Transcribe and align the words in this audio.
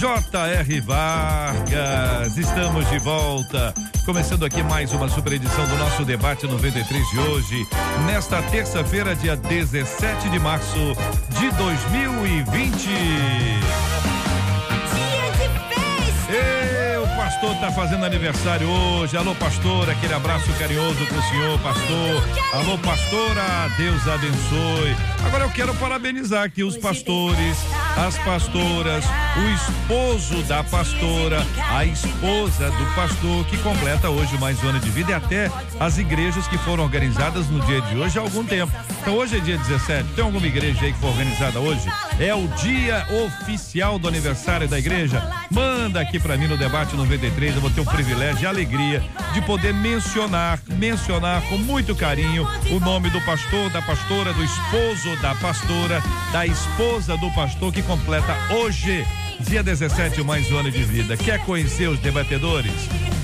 J.R. 0.00 0.80
Vargas. 0.80 2.38
Estamos 2.38 2.88
de 2.88 2.98
volta. 3.00 3.74
Começando 4.06 4.46
aqui 4.46 4.62
mais 4.62 4.94
uma 4.94 5.10
super 5.10 5.34
edição 5.34 5.66
do 5.66 5.76
nosso 5.76 6.06
debate 6.06 6.46
93 6.46 7.06
de 7.10 7.18
hoje, 7.18 7.66
nesta 8.06 8.40
terça-feira, 8.44 9.14
dia 9.14 9.36
17 9.36 10.30
de 10.30 10.38
março 10.38 10.96
de 11.38 11.50
2020. 11.50 12.88
Ei, 16.30 16.96
o 16.96 17.06
pastor 17.18 17.54
tá 17.56 17.70
fazendo 17.70 18.06
aniversário 18.06 18.70
hoje. 18.70 19.18
Alô, 19.18 19.34
pastor, 19.34 19.90
aquele 19.90 20.14
abraço 20.14 20.50
carinhoso 20.54 21.04
pro 21.04 21.22
senhor, 21.24 21.58
pastor. 21.58 22.24
Alô, 22.54 22.78
pastora, 22.78 23.68
Deus 23.76 24.08
abençoe. 24.08 24.96
Agora 25.24 25.44
eu 25.44 25.50
quero 25.50 25.74
parabenizar 25.74 26.44
aqui 26.44 26.64
os 26.64 26.76
pastores, 26.76 27.56
as 27.96 28.16
pastoras, 28.18 29.04
o 29.36 29.48
esposo 29.50 30.42
da 30.44 30.64
pastora, 30.64 31.44
a 31.70 31.84
esposa 31.84 32.70
do 32.70 32.94
pastor 32.94 33.44
que 33.46 33.58
completa 33.58 34.08
hoje 34.08 34.36
mais 34.38 34.62
um 34.64 34.68
ano 34.68 34.80
de 34.80 34.90
vida 34.90 35.12
e 35.12 35.14
até 35.14 35.50
as 35.78 35.98
igrejas 35.98 36.48
que 36.48 36.56
foram 36.58 36.84
organizadas 36.84 37.48
no 37.48 37.60
dia 37.66 37.80
de 37.82 37.96
hoje 37.96 38.18
há 38.18 38.22
algum 38.22 38.44
tempo. 38.44 38.72
Então 39.00 39.14
hoje 39.14 39.36
é 39.36 39.40
dia 39.40 39.58
17. 39.58 40.08
Tem 40.14 40.24
alguma 40.24 40.46
igreja 40.46 40.84
aí 40.84 40.92
que 40.92 40.98
foi 40.98 41.10
organizada 41.10 41.60
hoje? 41.60 41.86
É 42.18 42.34
o 42.34 42.48
dia 42.48 43.06
oficial 43.26 43.98
do 43.98 44.08
aniversário 44.08 44.66
da 44.68 44.78
igreja. 44.78 45.22
Manda 45.50 46.00
aqui 46.00 46.18
para 46.18 46.36
mim 46.36 46.46
no 46.46 46.56
debate 46.56 46.96
93, 46.96 47.54
eu 47.54 47.60
vou 47.60 47.70
ter 47.70 47.82
o 47.82 47.84
privilégio 47.84 48.42
e 48.42 48.46
a 48.46 48.48
alegria 48.48 49.02
de 49.34 49.42
poder 49.42 49.74
mencionar, 49.74 50.58
mencionar 50.68 51.42
com 51.42 51.58
muito 51.58 51.94
carinho 51.94 52.46
o 52.70 52.80
nome 52.80 53.10
do 53.10 53.20
pastor, 53.20 53.70
da 53.70 53.82
pastora, 53.82 54.32
do 54.32 54.42
esposo 54.42 55.09
da 55.16 55.34
pastora, 55.34 56.02
da 56.32 56.46
esposa 56.46 57.16
do 57.16 57.30
pastor 57.32 57.72
que 57.72 57.82
completa 57.82 58.36
hoje, 58.54 59.04
dia 59.40 59.62
17, 59.62 60.22
mais 60.22 60.50
um 60.50 60.58
ano 60.58 60.70
de 60.70 60.82
vida. 60.84 61.16
Quer 61.16 61.44
conhecer 61.44 61.88
os 61.88 61.98
debatedores? 61.98 62.72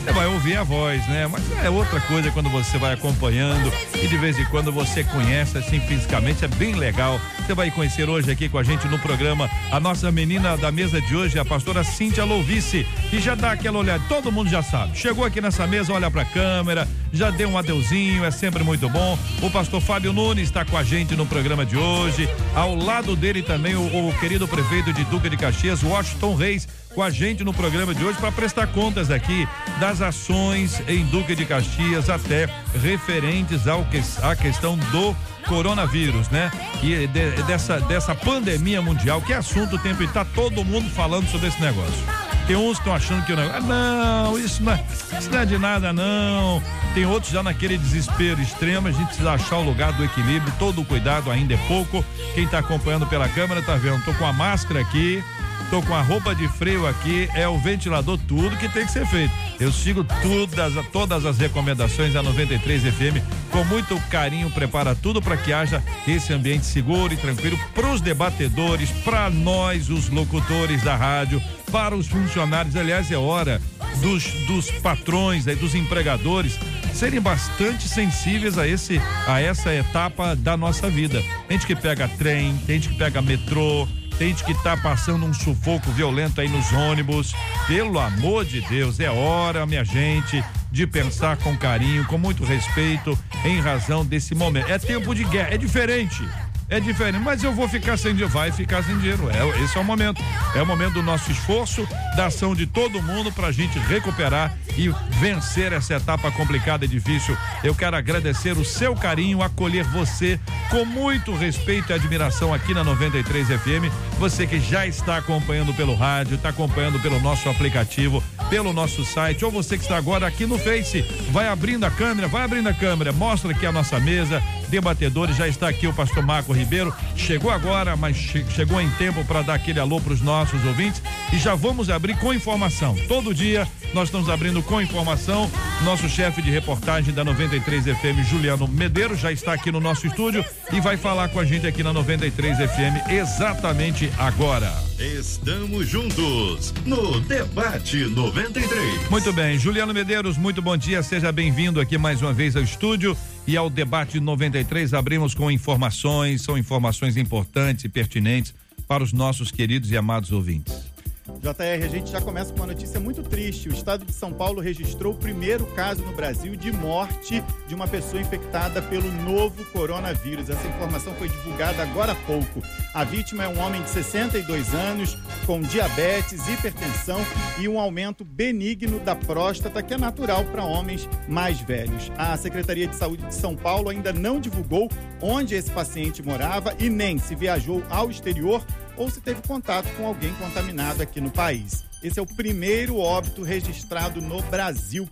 Você 0.07 0.13
vai 0.13 0.27
ouvir 0.29 0.57
a 0.57 0.63
voz, 0.63 1.05
né? 1.09 1.27
Mas 1.27 1.43
é 1.65 1.69
outra 1.69 2.01
coisa 2.03 2.31
quando 2.31 2.49
você 2.49 2.79
vai 2.79 2.95
acompanhando 2.95 3.73
e 4.01 4.07
de 4.07 4.17
vez 4.17 4.39
em 4.39 4.45
quando 4.45 4.71
você 4.71 5.03
conhece 5.03 5.59
assim 5.59 5.81
fisicamente, 5.81 6.45
é 6.45 6.49
bem 6.49 6.77
legal. 6.77 7.21
Você 7.45 7.55
vai 7.55 7.73
conhecer 7.73 8.09
hoje 8.09 8.31
aqui 8.31 8.49
com 8.49 8.57
a 8.57 8.63
gente 8.63 8.87
no 8.87 9.01
programa 9.01 9.51
a 9.69 9.81
nossa 9.81 10.13
menina 10.13 10.57
da 10.57 10.71
mesa 10.71 11.01
de 11.01 11.17
hoje, 11.17 11.41
a 11.41 11.45
pastora 11.45 11.83
Cíntia 11.83 12.25
Louvice, 12.25 12.87
e 13.13 13.19
já 13.19 13.35
dá 13.35 13.51
aquela 13.51 13.81
olhada, 13.81 14.01
todo 14.09 14.31
mundo 14.31 14.49
já 14.49 14.63
sabe. 14.63 14.97
Chegou 14.97 15.25
aqui 15.25 15.41
nessa 15.41 15.67
mesa, 15.67 15.93
olha 15.93 16.09
pra 16.09 16.25
câmera, 16.25 16.87
já 17.13 17.31
deu 17.31 17.49
um 17.49 17.59
adeuzinho, 17.59 18.25
é 18.25 18.31
sempre 18.31 18.63
muito 18.63 18.89
bom. 18.89 19.19
O 19.43 19.51
pastor 19.51 19.81
Fábio 19.81 20.13
Nunes 20.13 20.45
está 20.45 20.65
com 20.65 20.77
a 20.77 20.85
gente 20.85 21.17
no 21.17 21.27
programa 21.27 21.67
de 21.67 21.77
hoje. 21.77 22.29
Ao 22.55 22.77
lado 22.77 23.17
dele 23.17 23.43
também 23.43 23.75
o, 23.75 24.09
o 24.09 24.15
querido 24.21 24.47
prefeito 24.47 24.93
de 24.93 25.03
Duca 25.07 25.29
de 25.29 25.37
Caxias, 25.37 25.83
Washington 25.83 26.37
Reis 26.37 26.69
com 26.97 27.03
a 27.03 27.11
gente 27.11 27.45
no 27.45 27.53
programa 27.53 27.95
de 27.95 28.03
hoje 28.03 28.19
para 28.19 28.33
prestar 28.33 28.69
contas 28.69 29.11
aqui 29.11 29.47
das 29.79 30.01
ações 30.01 30.83
em 30.89 31.05
Duque 31.05 31.35
de 31.35 31.45
Caxias 31.45 32.09
até 32.09 32.49
referentes 32.83 33.69
ao 33.69 33.85
que, 33.85 34.03
à 34.23 34.35
questão 34.35 34.79
do 34.79 35.15
coronavírus, 35.47 36.31
né? 36.31 36.51
E 36.83 37.07
de, 37.07 37.43
dessa, 37.43 37.79
dessa 37.81 38.15
pandemia 38.15 38.81
mundial, 38.81 39.21
que 39.21 39.35
é 39.35 39.37
assunto 39.37 39.77
o 39.77 39.79
tempo 39.79 40.03
e 40.03 40.09
tá 40.09 40.25
todo 40.25 40.65
mundo 40.65 40.89
falando 40.89 41.31
sobre 41.31 41.49
esse 41.49 41.61
negócio. 41.61 42.03
Tem 42.47 42.57
uns 42.57 42.79
que 42.79 42.79
estão 42.79 42.95
achando 42.95 43.27
que 43.27 43.33
o 43.33 43.37
negócio, 43.37 43.59
ah, 43.59 44.25
não, 44.25 44.39
isso 44.39 44.63
não, 44.63 44.73
é, 44.73 44.85
isso 45.19 45.31
não 45.31 45.39
é 45.39 45.45
de 45.45 45.59
nada, 45.59 45.93
não. 45.93 46.63
Tem 46.95 47.05
outros 47.05 47.31
já 47.31 47.43
naquele 47.43 47.77
desespero 47.77 48.41
extremo. 48.41 48.89
A 48.89 48.93
gente 48.93 49.09
precisa 49.09 49.33
achar 49.33 49.57
o 49.57 49.65
lugar 49.65 49.93
do 49.93 50.03
equilíbrio. 50.03 50.51
Todo 50.59 50.81
o 50.81 50.85
cuidado 50.85 51.31
ainda 51.31 51.53
é 51.53 51.59
pouco. 51.69 52.03
Quem 52.35 52.45
está 52.45 52.61
acompanhando 52.61 53.07
pela 53.07 53.29
câmera 53.29 53.61
tá 53.61 53.75
vendo. 53.75 54.03
Tô 54.05 54.15
com 54.15 54.25
a 54.25 54.33
máscara 54.33 54.81
aqui. 54.81 55.23
Tô 55.71 55.83
com 55.83 55.95
a 55.95 56.03
roupa 56.03 56.35
de 56.35 56.47
freio 56.47 56.87
aqui, 56.87 57.29
é 57.35 57.49
o 57.49 57.59
ventilador, 57.59 58.19
tudo 58.29 58.57
que 58.57 58.69
tem 58.69 58.87
que 58.87 58.93
ser 58.93 59.05
feito. 59.07 59.33
Eu 59.59 59.73
sigo 59.73 60.05
todas, 60.23 60.75
todas 60.93 61.27
as 61.27 61.39
recomendações 61.39 62.15
da 62.15 62.23
93 62.23 62.83
FM 62.83 63.47
com 63.51 63.65
muito 63.65 63.99
carinho, 64.09 64.51
prepara 64.51 64.95
tudo 64.95 65.21
para 65.21 65.37
que 65.37 65.53
haja 65.53 65.83
esse 66.07 66.33
ambiente 66.33 66.67
seguro 66.67 67.13
e 67.13 67.17
tranquilo 67.17 67.59
para 67.75 67.91
os 67.91 68.01
debatedores, 68.01 68.91
para 69.05 69.29
nós, 69.29 69.91
os 69.91 70.09
locutores 70.09 70.83
da 70.83 70.95
rádio, 70.95 71.43
para 71.73 71.97
os 71.97 72.07
funcionários. 72.07 72.77
Aliás, 72.77 73.11
é 73.11 73.17
hora 73.17 73.61
dos, 74.01 74.25
dos 74.47 74.71
patrões, 74.71 75.47
dos 75.47 75.75
empregadores 75.75 76.59
serem 76.93 77.21
bastante 77.21 77.89
sensíveis 77.89 78.57
a 78.57 78.67
esse 78.67 79.01
a 79.27 79.41
essa 79.41 79.75
etapa 79.75 80.35
da 80.35 80.57
nossa 80.57 80.89
vida. 80.89 81.23
Tem 81.49 81.59
gente 81.59 81.67
que 81.67 81.77
pega 81.77 82.09
trem, 82.09 82.57
tem 82.67 82.81
gente 82.81 82.93
que 82.93 82.99
pega 82.99 83.21
metrô, 83.21 83.87
gente 84.19 84.45
que 84.45 84.55
tá 84.63 84.77
passando 84.77 85.27
um 85.27 85.35
sufoco 85.35 85.91
violento 85.91 86.41
aí 86.41 86.49
nos 86.49 86.73
ônibus. 86.73 87.35
Pelo 87.67 87.99
amor 87.99 88.45
de 88.45 88.61
Deus, 88.63 88.99
é 89.01 89.11
hora, 89.11 89.67
minha 89.67 89.85
gente, 89.85 90.43
de 90.71 90.87
pensar 90.87 91.37
com 91.37 91.57
carinho, 91.57 92.05
com 92.07 92.17
muito 92.17 92.45
respeito, 92.45 93.19
em 93.45 93.61
razão 93.61 94.05
desse 94.05 94.35
momento. 94.35 94.71
É 94.71 94.79
tempo 94.79 95.15
de 95.15 95.25
guerra, 95.25 95.55
é 95.55 95.59
diferente 95.59 96.25
é 96.69 96.81
diferente, 96.81 97.23
mas 97.23 97.45
eu 97.45 97.53
vou 97.53 97.69
ficar 97.69 97.97
sem 97.97 98.13
dinheiro, 98.13 98.33
vai 98.33 98.51
ficar 98.51 98.83
sem 98.83 98.97
dinheiro. 98.99 99.31
É, 99.31 99.63
esse 99.63 99.77
é 99.77 99.81
o 99.81 99.85
momento. 99.85 100.23
É 100.55 100.61
o 100.61 100.67
momento 100.67 100.95
do 100.95 101.03
nosso 101.03 101.31
esforço, 101.31 101.87
da 102.17 102.27
ação 102.27 102.55
de 102.55 102.67
todo 102.67 103.01
mundo 103.01 103.31
para 103.31 103.49
a 103.49 103.53
gente 103.53 103.79
recuperar 103.79 104.57
e 104.77 104.89
vencer 105.19 105.73
essa 105.73 105.95
etapa 105.95 106.31
complicada 106.31 106.85
e 106.85 106.89
difícil. 106.89 107.37
Eu 107.63 107.75
quero 107.75 107.97
agradecer 107.97 108.57
o 108.59 108.65
seu 108.65 108.95
carinho, 108.95 109.43
acolher 109.43 109.85
você 109.85 110.41
com 110.71 110.85
muito 110.85 111.35
respeito 111.35 111.91
e 111.91 111.95
admiração 111.95 112.53
aqui 112.53 112.75
na 112.75 112.83
93 112.83 113.47
FM. 113.49 113.93
Você 114.19 114.47
que 114.47 114.59
já 114.59 114.87
está 114.87 115.19
acompanhando 115.19 115.73
pelo 115.75 115.95
rádio, 115.95 116.35
está 116.35 116.49
acompanhando 116.49 116.99
pelo 116.99 117.21
nosso 117.21 117.49
aplicativo, 117.49 118.23
pelo 118.51 118.73
nosso 118.73 119.05
site, 119.05 119.45
ou 119.45 119.51
você 119.51 119.77
que 119.77 119.85
está 119.85 119.97
agora 119.97 120.27
aqui 120.27 120.47
no 120.47 120.59
Face, 120.59 121.03
vai 121.31 121.49
abrindo 121.49 121.85
a 121.85 121.91
câmera, 121.91 122.29
vai 122.29 122.43
abrindo 122.43 122.69
a 122.69 122.75
câmera, 122.75 123.13
mostra 123.13 123.51
aqui 123.51 123.67
a 123.67 123.73
nossa 123.73 123.99
mesa, 124.01 124.43
debatedores, 124.69 125.37
já 125.37 125.47
está 125.47 125.69
aqui 125.69 125.87
o 125.87 125.93
pastor 125.93 126.25
Marco 126.25 126.53
Ribeiro, 126.57 126.95
chegou 127.15 127.51
agora, 127.51 127.97
mas 127.97 128.17
che 128.17 128.45
chegou 128.51 128.81
em 128.81 128.91
tempo 128.93 129.25
para 129.25 129.43
dar 129.43 129.55
aquele 129.55 129.81
alô 129.81 130.01
para 130.01 130.13
os 130.13 130.21
nossos 130.21 130.65
ouvintes 130.65 131.03
e 131.33 131.39
já 131.39 131.55
vamos 131.55 131.91
abrir 131.91 132.17
com 132.19 132.33
informação. 132.33 132.95
Todo 133.09 133.35
dia 133.35 133.67
nós 133.93 134.09
estamos 134.09 134.29
abrindo 134.29 134.63
com 134.63 134.81
informação. 134.81 135.51
Nosso 135.85 136.09
chefe 136.09 136.41
de 136.43 136.51
reportagem 136.51 137.13
da 137.13 137.25
93 137.25 137.85
FM, 137.85 138.29
Juliano 138.29 138.67
Medeiros, 138.67 139.19
já 139.19 139.31
está 139.33 139.53
aqui 139.53 139.71
no 139.71 139.81
nosso 139.81 140.07
estúdio 140.07 140.45
e 140.73 140.81
vai 140.81 140.97
falar 140.97 141.29
com 141.29 141.41
a 141.41 141.45
gente 141.45 141.67
aqui 141.67 141.83
na 141.83 141.93
93 141.93 142.59
FM 142.59 143.11
exatamente 143.11 144.11
agora. 144.19 144.73
Estamos 144.99 145.89
juntos 145.89 146.73
no 146.85 147.21
Debate 147.21 148.05
93. 148.05 149.11
Muito 149.11 149.33
bem, 149.33 149.59
Juliano 149.59 149.93
Medeiros, 149.93 150.39
muito 150.39 150.63
bom 150.63 150.77
dia, 150.77 151.03
seja 151.03 151.31
bem-vindo 151.31 151.81
aqui 151.81 151.99
mais 151.99 152.23
uma 152.23 152.33
vez 152.33 152.57
ao 152.57 152.63
estúdio 152.63 153.17
e 153.47 153.57
ao 153.57 153.69
Debate 153.69 154.19
93. 154.19 154.95
Abrimos 154.95 155.35
com 155.35 155.51
informações, 155.51 156.43
são 156.43 156.57
informações 156.57 157.17
importantes 157.17 157.85
e 157.85 157.89
pertinentes 157.89 158.55
para 158.89 159.03
os 159.03 159.13
nossos 159.13 159.51
queridos 159.51 159.91
e 159.91 159.97
amados 159.97 160.33
ouvintes. 160.33 160.86
JR, 161.27 161.85
a 161.85 161.89
gente 161.89 162.11
já 162.11 162.21
começa 162.21 162.53
com 162.53 162.61
uma 162.61 162.69
notícia 162.69 163.01
muito 163.01 163.23
triste. 163.23 163.69
O 163.69 163.73
estado 163.73 164.05
de 164.05 164.13
São 164.13 164.33
Paulo 164.33 164.61
registrou 164.61 165.13
o 165.13 165.17
primeiro 165.17 165.67
caso 165.67 166.05
no 166.05 166.13
Brasil 166.13 166.55
de 166.55 166.71
morte 166.71 167.43
de 167.67 167.75
uma 167.75 167.89
pessoa 167.89 168.21
infectada 168.21 168.81
pelo 168.81 169.11
novo 169.11 169.65
coronavírus. 169.73 170.49
Essa 170.49 170.67
informação 170.69 171.13
foi 171.15 171.29
divulgada 171.29 171.83
agora 171.83 172.13
há 172.13 172.15
pouco. 172.15 172.63
A 172.95 173.03
vítima 173.03 173.43
é 173.43 173.49
um 173.49 173.59
homem 173.59 173.83
de 173.83 173.91
62 173.91 174.73
anos, 174.73 175.19
com 175.45 175.61
diabetes, 175.61 176.47
hipertensão 176.49 177.21
e 177.59 177.69
um 177.69 177.79
aumento 177.79 178.25
benigno 178.25 179.01
da 179.01 179.17
próstata, 179.17 179.83
que 179.83 179.95
é 179.95 179.99
natural 179.99 180.45
para 180.45 180.65
homens 180.65 181.09
mais 181.29 181.61
velhos. 181.61 182.11
A 182.17 182.37
Secretaria 182.37 182.87
de 182.87 182.95
Saúde 182.95 183.27
de 183.27 183.35
São 183.35 183.57
Paulo 183.57 183.89
ainda 183.89 184.13
não 184.13 184.39
divulgou 184.39 184.89
onde 185.21 185.57
esse 185.57 185.71
paciente 185.73 186.23
morava 186.23 186.75
e 186.79 186.89
nem 186.89 187.19
se 187.19 187.35
viajou 187.35 187.83
ao 187.91 188.11
exterior 188.11 188.65
ou 188.97 189.11
se 189.11 189.21
teve 189.21 189.43
contato 189.43 189.89
com 189.97 190.07
alguém 190.07 190.33
contaminado 190.35 191.03
aqui 191.03 191.21
no 191.21 191.31
país. 191.31 191.85
Esse 192.03 192.19
é 192.19 192.23
o 192.23 192.27
primeiro 192.27 192.99
óbito 192.99 193.43
registrado 193.43 194.21
no 194.21 194.43
Brasil. 194.43 195.09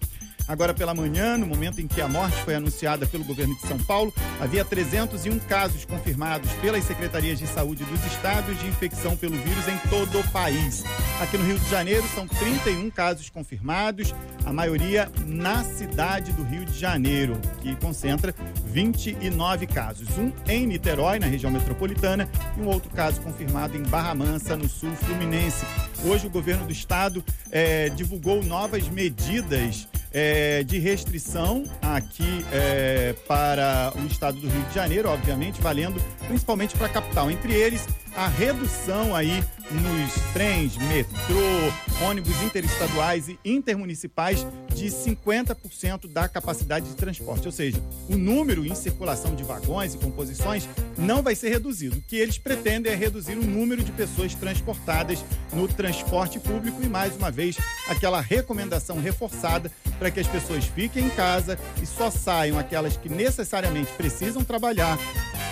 Agora 0.46 0.74
pela 0.74 0.94
manhã, 0.94 1.38
no 1.38 1.46
momento 1.46 1.80
em 1.80 1.88
que 1.88 2.02
a 2.02 2.08
morte 2.08 2.36
foi 2.42 2.54
anunciada 2.54 3.06
pelo 3.06 3.24
governo 3.24 3.54
de 3.54 3.62
São 3.62 3.78
Paulo, 3.78 4.12
havia 4.38 4.62
301 4.62 5.38
casos 5.40 5.86
confirmados 5.86 6.50
pelas 6.60 6.84
secretarias 6.84 7.38
de 7.38 7.46
saúde 7.46 7.82
dos 7.84 8.04
estados 8.04 8.58
de 8.58 8.66
infecção 8.66 9.16
pelo 9.16 9.36
vírus 9.36 9.66
em 9.68 9.78
todo 9.88 10.20
o 10.20 10.30
país. 10.30 10.84
Aqui 11.20 11.38
no 11.38 11.44
Rio 11.44 11.58
de 11.58 11.70
Janeiro 11.70 12.04
são 12.14 12.28
31 12.28 12.90
casos 12.90 13.30
confirmados, 13.30 14.14
a 14.44 14.52
maioria 14.52 15.10
na 15.26 15.64
cidade 15.64 16.30
do 16.32 16.42
Rio 16.42 16.66
de 16.66 16.78
Janeiro, 16.78 17.40
que 17.62 17.74
concentra 17.76 18.34
29 18.66 19.66
casos. 19.66 20.08
Um 20.18 20.30
em 20.46 20.66
Niterói, 20.66 21.18
na 21.18 21.26
região 21.26 21.50
metropolitana, 21.50 22.28
e 22.58 22.60
um 22.60 22.68
outro 22.68 22.90
caso 22.90 23.18
confirmado 23.22 23.78
em 23.78 23.82
Barra 23.82 24.14
Mansa, 24.14 24.56
no 24.56 24.68
sul 24.68 24.94
fluminense. 24.96 25.64
Hoje 26.04 26.26
o 26.26 26.30
governo 26.30 26.66
do 26.66 26.72
estado 26.72 27.24
eh, 27.50 27.88
divulgou 27.90 28.42
novas 28.42 28.86
medidas 28.88 29.88
é, 30.14 30.62
de 30.62 30.78
restrição 30.78 31.64
aqui 31.82 32.46
é, 32.52 33.14
para 33.26 33.92
o 33.96 34.06
estado 34.06 34.38
do 34.38 34.48
Rio 34.48 34.62
de 34.62 34.74
Janeiro, 34.74 35.08
obviamente, 35.08 35.60
valendo 35.60 36.00
principalmente 36.28 36.76
para 36.76 36.86
a 36.86 36.90
capital. 36.90 37.30
Entre 37.30 37.52
eles, 37.52 37.86
a 38.16 38.28
redução 38.28 39.14
aí 39.14 39.42
nos 39.70 40.32
trens, 40.32 40.76
metrô, 40.76 42.06
ônibus 42.06 42.40
interestaduais 42.42 43.28
e 43.28 43.38
intermunicipais 43.44 44.46
de 44.74 44.86
50% 44.86 46.12
da 46.12 46.28
capacidade 46.28 46.88
de 46.88 46.94
transporte. 46.94 47.46
Ou 47.46 47.52
seja, 47.52 47.82
o 48.08 48.16
número 48.16 48.64
em 48.64 48.74
circulação 48.74 49.34
de 49.34 49.42
vagões 49.42 49.94
e 49.94 49.98
composições 49.98 50.68
não 50.98 51.22
vai 51.22 51.34
ser 51.34 51.48
reduzido. 51.48 51.96
O 51.96 52.02
que 52.02 52.16
eles 52.16 52.38
pretendem 52.38 52.92
é 52.92 52.96
reduzir 52.96 53.36
o 53.36 53.44
número 53.44 53.82
de 53.82 53.90
pessoas 53.92 54.34
transportadas 54.34 55.24
no 55.52 55.66
transporte 55.66 56.38
público 56.38 56.82
e, 56.82 56.88
mais 56.88 57.16
uma 57.16 57.30
vez, 57.30 57.56
aquela 57.88 58.20
recomendação 58.20 59.00
reforçada 59.00 59.70
para 59.98 60.10
que 60.10 60.20
as 60.20 60.26
pessoas 60.26 60.64
fiquem 60.66 61.06
em 61.06 61.10
casa 61.10 61.58
e 61.82 61.86
só 61.86 62.10
saiam 62.10 62.58
aquelas 62.58 62.96
que 62.96 63.08
necessariamente 63.08 63.92
precisam 63.92 64.44
trabalhar, 64.44 64.98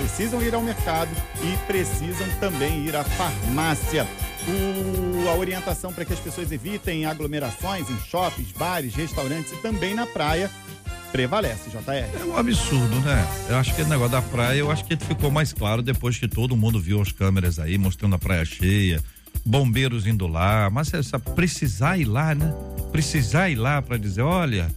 precisam 0.03 0.43
ir 0.43 0.53
ao 0.53 0.61
mercado 0.61 1.11
e 1.45 1.57
precisam 1.67 2.29
também 2.41 2.87
ir 2.87 2.97
à 2.97 3.05
farmácia. 3.05 4.05
O, 4.49 5.29
a 5.29 5.37
orientação 5.37 5.93
para 5.93 6.05
que 6.05 6.13
as 6.13 6.19
pessoas 6.19 6.51
evitem 6.51 7.07
aglomerações 7.07 7.89
em 7.89 7.97
shoppings, 8.01 8.51
bares, 8.51 8.95
restaurantes 8.97 9.53
e 9.53 9.57
também 9.59 9.95
na 9.95 10.05
praia 10.05 10.51
prevalece, 11.13 11.71
JR. 11.71 12.21
É 12.21 12.25
um 12.25 12.37
absurdo, 12.37 12.99
né? 13.01 13.25
Eu 13.49 13.57
acho 13.59 13.73
que 13.77 13.83
o 13.83 13.87
negócio 13.87 14.11
da 14.11 14.23
praia, 14.23 14.59
eu 14.59 14.71
acho 14.73 14.85
que 14.85 14.97
ficou 14.97 15.31
mais 15.31 15.53
claro 15.53 15.83
depois 15.83 16.19
que 16.19 16.27
todo 16.27 16.57
mundo 16.57 16.81
viu 16.81 17.01
as 17.01 17.13
câmeras 17.13 17.61
aí 17.61 17.79
mostrando 17.79 18.17
a 18.17 18.19
praia 18.19 18.45
cheia, 18.45 19.01
bombeiros 19.45 20.05
indo 20.07 20.27
lá, 20.27 20.69
mas 20.69 20.93
essa 20.93 21.21
precisar 21.21 21.97
ir 21.97 22.07
lá, 22.07 22.35
né? 22.35 22.53
Precisar 22.91 23.51
ir 23.51 23.57
lá 23.57 23.81
para 23.81 23.99
dizer, 23.99 24.23
olha, 24.23 24.69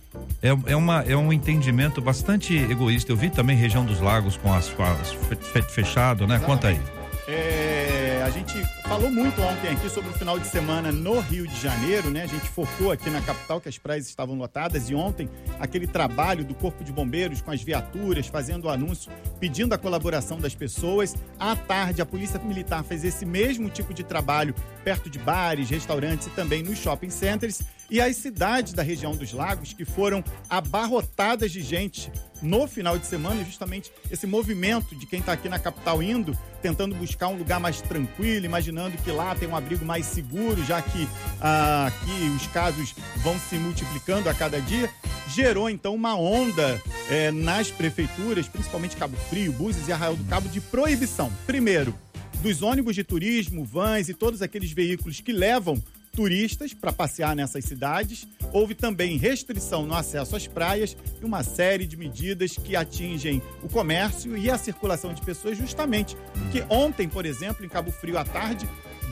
é, 0.46 0.72
é, 0.72 0.76
uma, 0.76 1.02
é 1.02 1.16
um 1.16 1.34
entendimento 1.34 2.02
bastante 2.02 2.56
egoísta. 2.56 3.12
Eu 3.12 3.18
vi 3.18 3.30
também 3.30 3.56
região 3.56 3.84
dos 3.84 4.00
lagos 4.00 4.38
com 4.38 4.54
as, 4.54 4.70
com 4.70 4.84
as 4.84 5.16
fechado, 5.70 6.28
né? 6.28 6.40
Conta 6.40 6.68
aí. 6.68 6.80
É, 7.28 8.22
a 8.24 8.30
gente 8.30 8.54
falou 8.88 9.10
muito 9.10 9.42
ontem 9.42 9.70
aqui 9.72 9.90
sobre 9.90 10.12
o 10.12 10.14
final 10.14 10.38
de 10.38 10.48
semana 10.48 10.92
no 10.92 11.20
Rio 11.20 11.48
de 11.48 11.60
Janeiro, 11.60 12.12
né? 12.12 12.24
A 12.24 12.28
gente 12.28 12.48
focou 12.48 12.92
aqui 12.92 13.10
na 13.10 13.20
capital 13.20 13.60
que 13.60 13.68
as 13.68 13.78
praias 13.80 14.08
estavam 14.08 14.38
lotadas 14.38 14.90
e 14.90 14.96
ontem 14.96 15.28
aquele 15.60 15.88
trabalho 15.88 16.46
do 16.46 16.54
Corpo 16.54 16.84
de 16.84 16.92
Bombeiros 16.92 17.42
com 17.42 17.50
as 17.50 17.64
viaturas, 17.64 18.28
fazendo 18.28 18.66
o 18.66 18.70
anúncio, 18.70 19.12
pedindo 19.40 19.74
a 19.74 19.78
colaboração 19.78 20.40
das 20.40 20.54
pessoas. 20.54 21.16
À 21.40 21.56
tarde, 21.56 22.02
a 22.02 22.06
Polícia 22.06 22.40
Militar 22.40 22.84
fez 22.84 23.04
esse 23.04 23.26
mesmo 23.26 23.70
tipo 23.70 23.92
de 23.92 24.04
trabalho 24.04 24.54
perto 24.84 25.10
de 25.10 25.18
bares, 25.18 25.70
restaurantes 25.70 26.28
e 26.28 26.30
também 26.30 26.62
nos 26.62 26.78
shopping 26.78 27.10
centers 27.10 27.62
e 27.90 28.02
as 28.02 28.16
cidades 28.16 28.74
da 28.74 28.84
região 28.84 29.16
dos 29.16 29.32
lagos 29.32 29.74
que 29.74 29.86
foram 29.86 30.24
abarrotadas 30.50 31.52
de 31.52 31.62
gente 31.62 32.12
no 32.42 32.68
final 32.68 32.98
de 32.98 33.06
semana, 33.06 33.44
justamente 33.44 33.92
esse 34.12 34.28
movimento 34.28 34.96
de 34.96 35.06
quem 35.06 35.20
está 35.20 35.34
aqui 35.34 35.48
na 35.48 35.58
capital 35.58 36.02
indo, 36.02 36.38
tentando 36.62 36.96
buscar 36.96 37.28
um 37.28 37.38
lugar 37.38 37.60
mais 37.60 37.82
tranquilo, 37.82 38.46
imaginando 38.46 38.75
que 39.04 39.12
lá 39.12 39.36
tem 39.36 39.48
um 39.48 39.56
abrigo 39.56 39.86
mais 39.86 40.06
seguro, 40.06 40.64
já 40.66 40.82
que 40.82 41.08
ah, 41.42 41.88
aqui 41.88 42.30
os 42.36 42.48
casos 42.48 42.94
vão 43.18 43.38
se 43.40 43.56
multiplicando 43.56 44.30
a 44.30 44.34
cada 44.34 44.60
dia, 44.62 44.90
gerou 45.28 45.70
então 45.70 45.96
uma 45.96 46.16
onda 46.16 46.82
eh, 47.10 47.32
nas 47.32 47.72
prefeituras, 47.72 48.48
principalmente 48.48 48.96
Cabo 48.96 49.18
Frio, 49.30 49.52
Búzios 49.54 49.88
e 49.88 49.92
Arraial 49.92 50.16
do 50.16 50.24
Cabo, 50.26 50.50
de 50.50 50.62
proibição. 50.62 51.32
Primeiro, 51.46 51.94
dos 52.42 52.62
ônibus 52.62 52.96
de 52.96 53.04
turismo, 53.04 53.66
vans 53.66 54.10
e 54.10 54.14
todos 54.14 54.42
aqueles 54.42 54.72
veículos 54.72 55.20
que 55.20 55.32
levam 55.32 55.82
turistas 56.16 56.74
para 56.74 56.94
passear 56.94 57.36
nessas 57.36 57.66
cidades. 57.66 58.28
Houve 58.52 58.74
também 58.74 59.18
restrição 59.18 59.86
no 59.86 59.94
acesso 59.94 60.36
às 60.36 60.48
praias 60.48 60.96
e 61.22 61.26
uma 61.26 61.44
série 61.44 61.86
de 61.86 61.98
medidas 61.98 62.54
que 62.54 62.76
atingem 62.76 63.42
o 63.62 63.68
comércio 63.68 64.38
e 64.38 64.50
a 64.50 64.58
circulação 64.58 65.14
de 65.14 65.22
pessoas, 65.22 65.58
justamente 65.58 66.16
porque 66.34 66.64
ontem, 66.70 67.08
por 67.08 67.26
exemplo, 67.26 67.66
em 67.66 67.70
Cabo 67.70 67.92
Frio 67.92 68.18
à 68.18 68.24
tarde, 68.24 68.68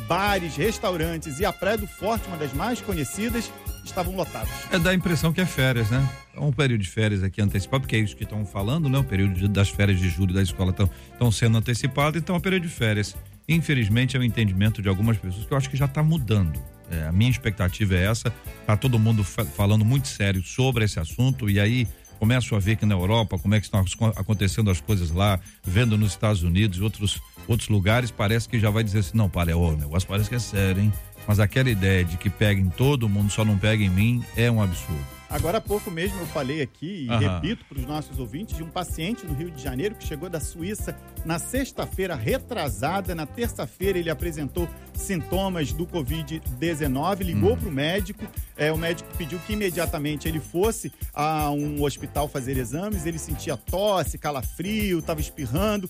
bares, 0.07 0.55
restaurantes 0.55 1.39
e 1.39 1.45
a 1.45 1.51
Praia 1.51 1.77
do 1.77 1.87
Forte, 1.87 2.27
uma 2.27 2.37
das 2.37 2.53
mais 2.53 2.81
conhecidas, 2.81 3.51
estavam 3.83 4.15
lotados. 4.15 4.49
É 4.71 4.79
dá 4.79 4.91
a 4.91 4.93
impressão 4.93 5.33
que 5.33 5.41
é 5.41 5.45
férias, 5.45 5.89
né? 5.89 6.07
É 6.33 6.39
um 6.39 6.51
período 6.51 6.81
de 6.81 6.89
férias 6.89 7.21
aqui 7.21 7.41
antecipado, 7.41 7.81
porque 7.81 7.95
é 7.95 7.99
isso 7.99 8.15
que 8.15 8.23
estão 8.23 8.45
falando, 8.45 8.89
né? 8.89 8.97
O 8.97 9.03
período 9.03 9.47
das 9.49 9.69
férias 9.69 9.99
de 9.99 10.09
julho 10.09 10.33
da 10.33 10.41
escola 10.41 10.73
estão 11.11 11.31
sendo 11.31 11.57
antecipado, 11.57 12.17
então 12.17 12.35
é 12.35 12.37
um 12.37 12.41
período 12.41 12.63
de 12.63 12.69
férias. 12.69 13.15
Infelizmente 13.47 14.15
é 14.15 14.19
o 14.19 14.23
entendimento 14.23 14.81
de 14.81 14.89
algumas 14.89 15.17
pessoas 15.17 15.45
que 15.45 15.53
eu 15.53 15.57
acho 15.57 15.69
que 15.69 15.77
já 15.77 15.85
está 15.85 16.01
mudando. 16.01 16.61
É, 16.89 17.07
a 17.07 17.11
minha 17.11 17.29
expectativa 17.29 17.95
é 17.95 18.05
essa. 18.05 18.31
Tá 18.65 18.77
todo 18.77 18.99
mundo 18.99 19.23
falando 19.23 19.83
muito 19.83 20.07
sério 20.07 20.43
sobre 20.43 20.85
esse 20.85 20.99
assunto 20.99 21.49
e 21.49 21.59
aí 21.59 21.87
começo 22.19 22.55
a 22.55 22.59
ver 22.59 22.77
que 22.77 22.85
na 22.85 22.95
Europa 22.95 23.37
como 23.37 23.53
é 23.55 23.59
que 23.59 23.65
estão 23.65 23.83
acontecendo 24.15 24.71
as 24.71 24.79
coisas 24.79 25.11
lá, 25.11 25.39
vendo 25.63 25.97
nos 25.97 26.11
Estados 26.11 26.41
Unidos 26.41 26.77
e 26.77 26.81
outros 26.81 27.21
outros 27.47 27.67
lugares, 27.67 28.11
parece 28.11 28.47
que 28.47 28.59
já 28.59 28.69
vai 28.69 28.83
dizer 28.83 28.99
assim, 28.99 29.17
não, 29.17 29.29
para, 29.29 29.51
é, 29.51 29.55
o 29.55 29.75
negócio 29.75 30.07
parece 30.07 30.29
que 30.29 30.35
é 30.35 30.39
sério, 30.39 30.81
hein? 30.81 30.93
Mas 31.27 31.39
aquela 31.39 31.69
ideia 31.69 32.03
de 32.03 32.17
que 32.17 32.29
peguem 32.29 32.69
todo 32.69 33.07
mundo, 33.09 33.31
só 33.31 33.43
não 33.45 33.57
pega 33.57 33.83
em 33.83 33.89
mim, 33.89 34.23
é 34.35 34.49
um 34.49 34.61
absurdo. 34.61 35.05
Agora 35.33 35.57
há 35.57 35.61
pouco 35.61 35.89
mesmo 35.89 36.19
eu 36.19 36.27
falei 36.27 36.61
aqui 36.61 37.07
e 37.07 37.09
uhum. 37.09 37.17
repito 37.17 37.65
para 37.65 37.79
os 37.79 37.85
nossos 37.87 38.19
ouvintes 38.19 38.55
de 38.55 38.61
um 38.61 38.69
paciente 38.69 39.25
no 39.25 39.33
Rio 39.33 39.49
de 39.49 39.63
Janeiro 39.63 39.95
que 39.95 40.05
chegou 40.05 40.29
da 40.29 40.39
Suíça 40.39 40.95
na 41.25 41.39
sexta-feira 41.39 42.13
retrasada. 42.13 43.15
Na 43.15 43.25
terça-feira 43.25 43.97
ele 43.97 44.11
apresentou 44.11 44.69
sintomas 44.93 45.73
do 45.73 45.87
Covid-19, 45.87 47.23
ligou 47.23 47.49
uhum. 47.49 47.57
para 47.57 47.67
o 47.67 47.71
médico. 47.71 48.23
É, 48.55 48.71
o 48.71 48.77
médico 48.77 49.09
pediu 49.17 49.39
que 49.39 49.53
imediatamente 49.53 50.27
ele 50.27 50.39
fosse 50.39 50.93
a 51.11 51.49
um 51.49 51.81
hospital 51.81 52.27
fazer 52.27 52.55
exames. 52.55 53.07
Ele 53.07 53.17
sentia 53.17 53.57
tosse, 53.57 54.19
calafrio, 54.19 54.99
estava 54.99 55.19
espirrando, 55.19 55.89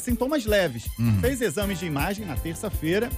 sintomas 0.00 0.46
leves. 0.46 0.86
Uhum. 0.98 1.20
Fez 1.20 1.42
exames 1.42 1.78
de 1.78 1.84
imagem 1.84 2.24
na 2.24 2.36
terça-feira 2.36 3.10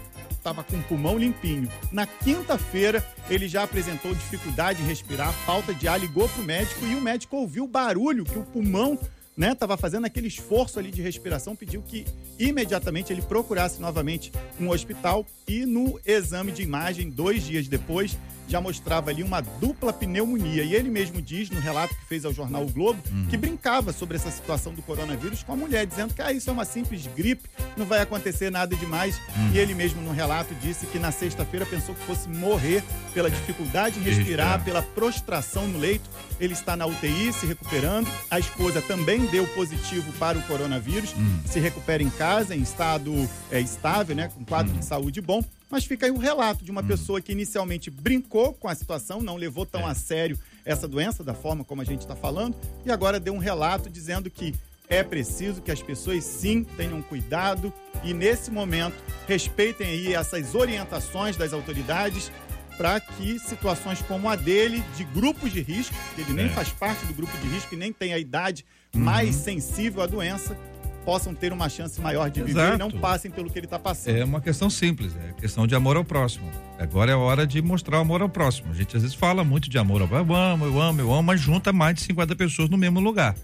estava 0.44 0.62
com 0.62 0.76
o 0.76 0.82
pulmão 0.82 1.16
limpinho. 1.16 1.70
Na 1.90 2.06
quinta-feira, 2.06 3.02
ele 3.30 3.48
já 3.48 3.62
apresentou 3.62 4.14
dificuldade 4.14 4.82
em 4.82 4.86
respirar, 4.86 5.32
falta 5.32 5.72
de 5.72 5.88
ar, 5.88 5.98
ligou 5.98 6.28
para 6.28 6.42
o 6.42 6.44
médico 6.44 6.84
e 6.84 6.94
o 6.94 7.00
médico 7.00 7.36
ouviu 7.36 7.64
o 7.64 7.68
barulho 7.68 8.26
que 8.26 8.38
o 8.38 8.44
pulmão 8.44 8.98
né, 9.36 9.54
tava 9.54 9.76
fazendo 9.76 10.06
aquele 10.06 10.28
esforço 10.28 10.78
ali 10.78 10.90
de 10.90 11.02
respiração, 11.02 11.56
pediu 11.56 11.82
que 11.82 12.04
imediatamente 12.38 13.12
ele 13.12 13.22
procurasse 13.22 13.80
novamente 13.80 14.32
um 14.60 14.70
hospital 14.70 15.26
e 15.46 15.66
no 15.66 16.00
exame 16.06 16.52
de 16.52 16.62
imagem, 16.62 17.10
dois 17.10 17.44
dias 17.44 17.68
depois, 17.68 18.16
já 18.48 18.60
mostrava 18.60 19.10
ali 19.10 19.22
uma 19.22 19.40
dupla 19.40 19.92
pneumonia. 19.92 20.62
E 20.62 20.74
ele 20.74 20.90
mesmo 20.90 21.20
diz, 21.20 21.50
no 21.50 21.60
relato 21.60 21.94
que 21.94 22.04
fez 22.06 22.24
ao 22.24 22.32
jornal 22.32 22.64
o 22.64 22.70
Globo, 22.70 23.02
uhum. 23.10 23.26
que 23.26 23.36
brincava 23.36 23.92
sobre 23.92 24.16
essa 24.16 24.30
situação 24.30 24.74
do 24.74 24.82
coronavírus 24.82 25.42
com 25.42 25.52
a 25.52 25.56
mulher, 25.56 25.86
dizendo 25.86 26.14
que 26.14 26.22
ah, 26.22 26.32
isso 26.32 26.50
é 26.50 26.52
uma 26.52 26.64
simples 26.64 27.06
gripe, 27.06 27.48
não 27.76 27.86
vai 27.86 28.00
acontecer 28.00 28.50
nada 28.50 28.76
demais. 28.76 29.18
Uhum. 29.36 29.52
E 29.52 29.58
ele 29.58 29.74
mesmo, 29.74 30.00
no 30.02 30.12
relato, 30.12 30.54
disse 30.56 30.86
que 30.86 30.98
na 30.98 31.10
sexta-feira 31.10 31.66
pensou 31.66 31.94
que 31.94 32.02
fosse 32.02 32.28
morrer 32.28 32.82
pela 33.12 33.30
dificuldade 33.30 33.98
em 33.98 34.02
respirar, 34.02 34.62
pela 34.64 34.82
prostração 34.82 35.66
no 35.66 35.78
leito. 35.78 36.08
Ele 36.40 36.52
está 36.52 36.76
na 36.76 36.86
UTI, 36.86 37.32
se 37.32 37.46
recuperando. 37.46 38.08
A 38.30 38.38
esposa 38.38 38.82
também 38.82 39.26
deu 39.26 39.46
positivo 39.48 40.12
para 40.18 40.38
o 40.38 40.42
coronavírus, 40.42 41.12
uhum. 41.12 41.40
se 41.44 41.60
recupera 41.60 42.02
em 42.02 42.10
casa, 42.10 42.54
em 42.54 42.62
estado 42.62 43.12
é, 43.50 43.60
estável, 43.60 44.14
né, 44.16 44.28
com 44.34 44.44
quadro 44.44 44.72
de 44.72 44.78
uhum. 44.78 44.82
saúde 44.82 45.20
bom. 45.20 45.42
Mas 45.70 45.84
fica 45.84 46.06
aí 46.06 46.12
um 46.12 46.18
relato 46.18 46.64
de 46.64 46.70
uma 46.70 46.82
hum. 46.82 46.86
pessoa 46.86 47.20
que 47.20 47.32
inicialmente 47.32 47.90
brincou 47.90 48.52
com 48.52 48.68
a 48.68 48.74
situação, 48.76 49.20
não 49.20 49.34
levou 49.34 49.66
tão 49.66 49.80
é. 49.80 49.90
a 49.90 49.94
sério 49.94 50.38
essa 50.64 50.86
doença, 50.86 51.24
da 51.24 51.34
forma 51.34 51.64
como 51.64 51.82
a 51.82 51.84
gente 51.84 52.00
está 52.00 52.14
falando, 52.14 52.56
e 52.86 52.92
agora 52.92 53.18
deu 53.18 53.34
um 53.34 53.38
relato 53.38 53.90
dizendo 53.90 54.30
que 54.30 54.54
é 54.88 55.02
preciso 55.02 55.62
que 55.62 55.70
as 55.70 55.82
pessoas 55.82 56.24
sim 56.24 56.62
tenham 56.62 57.00
cuidado 57.02 57.72
e 58.02 58.12
nesse 58.12 58.50
momento 58.50 58.94
respeitem 59.26 59.86
aí 59.86 60.14
essas 60.14 60.54
orientações 60.54 61.36
das 61.36 61.52
autoridades 61.52 62.30
para 62.76 63.00
que 63.00 63.38
situações 63.38 64.02
como 64.02 64.28
a 64.28 64.36
dele, 64.36 64.82
de 64.96 65.04
grupos 65.04 65.52
de 65.52 65.60
risco, 65.60 65.94
ele 66.18 66.32
nem 66.32 66.46
é. 66.46 66.48
faz 66.48 66.68
parte 66.70 67.04
do 67.06 67.14
grupo 67.14 67.36
de 67.38 67.48
risco 67.48 67.74
e 67.74 67.76
nem 67.76 67.92
tem 67.92 68.12
a 68.12 68.18
idade 68.18 68.64
uhum. 68.94 69.02
mais 69.02 69.34
sensível 69.34 70.02
à 70.02 70.06
doença, 70.06 70.56
possam 71.04 71.34
ter 71.34 71.52
uma 71.52 71.68
chance 71.68 72.00
maior 72.00 72.30
de 72.30 72.42
viver 72.42 72.58
Exato. 72.58 72.74
e 72.76 72.78
não 72.78 72.90
passem 72.90 73.30
pelo 73.30 73.50
que 73.50 73.58
ele 73.58 73.66
está 73.66 73.78
passando. 73.78 74.16
É 74.16 74.24
uma 74.24 74.40
questão 74.40 74.70
simples, 74.70 75.14
é 75.16 75.32
questão 75.32 75.66
de 75.66 75.74
amor 75.74 75.96
ao 75.96 76.04
próximo. 76.04 76.50
Agora 76.78 77.12
é 77.12 77.14
hora 77.14 77.46
de 77.46 77.60
mostrar 77.60 77.98
o 77.98 78.00
amor 78.00 78.22
ao 78.22 78.28
próximo. 78.28 78.72
A 78.72 78.74
gente 78.74 78.96
às 78.96 79.02
vezes 79.02 79.16
fala 79.16 79.44
muito 79.44 79.68
de 79.68 79.78
amor 79.78 80.00
ao 80.00 80.08
próximo. 80.08 80.32
Eu 80.32 80.36
amo, 80.36 80.64
eu 80.64 80.80
amo, 80.80 81.00
eu 81.00 81.12
amo, 81.12 81.22
mas 81.22 81.40
junta 81.40 81.72
mais 81.72 81.96
de 81.96 82.02
50 82.02 82.34
pessoas 82.34 82.70
no 82.70 82.78
mesmo 82.78 83.00
lugar. 83.00 83.36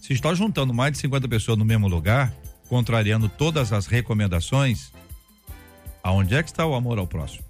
Se 0.00 0.12
está 0.12 0.32
juntando 0.32 0.72
mais 0.72 0.92
de 0.92 0.98
50 0.98 1.28
pessoas 1.28 1.58
no 1.58 1.64
mesmo 1.64 1.88
lugar, 1.88 2.32
contrariando 2.68 3.28
todas 3.28 3.72
as 3.72 3.86
recomendações, 3.86 4.92
aonde 6.02 6.34
é 6.34 6.42
que 6.42 6.48
está 6.48 6.64
o 6.64 6.74
amor 6.74 6.98
ao 6.98 7.06
próximo? 7.06 7.49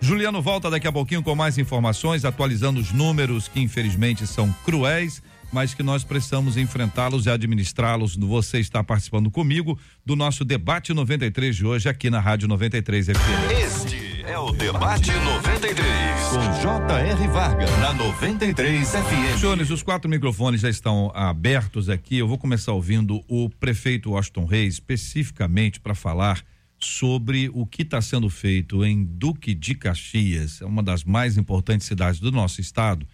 Juliano 0.00 0.40
volta 0.40 0.70
daqui 0.70 0.86
a 0.86 0.92
pouquinho 0.92 1.22
com 1.22 1.34
mais 1.34 1.58
informações, 1.58 2.24
atualizando 2.24 2.80
os 2.80 2.92
números 2.92 3.48
que 3.48 3.60
infelizmente 3.60 4.26
são 4.26 4.52
cruéis, 4.64 5.20
mas 5.52 5.74
que 5.74 5.82
nós 5.82 6.04
precisamos 6.04 6.56
enfrentá-los 6.56 7.26
e 7.26 7.30
administrá-los. 7.30 8.16
Você 8.16 8.60
está 8.60 8.84
participando 8.84 9.30
comigo 9.30 9.78
do 10.06 10.14
nosso 10.14 10.44
debate 10.44 10.94
93 10.94 11.56
de 11.56 11.66
hoje 11.66 11.88
aqui 11.88 12.10
na 12.10 12.20
Rádio 12.20 12.46
93 12.46 13.06
FM. 13.06 13.16
Este 13.64 14.22
é 14.24 14.38
o 14.38 14.52
Debate 14.52 15.10
93, 15.10 16.28
com 16.28 16.62
J.R. 16.62 17.28
Varga, 17.28 17.66
na 17.78 17.94
93 17.94 18.90
FM. 18.90 19.40
Senhores, 19.40 19.70
os 19.70 19.82
quatro 19.82 20.08
microfones 20.08 20.60
já 20.60 20.68
estão 20.68 21.10
abertos 21.14 21.88
aqui. 21.88 22.18
Eu 22.18 22.28
vou 22.28 22.38
começar 22.38 22.72
ouvindo 22.72 23.24
o 23.26 23.48
prefeito 23.48 24.10
Washington 24.10 24.44
Reis, 24.44 24.74
especificamente 24.74 25.80
para 25.80 25.94
falar 25.94 26.44
sobre 26.78 27.50
o 27.52 27.66
que 27.66 27.82
está 27.82 28.00
sendo 28.00 28.30
feito 28.30 28.84
em 28.84 29.04
Duque 29.04 29.54
de 29.54 29.74
Caxias, 29.74 30.60
é 30.62 30.64
uma 30.64 30.82
das 30.82 31.04
mais 31.04 31.36
importantes 31.36 31.86
cidades 31.86 32.20
do 32.20 32.30
nosso 32.30 32.60
estado, 32.60 33.06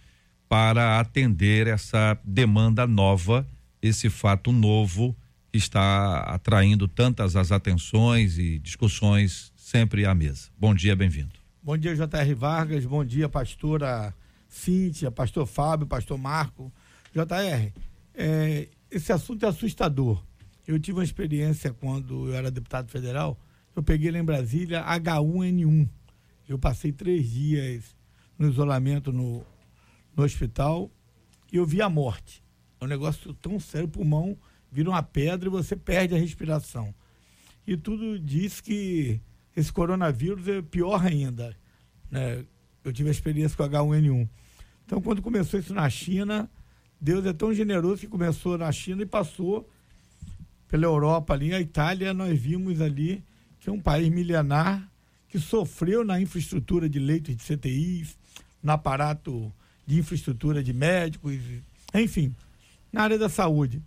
para 0.47 0.99
atender 0.99 1.67
essa 1.67 2.17
demanda 2.23 2.85
nova, 2.85 3.47
esse 3.81 4.09
fato 4.09 4.51
novo 4.51 5.15
que 5.51 5.57
está 5.57 6.19
atraindo 6.19 6.87
tantas 6.87 7.35
as 7.35 7.51
atenções 7.51 8.37
e 8.37 8.59
discussões 8.59 9.51
sempre 9.55 10.05
à 10.05 10.13
mesa. 10.13 10.49
Bom 10.57 10.75
dia, 10.75 10.95
bem-vindo. 10.95 11.33
Bom 11.63 11.75
dia, 11.77 11.95
J.R. 11.95 12.33
Vargas. 12.35 12.85
Bom 12.85 13.03
dia, 13.03 13.27
pastora 13.27 14.13
Cíntia, 14.47 15.09
pastor 15.09 15.47
Fábio, 15.47 15.87
pastor 15.87 16.17
Marco. 16.17 16.71
J.R., 17.13 17.73
é, 18.13 18.67
esse 18.91 19.11
assunto 19.11 19.45
é 19.45 19.49
assustador. 19.49 20.21
Eu 20.67 20.79
tive 20.79 20.99
uma 20.99 21.03
experiência 21.03 21.73
quando 21.73 22.29
eu 22.29 22.35
era 22.35 22.51
deputado 22.51 22.89
federal. 22.89 23.37
Eu 23.75 23.83
peguei 23.83 24.09
lá 24.09 24.19
em 24.19 24.23
Brasília 24.23 24.85
H1N1. 24.85 25.89
Eu 26.47 26.57
passei 26.57 26.91
três 26.91 27.29
dias 27.29 27.95
no 28.37 28.49
isolamento 28.49 29.11
no, 29.11 29.43
no 30.15 30.23
hospital 30.23 30.89
e 31.51 31.57
eu 31.57 31.65
vi 31.65 31.81
a 31.81 31.89
morte. 31.89 32.43
É 32.79 32.85
um 32.85 32.87
negócio 32.87 33.33
tão 33.33 33.59
sério, 33.59 33.87
o 33.87 33.91
pulmão 33.91 34.37
vira 34.71 34.89
uma 34.89 35.03
pedra 35.03 35.49
e 35.49 35.51
você 35.51 35.75
perde 35.75 36.15
a 36.15 36.17
respiração. 36.17 36.93
E 37.67 37.75
tudo 37.75 38.19
diz 38.19 38.61
que 38.61 39.19
esse 39.55 39.71
coronavírus 39.73 40.47
é 40.47 40.61
pior 40.61 41.03
ainda. 41.05 41.55
Né? 42.09 42.45
Eu 42.83 42.93
tive 42.93 43.09
a 43.09 43.11
experiência 43.11 43.57
com 43.57 43.63
H1N1. 43.63 44.29
Então, 44.85 45.01
quando 45.01 45.21
começou 45.21 45.59
isso 45.59 45.73
na 45.73 45.89
China, 45.89 46.49
Deus 47.01 47.25
é 47.25 47.33
tão 47.33 47.53
generoso 47.53 48.01
que 48.01 48.07
começou 48.07 48.57
na 48.57 48.71
China 48.71 49.01
e 49.01 49.05
passou 49.05 49.67
pela 50.67 50.85
Europa 50.85 51.33
ali. 51.33 51.53
A 51.53 51.59
Itália, 51.59 52.13
nós 52.13 52.39
vimos 52.39 52.79
ali 52.81 53.23
que 53.65 53.69
é 53.71 53.73
um 53.73 53.79
país 53.79 54.07
milenar 54.09 54.87
que 55.27 55.39
sofreu 55.39 56.05
na 56.05 56.21
infraestrutura 56.21 56.87
de 56.87 56.99
leitos 56.99 57.35
de 57.35 57.43
CTIs, 57.43 58.15
no 58.61 58.71
aparato 58.71 59.51
de 59.87 59.97
infraestrutura 59.97 60.63
de 60.63 60.71
médicos, 60.71 61.39
enfim, 61.91 62.35
na 62.93 63.01
área 63.01 63.17
da 63.17 63.27
saúde. 63.27 63.81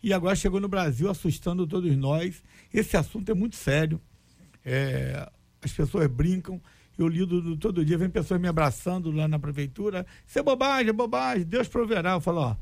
E 0.00 0.12
agora 0.12 0.36
chegou 0.36 0.60
no 0.60 0.68
Brasil 0.68 1.10
assustando 1.10 1.66
todos 1.66 1.96
nós. 1.96 2.40
Esse 2.72 2.96
assunto 2.96 3.28
é 3.28 3.34
muito 3.34 3.56
sério. 3.56 4.00
É, 4.64 5.28
as 5.60 5.72
pessoas 5.72 6.06
brincam. 6.06 6.60
Eu 6.96 7.08
lido 7.08 7.56
todo 7.56 7.84
dia, 7.84 7.98
vem 7.98 8.08
pessoas 8.08 8.40
me 8.40 8.46
abraçando 8.46 9.10
lá 9.10 9.26
na 9.26 9.40
prefeitura. 9.40 10.06
Isso 10.24 10.38
é 10.38 10.42
bobagem, 10.42 10.90
é 10.90 10.92
bobagem, 10.92 11.44
Deus 11.44 11.66
proverá. 11.66 12.12
Eu 12.12 12.20
falo, 12.20 12.42
ó, 12.42 12.56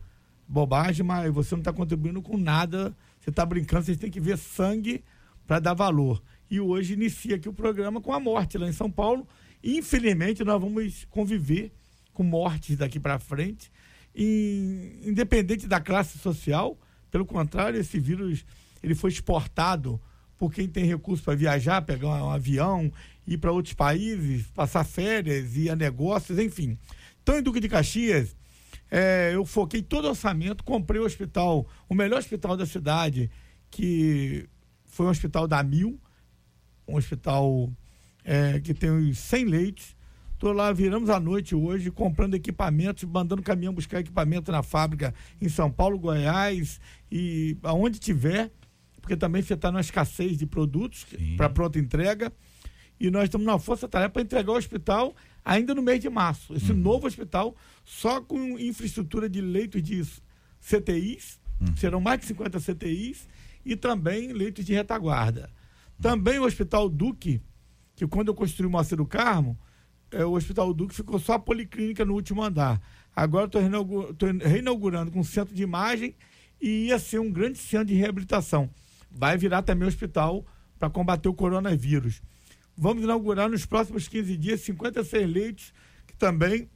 bobagem, 0.48 1.04
mas 1.04 1.30
você 1.30 1.54
não 1.54 1.60
está 1.60 1.74
contribuindo 1.74 2.22
com 2.22 2.38
nada. 2.38 2.96
Você 3.20 3.28
está 3.28 3.44
brincando, 3.44 3.84
vocês 3.84 3.98
têm 3.98 4.10
que 4.10 4.18
ver 4.18 4.38
sangue 4.38 5.04
para 5.46 5.58
dar 5.58 5.74
valor. 5.74 6.22
E 6.54 6.60
hoje 6.60 6.92
inicia 6.92 7.34
aqui 7.34 7.48
o 7.48 7.52
programa 7.52 8.00
com 8.00 8.12
a 8.12 8.20
morte 8.20 8.56
lá 8.56 8.68
em 8.68 8.72
São 8.72 8.88
Paulo. 8.88 9.26
Infelizmente, 9.60 10.44
nós 10.44 10.60
vamos 10.60 11.04
conviver 11.10 11.72
com 12.12 12.22
mortes 12.22 12.76
daqui 12.76 13.00
para 13.00 13.18
frente, 13.18 13.72
e, 14.14 15.00
independente 15.02 15.66
da 15.66 15.80
classe 15.80 16.16
social. 16.16 16.78
Pelo 17.10 17.26
contrário, 17.26 17.80
esse 17.80 17.98
vírus 17.98 18.46
ele 18.80 18.94
foi 18.94 19.10
exportado 19.10 20.00
por 20.38 20.52
quem 20.52 20.68
tem 20.68 20.84
recurso 20.84 21.24
para 21.24 21.34
viajar, 21.34 21.82
pegar 21.82 22.22
um, 22.22 22.30
avião, 22.30 22.92
ir 23.26 23.38
para 23.38 23.50
outros 23.50 23.74
países, 23.74 24.46
passar 24.54 24.84
férias, 24.84 25.56
ir 25.56 25.70
a 25.70 25.74
negócios, 25.74 26.38
enfim. 26.38 26.78
Então, 27.20 27.36
em 27.36 27.42
Duque 27.42 27.58
de 27.58 27.68
Caxias, 27.68 28.36
é, 28.88 29.32
eu 29.34 29.44
foquei 29.44 29.82
todo 29.82 30.04
o 30.04 30.10
orçamento, 30.10 30.62
comprei 30.62 31.00
o 31.00 31.04
hospital, 31.04 31.66
o 31.88 31.96
melhor 31.96 32.20
hospital 32.20 32.56
da 32.56 32.64
cidade, 32.64 33.28
que 33.72 34.48
foi 34.86 35.06
um 35.06 35.10
hospital 35.10 35.48
da 35.48 35.60
Mil, 35.60 35.98
um 36.86 36.96
hospital 36.96 37.70
é, 38.24 38.60
que 38.60 38.74
tem 38.74 38.90
uns 38.90 39.18
100 39.18 39.44
leitos. 39.44 39.96
Estou 40.32 40.52
lá, 40.52 40.72
viramos 40.72 41.08
a 41.10 41.20
noite 41.20 41.54
hoje, 41.54 41.90
comprando 41.90 42.34
equipamentos, 42.34 43.04
mandando 43.04 43.42
caminhão 43.42 43.72
buscar 43.72 44.00
equipamento 44.00 44.50
na 44.50 44.62
fábrica 44.62 45.14
em 45.40 45.48
São 45.48 45.70
Paulo, 45.70 45.98
Goiás 45.98 46.80
e 47.10 47.56
aonde 47.62 47.98
tiver, 47.98 48.50
porque 49.00 49.16
também 49.16 49.42
você 49.42 49.54
está 49.54 49.70
numa 49.70 49.80
escassez 49.80 50.36
de 50.36 50.46
produtos 50.46 51.06
para 51.36 51.48
pronta 51.48 51.78
entrega. 51.78 52.32
E 52.98 53.10
nós 53.10 53.24
estamos 53.24 53.46
na 53.46 53.58
força-tarefa 53.58 54.10
para 54.10 54.22
entregar 54.22 54.52
o 54.52 54.56
hospital 54.56 55.14
ainda 55.44 55.74
no 55.74 55.82
mês 55.82 56.00
de 56.00 56.08
março. 56.08 56.54
Esse 56.54 56.72
uhum. 56.72 56.78
novo 56.78 57.06
hospital, 57.06 57.54
só 57.84 58.20
com 58.20 58.58
infraestrutura 58.58 59.28
de 59.28 59.40
leitos 59.40 59.82
de 59.82 60.02
CTIs, 60.60 61.40
uhum. 61.60 61.76
serão 61.76 62.00
mais 62.00 62.20
de 62.20 62.26
50 62.26 62.58
CTIs, 62.60 63.28
e 63.64 63.76
também 63.76 64.32
leitos 64.32 64.64
de 64.64 64.74
retaguarda. 64.74 65.50
Também 66.00 66.38
o 66.38 66.44
Hospital 66.44 66.88
Duque, 66.88 67.40
que 67.94 68.06
quando 68.06 68.28
eu 68.28 68.34
construí 68.34 68.66
o 68.66 68.96
do 68.96 69.06
Carmo, 69.06 69.58
é, 70.10 70.24
o 70.24 70.32
Hospital 70.32 70.72
Duque 70.72 70.94
ficou 70.94 71.18
só 71.18 71.34
a 71.34 71.38
policlínica 71.38 72.04
no 72.04 72.14
último 72.14 72.42
andar. 72.42 72.80
Agora 73.14 73.46
estou 73.46 73.60
reinaugurando 74.40 75.10
com 75.10 75.20
um 75.20 75.24
centro 75.24 75.54
de 75.54 75.62
imagem 75.62 76.14
e 76.60 76.86
ia 76.86 76.98
ser 76.98 77.18
um 77.18 77.30
grande 77.30 77.58
centro 77.58 77.86
de 77.86 77.94
reabilitação. 77.94 78.70
Vai 79.10 79.36
virar 79.36 79.62
também 79.62 79.86
hospital 79.86 80.44
para 80.78 80.90
combater 80.90 81.28
o 81.28 81.34
coronavírus. 81.34 82.20
Vamos 82.76 83.04
inaugurar 83.04 83.48
nos 83.48 83.64
próximos 83.64 84.08
15 84.08 84.36
dias 84.36 84.60
56 84.60 85.30
leitos, 85.30 85.72
que 86.06 86.16
também 86.16 86.68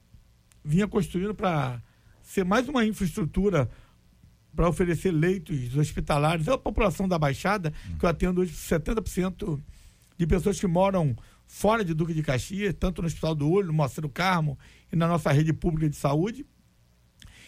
vinha 0.65 0.87
construindo 0.87 1.35
para 1.35 1.83
ser 2.23 2.45
mais 2.45 2.69
uma 2.69 2.85
infraestrutura 2.85 3.69
para 4.59 4.69
oferecer 4.69 5.13
leitos 5.13 5.77
hospitalares 5.77 6.49
à 6.49 6.59
população 6.59 7.07
da 7.07 7.17
Baixada, 7.17 7.73
que 7.97 8.05
eu 8.05 8.09
atendo 8.09 8.41
hoje 8.41 8.53
70% 8.53 9.63
de 10.17 10.27
pessoas 10.27 10.59
que 10.59 10.67
moram 10.67 11.15
fora 11.47 11.85
de 11.85 11.95
Duque 11.95 12.13
de 12.13 12.25
Caxias, 12.25 12.75
tanto 12.77 13.01
no 13.01 13.07
Hospital 13.07 13.37
do 13.37 13.49
Olho, 13.49 13.69
no 13.69 13.73
Moacir 13.73 14.09
Carmo 14.09 14.59
e 14.93 14.97
na 14.97 15.07
nossa 15.07 15.31
rede 15.31 15.53
pública 15.53 15.89
de 15.89 15.95
saúde. 15.95 16.45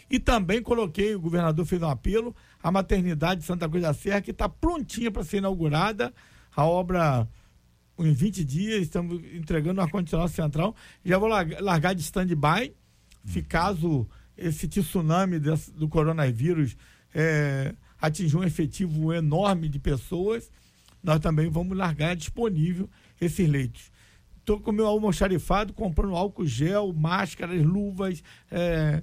E 0.08 0.20
também 0.20 0.62
coloquei, 0.62 1.12
o 1.12 1.20
governador 1.20 1.66
fez 1.66 1.82
um 1.82 1.88
apelo, 1.88 2.32
a 2.62 2.70
maternidade 2.70 3.40
de 3.40 3.46
Santa 3.48 3.68
Cruz 3.68 3.82
da 3.82 3.92
Serra, 3.92 4.20
que 4.20 4.30
está 4.30 4.48
prontinha 4.48 5.10
para 5.10 5.24
ser 5.24 5.38
inaugurada. 5.38 6.14
A 6.54 6.64
obra, 6.64 7.26
em 7.98 8.12
20 8.12 8.44
dias, 8.44 8.82
estamos 8.82 9.20
entregando 9.34 9.80
o 9.80 9.82
ar-condicionado 9.82 10.30
central. 10.30 10.76
Já 11.04 11.18
vou 11.18 11.28
largar 11.28 11.92
de 11.92 12.02
stand-by, 12.02 12.72
se 13.24 13.42
caso 13.42 14.08
esse 14.36 14.68
tsunami 14.68 15.40
do 15.74 15.88
coronavírus 15.88 16.76
é, 17.14 17.74
atingir 18.00 18.36
um 18.36 18.44
efetivo 18.44 19.12
enorme 19.12 19.68
de 19.68 19.78
pessoas, 19.78 20.50
nós 21.02 21.20
também 21.20 21.48
vamos 21.48 21.76
largar 21.76 22.14
disponível 22.16 22.88
esses 23.20 23.48
leitos. 23.48 23.90
Estou 24.38 24.60
com 24.60 24.72
meu 24.72 24.86
almoxarifado, 24.86 25.72
comprando 25.72 26.16
álcool 26.16 26.46
gel, 26.46 26.92
máscaras, 26.92 27.62
luvas, 27.62 28.22
é, 28.50 29.02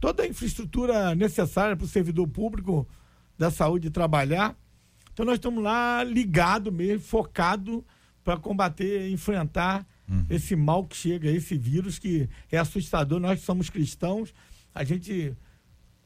toda 0.00 0.22
a 0.22 0.26
infraestrutura 0.26 1.14
necessária 1.14 1.76
para 1.76 1.84
o 1.84 1.88
servidor 1.88 2.26
público 2.28 2.88
da 3.36 3.50
saúde 3.50 3.90
trabalhar. 3.90 4.56
Então 5.12 5.24
nós 5.26 5.36
estamos 5.36 5.62
lá 5.62 6.02
ligado 6.04 6.72
mesmo, 6.72 7.00
focado 7.00 7.84
para 8.24 8.36
combater, 8.36 9.10
enfrentar 9.10 9.86
uhum. 10.08 10.24
esse 10.28 10.54
mal 10.54 10.84
que 10.84 10.96
chega, 10.96 11.30
esse 11.30 11.56
vírus 11.56 11.98
que 11.98 12.28
é 12.50 12.58
assustador. 12.58 13.20
Nós 13.20 13.40
somos 13.40 13.70
cristãos, 13.70 14.34
a 14.74 14.84
gente 14.84 15.36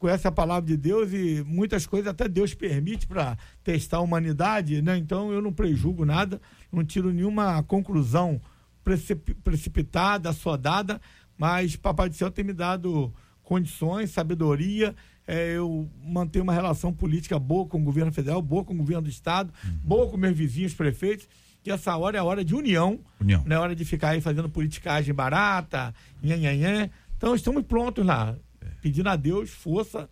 conhece 0.02 0.26
a 0.26 0.32
palavra 0.32 0.66
de 0.66 0.76
Deus 0.76 1.12
e 1.12 1.44
muitas 1.47 1.87
coisas 1.87 2.09
até 2.09 2.28
Deus 2.28 2.52
permite 2.54 3.06
para 3.06 3.38
testar 3.62 3.99
a 3.99 4.00
humanidade, 4.00 4.82
né? 4.82 4.97
Então 4.99 5.32
eu 5.32 5.40
não 5.40 5.52
prejugo 5.52 6.04
nada, 6.04 6.40
não 6.73 6.85
tiro 6.85 7.12
nenhuma 7.12 7.62
conclusão 7.62 8.40
precip 8.82 9.32
precipitada, 9.44 10.28
assodada, 10.30 11.00
mas 11.38 11.76
Papai 11.76 12.09
do 12.09 12.16
Céu 12.16 12.32
tem 12.32 12.44
me 12.44 12.52
dado 12.52 13.14
condições, 13.44 14.11
sabedoria 14.11 14.92
é, 15.25 15.56
eu 15.56 15.88
mantenho 16.04 16.42
uma 16.42 16.52
relação 16.52 16.92
política 16.92 17.38
boa 17.38 17.64
com 17.64 17.80
o 17.80 17.85
governo 17.85 18.11
federal, 18.12 18.42
boa 18.42 18.64
com 18.64 18.75
o 18.75 18.76
governo 18.76 19.02
do 19.02 19.09
estado, 19.09 19.52
uhum. 19.64 19.78
boa 19.85 20.11
com 20.11 20.16
meus 20.16 20.37
vizinhos 20.37 20.75
prefeitos, 20.75 21.28
que 21.62 21.71
essa 21.71 21.97
hora 21.97 22.16
é 22.16 22.21
a 22.21 22.25
hora 22.25 22.44
de 22.44 22.56
união, 22.56 22.99
união. 23.21 23.44
não 23.47 23.54
é 23.54 23.59
hora 23.61 23.76
de 23.76 23.85
ficar 23.85 24.11
aí 24.11 24.21
fazendo 24.21 24.49
politicagem 24.49 25.14
barata, 25.14 25.94
nhanhanhã. 26.21 26.90
Então 27.16 27.37
estamos 27.37 27.62
prontos 27.62 28.04
lá. 28.04 28.35
Pedindo 28.82 29.08
a 29.08 29.16
Deus 29.16 29.48
força 29.48 30.10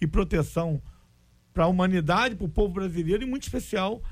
e 0.00 0.06
proteção 0.06 0.80
para 1.52 1.64
a 1.64 1.66
humanidade, 1.66 2.34
para 2.34 2.46
o 2.46 2.48
povo 2.48 2.72
brasileiro 2.72 3.22
e 3.22 3.26
muito 3.26 3.42
especial 3.42 4.02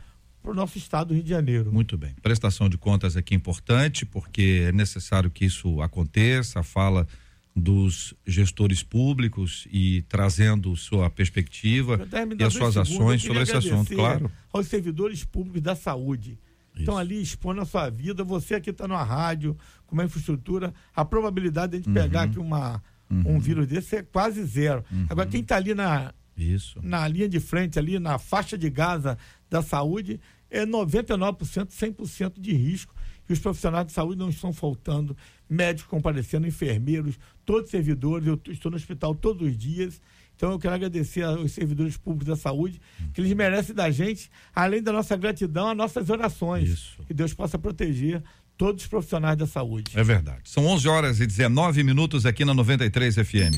para 0.42 0.50
o 0.50 0.54
nosso 0.54 0.76
estado 0.78 1.08
do 1.08 1.14
Rio 1.14 1.22
de 1.22 1.30
Janeiro. 1.30 1.72
Muito 1.72 1.96
bem. 1.96 2.14
Prestação 2.22 2.68
de 2.68 2.76
contas 2.76 3.16
aqui 3.16 3.34
é 3.34 3.36
importante, 3.36 4.04
porque 4.04 4.64
é 4.68 4.72
necessário 4.72 5.30
que 5.30 5.44
isso 5.44 5.80
aconteça. 5.80 6.62
Fala 6.62 7.06
dos 7.54 8.14
gestores 8.26 8.82
públicos 8.82 9.66
e 9.70 10.02
trazendo 10.08 10.74
sua 10.76 11.10
perspectiva 11.10 12.00
e 12.38 12.44
as 12.44 12.54
suas 12.54 12.76
ações 12.76 13.22
sobre 13.22 13.42
esse 13.42 13.56
assunto, 13.56 13.94
claro. 13.94 14.30
Aos 14.52 14.66
servidores 14.66 15.24
públicos 15.24 15.60
da 15.60 15.74
saúde. 15.74 16.38
Isso. 16.72 16.82
Estão 16.82 16.96
ali 16.96 17.20
expondo 17.20 17.60
a 17.60 17.66
sua 17.66 17.90
vida. 17.90 18.24
Você 18.24 18.54
aqui 18.54 18.70
está 18.70 18.86
na 18.86 19.02
rádio, 19.02 19.56
com 19.86 19.94
uma 19.94 20.04
infraestrutura, 20.04 20.72
a 20.94 21.04
probabilidade 21.04 21.72
de 21.72 21.76
a 21.76 21.78
gente 21.80 21.88
uhum. 21.88 21.94
pegar 21.94 22.22
aqui 22.22 22.38
uma, 22.38 22.82
uhum. 23.10 23.36
um 23.36 23.38
vírus 23.40 23.66
desse 23.66 23.96
é 23.96 24.02
quase 24.02 24.42
zero. 24.44 24.84
Uhum. 24.90 25.06
Agora, 25.08 25.28
quem 25.28 25.40
está 25.40 25.56
ali 25.56 25.74
na, 25.74 26.12
Isso. 26.36 26.78
na 26.82 27.06
linha 27.08 27.28
de 27.28 27.40
frente, 27.40 27.78
ali 27.78 27.98
na 27.98 28.18
faixa 28.18 28.56
de 28.56 28.68
Gaza 28.70 29.18
da 29.48 29.62
saúde, 29.62 30.20
é 30.50 30.66
99%, 30.66 31.68
100% 31.68 32.40
de 32.40 32.52
risco. 32.52 32.94
E 33.28 33.32
os 33.32 33.38
profissionais 33.38 33.86
de 33.86 33.92
saúde 33.92 34.18
não 34.18 34.28
estão 34.28 34.52
faltando, 34.52 35.16
médicos 35.48 35.88
comparecendo, 35.88 36.48
enfermeiros, 36.48 37.16
todos 37.44 37.70
servidores. 37.70 38.26
Eu 38.26 38.40
estou 38.48 38.70
no 38.72 38.76
hospital 38.76 39.14
todos 39.14 39.46
os 39.46 39.56
dias. 39.56 40.00
Então 40.34 40.52
eu 40.52 40.58
quero 40.58 40.74
agradecer 40.74 41.22
aos 41.22 41.52
servidores 41.52 41.98
públicos 41.98 42.26
da 42.26 42.34
saúde, 42.34 42.80
que 43.12 43.20
eles 43.20 43.32
merecem 43.34 43.74
da 43.74 43.90
gente, 43.90 44.30
além 44.54 44.82
da 44.82 44.90
nossa 44.90 45.14
gratidão, 45.14 45.68
as 45.68 45.76
nossas 45.76 46.08
orações. 46.08 46.70
Isso. 46.70 47.02
Que 47.06 47.12
Deus 47.12 47.34
possa 47.34 47.58
proteger 47.58 48.22
todos 48.60 48.82
os 48.82 48.88
profissionais 48.88 49.38
da 49.38 49.46
saúde. 49.46 49.90
É 49.94 50.04
verdade. 50.04 50.42
São 50.44 50.66
11 50.66 50.86
horas 50.86 51.18
e 51.18 51.26
19 51.26 51.82
minutos 51.82 52.26
aqui 52.26 52.44
na 52.44 52.52
93 52.52 53.14
FM. 53.14 53.56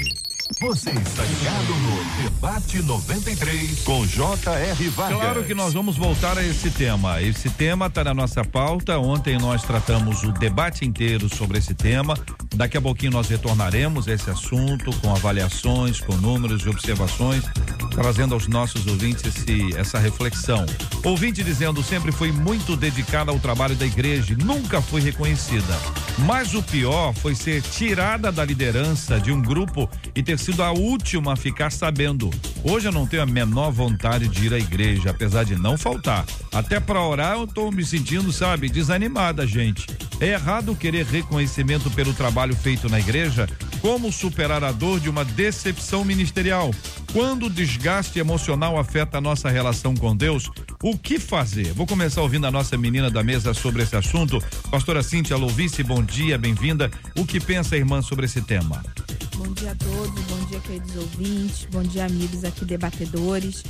Você 0.61 0.91
está 0.91 1.25
ligado 1.25 1.75
no 1.75 2.23
Debate 2.23 2.83
93 2.83 3.81
com 3.83 4.07
J.R. 4.07 4.89
Vargas. 4.91 5.21
Claro 5.21 5.45
que 5.45 5.55
nós 5.55 5.73
vamos 5.75 5.97
voltar 5.97 6.39
a 6.39 6.45
esse 6.45 6.71
tema. 6.71 7.21
Esse 7.21 7.51
tema 7.51 7.87
está 7.87 8.05
na 8.05 8.15
nossa 8.15 8.45
pauta. 8.45 8.97
Ontem 9.01 9.37
nós 9.39 9.65
tratamos 9.65 10.23
o 10.23 10.31
debate 10.31 10.85
inteiro 10.85 11.29
sobre 11.29 11.59
esse 11.59 11.75
tema. 11.75 12.15
Daqui 12.55 12.77
a 12.77 12.81
pouquinho 12.81 13.13
nós 13.13 13.29
retornaremos 13.29 14.07
a 14.07 14.13
esse 14.13 14.31
assunto 14.31 14.95
com 14.99 15.11
avaliações, 15.11 16.01
com 16.01 16.15
números 16.17 16.63
e 16.63 16.69
observações, 16.69 17.43
trazendo 17.91 18.35
aos 18.35 18.47
nossos 18.47 18.87
ouvintes 18.87 19.25
esse, 19.25 19.75
essa 19.77 19.99
reflexão. 19.99 20.67
Ouvinte 21.03 21.43
dizendo 21.43 21.83
sempre 21.83 22.13
foi 22.13 22.31
muito 22.31 22.77
dedicada 22.77 23.31
ao 23.31 23.39
trabalho 23.39 23.75
da 23.75 23.87
igreja, 23.87 24.37
nunca 24.45 24.83
foi 24.83 25.01
reconhecida. 25.01 25.79
Mas 26.27 26.55
o 26.55 26.63
pior 26.63 27.15
foi 27.15 27.35
ser 27.35 27.63
tirada 27.63 28.31
da 28.31 28.45
liderança 28.45 29.19
de 29.19 29.33
um 29.33 29.41
grupo 29.41 29.89
e 30.15 30.23
ter 30.23 30.39
sido 30.39 30.63
a 30.63 30.71
última 30.71 31.33
a 31.33 31.37
ficar 31.37 31.71
sabendo. 31.71 32.31
Hoje 32.63 32.87
eu 32.87 32.93
não 32.93 33.07
tenho 33.07 33.23
a 33.23 33.27
menor 33.27 33.71
vontade 33.71 34.29
de 34.29 34.47
ir 34.47 34.55
à 34.55 34.59
igreja, 34.59 35.11
apesar 35.11 35.45
de 35.45 35.57
não 35.57 35.79
faltar. 35.79 36.25
Até 36.53 36.79
para 36.79 37.03
orar 37.03 37.39
eu 37.39 37.47
tô 37.47 37.71
me 37.71 37.85
sentindo, 37.85 38.31
sabe, 38.31 38.69
desanimada, 38.69 39.47
gente. 39.47 39.87
É 40.21 40.29
errado 40.29 40.77
querer 40.77 41.05
reconhecimento 41.07 41.91
pelo 41.91 42.13
trabalho 42.13 42.42
feito 42.51 42.89
na 42.89 42.99
igreja? 42.99 43.49
Como 43.81 44.11
superar 44.11 44.65
a 44.65 44.73
dor 44.73 44.99
de 44.99 45.09
uma 45.09 45.25
decepção 45.25 46.05
ministerial? 46.05 46.73
Quando 47.13 47.47
o 47.47 47.51
desgaste 47.51 48.19
emocional 48.19 48.79
afeta 48.79 49.19
a 49.19 49.21
nossa 49.21 49.49
relação 49.49 49.95
com 49.95 50.17
Deus, 50.17 50.51
o 50.83 50.99
que 50.99 51.19
fazer? 51.19 51.73
Vou 51.75 51.87
começar 51.87 52.23
ouvindo 52.23 52.47
a 52.47 52.51
nossa 52.51 52.77
menina 52.77 53.11
da 53.11 53.23
mesa 53.23 53.55
sobre 53.55 53.83
esse 53.83 53.95
assunto. 53.95 54.43
Pastora 54.71 55.03
Cíntia 55.03 55.37
Louvice, 55.37 55.83
bom 55.83 56.03
dia, 56.03 56.37
bem-vinda. 56.37 56.91
O 57.17 57.25
que 57.25 57.39
pensa 57.39 57.75
a 57.75 57.79
irmã 57.79 58.03
sobre 58.03 58.25
esse 58.25 58.41
tema? 58.43 58.83
Bom 59.37 59.53
dia 59.53 59.73
a 59.73 59.75
todos, 59.75 60.25
bom 60.25 60.45
dia, 60.47 60.61
queridos 60.61 60.97
ouvintes, 60.97 61.69
bom 61.71 61.83
dia, 61.83 62.07
amigos 62.07 62.45
aqui 62.45 62.65
debatedores. 62.65 63.63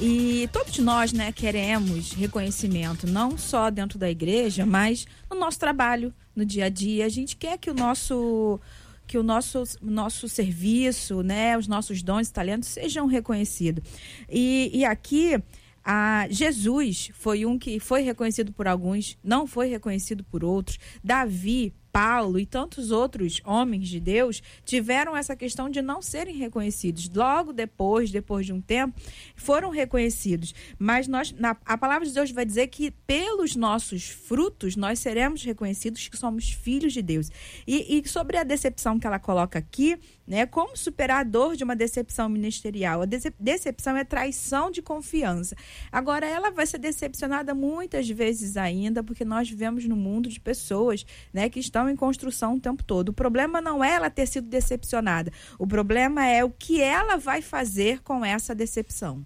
E 0.00 0.48
todos 0.52 0.78
nós, 0.78 1.12
né, 1.12 1.30
queremos 1.32 2.12
reconhecimento, 2.12 3.06
não 3.06 3.38
só 3.38 3.70
dentro 3.70 3.98
da 3.98 4.10
igreja, 4.10 4.66
mas 4.66 5.06
no 5.30 5.38
nosso 5.38 5.58
trabalho, 5.58 6.12
no 6.34 6.44
dia 6.44 6.66
a 6.66 6.68
dia. 6.68 7.06
A 7.06 7.08
gente 7.08 7.36
quer 7.36 7.58
que 7.58 7.70
o 7.70 7.74
nosso 7.74 8.60
que 9.06 9.18
o 9.18 9.22
nosso, 9.22 9.62
nosso 9.82 10.28
serviço, 10.28 11.22
né, 11.22 11.58
os 11.58 11.68
nossos 11.68 12.02
dons 12.02 12.28
e 12.28 12.32
talentos 12.32 12.70
sejam 12.70 13.06
reconhecidos. 13.06 13.84
E, 14.30 14.70
e 14.72 14.82
aqui, 14.82 15.38
a 15.84 16.26
Jesus 16.30 17.10
foi 17.12 17.44
um 17.44 17.58
que 17.58 17.78
foi 17.78 18.00
reconhecido 18.00 18.50
por 18.52 18.66
alguns, 18.66 19.18
não 19.22 19.46
foi 19.46 19.68
reconhecido 19.68 20.24
por 20.24 20.42
outros. 20.42 20.78
Davi 21.02 21.74
Paulo 21.94 22.40
e 22.40 22.44
tantos 22.44 22.90
outros 22.90 23.40
homens 23.44 23.88
de 23.88 24.00
Deus 24.00 24.42
tiveram 24.64 25.16
essa 25.16 25.36
questão 25.36 25.70
de 25.70 25.80
não 25.80 26.02
serem 26.02 26.34
reconhecidos. 26.34 27.08
Logo 27.08 27.52
depois, 27.52 28.10
depois 28.10 28.44
de 28.44 28.52
um 28.52 28.60
tempo, 28.60 29.00
foram 29.36 29.70
reconhecidos. 29.70 30.52
Mas 30.76 31.06
nós, 31.06 31.30
na, 31.30 31.56
a 31.64 31.78
palavra 31.78 32.04
de 32.04 32.12
Deus 32.12 32.32
vai 32.32 32.44
dizer 32.44 32.66
que 32.66 32.90
pelos 32.90 33.54
nossos 33.54 34.08
frutos 34.08 34.74
nós 34.74 34.98
seremos 34.98 35.44
reconhecidos 35.44 36.08
que 36.08 36.16
somos 36.16 36.50
filhos 36.50 36.92
de 36.92 37.00
Deus. 37.00 37.30
E, 37.64 38.00
e 38.00 38.08
sobre 38.08 38.38
a 38.38 38.42
decepção 38.42 38.98
que 38.98 39.06
ela 39.06 39.20
coloca 39.20 39.56
aqui, 39.56 39.96
né? 40.26 40.46
Como 40.46 40.76
superar 40.76 41.20
a 41.20 41.24
dor 41.24 41.56
de 41.56 41.64
uma 41.64 41.76
decepção 41.76 42.28
ministerial? 42.28 43.02
A 43.02 43.06
decepção 43.38 43.96
é 43.96 44.04
traição 44.04 44.70
de 44.70 44.80
confiança. 44.80 45.56
Agora, 45.92 46.26
ela 46.26 46.50
vai 46.50 46.66
ser 46.66 46.78
decepcionada 46.78 47.54
muitas 47.54 48.08
vezes 48.08 48.56
ainda, 48.56 49.02
porque 49.02 49.24
nós 49.24 49.48
vivemos 49.48 49.84
no 49.84 49.96
mundo 49.96 50.28
de 50.28 50.40
pessoas 50.40 51.04
né, 51.32 51.48
que 51.48 51.60
estão 51.60 51.88
em 51.88 51.96
construção 51.96 52.56
o 52.56 52.60
tempo 52.60 52.82
todo. 52.82 53.10
O 53.10 53.12
problema 53.12 53.60
não 53.60 53.84
é 53.84 53.94
ela 53.94 54.10
ter 54.10 54.26
sido 54.26 54.48
decepcionada, 54.48 55.32
o 55.58 55.66
problema 55.66 56.26
é 56.26 56.44
o 56.44 56.50
que 56.50 56.80
ela 56.80 57.16
vai 57.16 57.42
fazer 57.42 58.00
com 58.02 58.24
essa 58.24 58.54
decepção. 58.54 59.24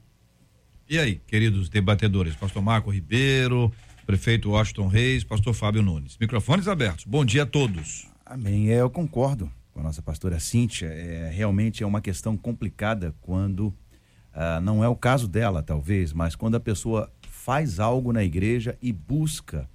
E 0.89 0.99
aí, 0.99 1.21
queridos 1.27 1.69
debatedores, 1.69 2.35
pastor 2.35 2.63
Marco 2.63 2.91
Ribeiro, 2.91 3.71
prefeito 4.07 4.51
Washington 4.51 4.87
Reis, 4.87 5.23
pastor 5.23 5.53
Fábio 5.53 5.83
Nunes. 5.83 6.17
Microfones 6.19 6.67
abertos. 6.67 7.05
Bom 7.05 7.25
dia 7.25 7.43
a 7.43 7.47
todos. 7.47 8.09
Amém. 8.25 8.71
É, 8.71 8.81
eu 8.81 8.89
concordo 8.89 9.51
com 9.79 9.83
a 9.83 9.85
nossa 9.85 10.03
pastora 10.03 10.41
Cíntia. 10.41 10.89
É, 10.89 11.31
realmente 11.31 11.85
é 11.85 11.87
uma 11.87 12.01
questão 12.01 12.37
complicada 12.37 13.15
quando, 13.21 13.73
ah, 14.33 14.61
não 14.61 14.83
é 14.83 14.89
o 14.89 14.97
caso 14.97 15.29
dela, 15.29 15.63
talvez, 15.63 16.13
mas 16.13 16.35
quando 16.35 16.57
a 16.57 16.61
pessoa 16.61 17.13
faz 17.31 17.79
algo 17.79 18.13
na 18.13 18.25
igreja 18.25 18.77
e 18.83 18.93
busca 18.93 19.71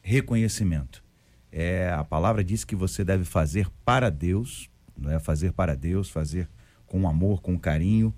reconhecimento. 0.00 1.02
É, 1.50 1.90
a 1.90 2.04
palavra 2.04 2.44
diz 2.44 2.62
que 2.62 2.76
você 2.76 3.02
deve 3.04 3.24
fazer 3.24 3.68
para 3.84 4.10
Deus, 4.10 4.70
não 4.96 5.10
é 5.10 5.18
fazer 5.18 5.52
para 5.52 5.74
Deus, 5.74 6.08
fazer 6.08 6.48
com 6.86 7.08
amor, 7.08 7.42
com 7.42 7.58
carinho, 7.58 8.14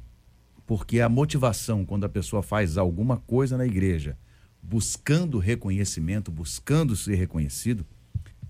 porque 0.67 1.01
a 1.01 1.09
motivação 1.09 1.87
quando 1.87 2.05
a 2.05 2.09
pessoa 2.09 2.43
faz 2.43 2.77
alguma 2.77 3.17
coisa 3.17 3.57
na 3.57 3.65
igreja, 3.65 4.19
buscando 4.63 5.39
reconhecimento, 5.39 6.31
buscando 6.31 6.95
ser 6.95 7.15
reconhecido, 7.15 7.87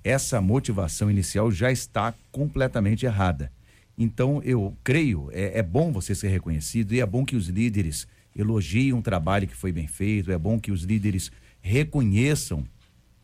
essa 0.03 0.41
motivação 0.41 1.11
inicial 1.11 1.51
já 1.51 1.71
está 1.71 2.15
completamente 2.33 3.07
errada. 3.07 3.53
Então, 3.97 4.43
eu 4.43 4.77
creio, 4.83 5.29
é, 5.33 5.59
é, 5.59 5.63
bom 5.63 5.93
você 5.93 6.15
ser 6.15 6.29
reconhecido 6.29 6.95
e 6.95 7.01
é 7.01 7.07
bom 7.07 7.25
que 7.25 7.37
os 7.37 7.49
líderes 7.49 8.07
elogiem 8.35 8.93
um 8.93 9.03
trabalho 9.03 9.47
que 9.47 9.55
foi 9.55 9.73
bem 9.73 9.87
feito, 9.87 10.33
é 10.33 10.39
bom 10.39 10.59
que 10.59 10.73
os 10.73 10.83
líderes 10.83 11.31
reconheçam 11.61 12.65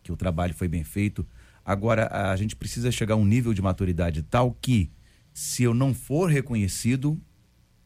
que 0.02 0.12
o 0.12 0.16
trabalho 0.16 0.54
foi 0.54 0.68
bem 0.68 0.84
feito, 0.84 1.26
Agora, 1.66 2.30
a 2.30 2.36
gente 2.36 2.54
precisa 2.54 2.92
chegar 2.92 3.14
a 3.14 3.18
um 3.18 3.24
nível 3.24 3.52
de 3.52 3.60
maturidade 3.60 4.22
tal 4.22 4.56
que, 4.62 4.88
se 5.34 5.64
eu 5.64 5.74
não 5.74 5.92
for 5.92 6.30
reconhecido, 6.30 7.20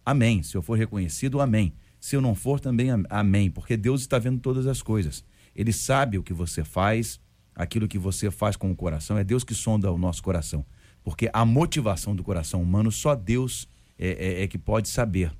amém. 0.04 0.42
Se 0.42 0.54
eu 0.54 0.60
for 0.60 0.76
reconhecido, 0.76 1.40
amém. 1.40 1.72
Se 1.98 2.14
eu 2.14 2.20
não 2.20 2.34
for, 2.34 2.60
também 2.60 2.88
amém. 3.08 3.50
Porque 3.50 3.78
Deus 3.78 4.02
está 4.02 4.18
vendo 4.18 4.38
todas 4.38 4.66
as 4.66 4.82
coisas. 4.82 5.24
Ele 5.56 5.72
sabe 5.72 6.18
o 6.18 6.22
que 6.22 6.34
você 6.34 6.62
faz, 6.62 7.18
aquilo 7.60 7.86
que 7.86 7.98
você 7.98 8.30
faz 8.30 8.56
com 8.56 8.70
o 8.70 8.76
coração. 8.76 9.18
É 9.18 9.24
Deus 9.24 9.44
que 9.44 9.54
sonda 9.54 9.92
o 9.92 9.98
nosso 9.98 10.22
coração. 10.22 10.64
Porque 11.04 11.28
a 11.32 11.44
motivação 11.44 12.16
do 12.16 12.24
coração 12.24 12.62
humano 12.62 12.90
só 12.90 13.14
Deus 13.14 13.68
é, 13.98 14.40
é, 14.40 14.42
é 14.42 14.48
que 14.48 14.56
pode 14.56 14.88
saber. 14.88 15.30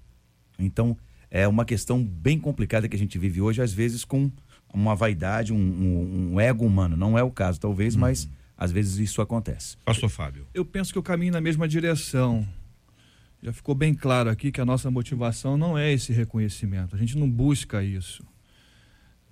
Então, 0.58 0.96
é 1.30 1.48
uma 1.48 1.64
questão 1.64 2.04
bem 2.04 2.38
complicada 2.38 2.88
que 2.88 2.96
a 2.96 2.98
gente 2.98 3.18
vive 3.18 3.40
hoje, 3.40 3.62
às 3.62 3.72
vezes 3.72 4.04
com 4.04 4.30
uma 4.72 4.94
vaidade, 4.94 5.52
um, 5.52 5.56
um, 5.56 6.32
um 6.34 6.40
ego 6.40 6.66
humano. 6.66 6.96
Não 6.96 7.18
é 7.18 7.22
o 7.22 7.30
caso, 7.30 7.58
talvez, 7.58 7.94
uhum. 7.94 8.02
mas 8.02 8.28
às 8.56 8.70
vezes 8.70 8.98
isso 8.98 9.22
acontece. 9.22 9.78
Pastor 9.84 10.10
Fábio. 10.10 10.46
Eu 10.52 10.64
penso 10.64 10.92
que 10.92 10.98
eu 10.98 11.02
caminho 11.02 11.32
na 11.32 11.40
mesma 11.40 11.66
direção. 11.66 12.46
Já 13.42 13.52
ficou 13.52 13.74
bem 13.74 13.94
claro 13.94 14.28
aqui 14.28 14.52
que 14.52 14.60
a 14.60 14.66
nossa 14.66 14.90
motivação 14.90 15.56
não 15.56 15.78
é 15.78 15.90
esse 15.90 16.12
reconhecimento. 16.12 16.94
A 16.94 16.98
gente 16.98 17.16
não 17.16 17.30
busca 17.30 17.82
isso. 17.82 18.22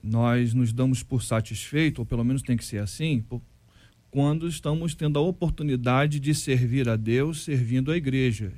Nós 0.03 0.55
nos 0.55 0.73
damos 0.73 1.03
por 1.03 1.23
satisfeito, 1.23 2.01
ou 2.01 2.07
pelo 2.07 2.25
menos 2.25 2.43
tem 2.43 2.57
que 2.57 2.65
ser 2.65 2.79
assim, 2.79 3.21
por, 3.21 3.43
quando 4.11 4.49
estamos 4.49 4.95
tendo 4.95 5.19
a 5.19 5.23
oportunidade 5.23 6.19
de 6.19 6.35
servir 6.35 6.89
a 6.89 6.97
Deus 6.97 7.45
servindo 7.45 7.93
a 7.93 7.97
igreja. 7.97 8.53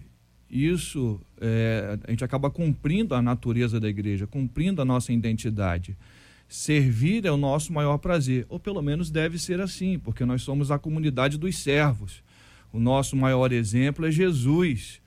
isso 0.49 1.21
é, 1.41 1.99
a 2.07 2.11
gente 2.11 2.25
acaba 2.25 2.51
cumprindo 2.51 3.15
a 3.15 3.23
natureza 3.23 3.79
da 3.79 3.89
igreja, 3.89 4.27
cumprindo 4.27 4.83
a 4.83 4.85
nossa 4.85 5.13
identidade. 5.13 5.97
Servir 6.49 7.25
é 7.25 7.31
o 7.31 7.37
nosso 7.37 7.73
maior 7.73 7.99
prazer, 7.99 8.45
ou 8.49 8.59
pelo 8.59 8.83
menos 8.83 9.11
deve 9.11 9.39
ser 9.39 9.61
assim, 9.61 9.99
porque 9.99 10.25
nós 10.25 10.43
somos 10.43 10.71
a 10.71 10.79
comunidade 10.79 11.39
dos 11.39 11.57
servos. 11.59 12.23
O 12.73 12.81
nosso 12.81 13.17
maior 13.17 13.53
exemplo 13.53 14.05
é 14.05 14.11
Jesus, 14.11 15.01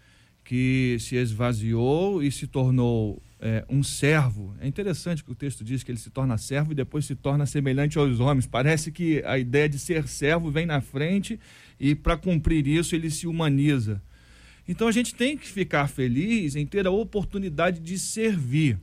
que 0.44 0.98
se 1.00 1.16
esvaziou 1.16 2.24
e 2.24 2.32
se 2.32 2.48
tornou 2.48 3.22
é, 3.44 3.66
um 3.68 3.84
servo. 3.84 4.56
É 4.62 4.66
interessante 4.66 5.22
que 5.22 5.30
o 5.30 5.36
texto 5.36 5.66
diz 5.66 5.84
que 5.84 5.92
ele 5.92 6.00
se 6.00 6.10
torna 6.10 6.38
servo 6.38 6.72
e 6.72 6.76
depois 6.76 7.06
se 7.06 7.14
torna 7.14 7.46
semelhante 7.46 7.98
aos 7.98 8.22
homens. 8.22 8.48
Parece 8.48 8.90
que 8.90 9.22
a 9.26 9.38
ideia 9.38 9.68
de 9.68 9.78
ser 9.78 10.08
servo 10.08 10.50
vem 10.50 10.66
na 10.66 10.80
frente 10.80 11.38
e 11.78 11.94
para 11.94 12.16
cumprir 12.16 12.66
isso 12.66 12.96
ele 12.96 13.12
se 13.12 13.28
humaniza. 13.28 14.02
Então 14.66 14.88
a 14.88 14.94
gente 14.94 15.14
tem 15.14 15.38
que 15.38 15.46
ficar 15.46 15.90
feliz 15.90 16.56
em 16.56 16.66
ter 16.66 16.88
a 16.88 16.92
oportunidade 16.92 17.82
de 17.82 18.00
servir. 18.00 18.80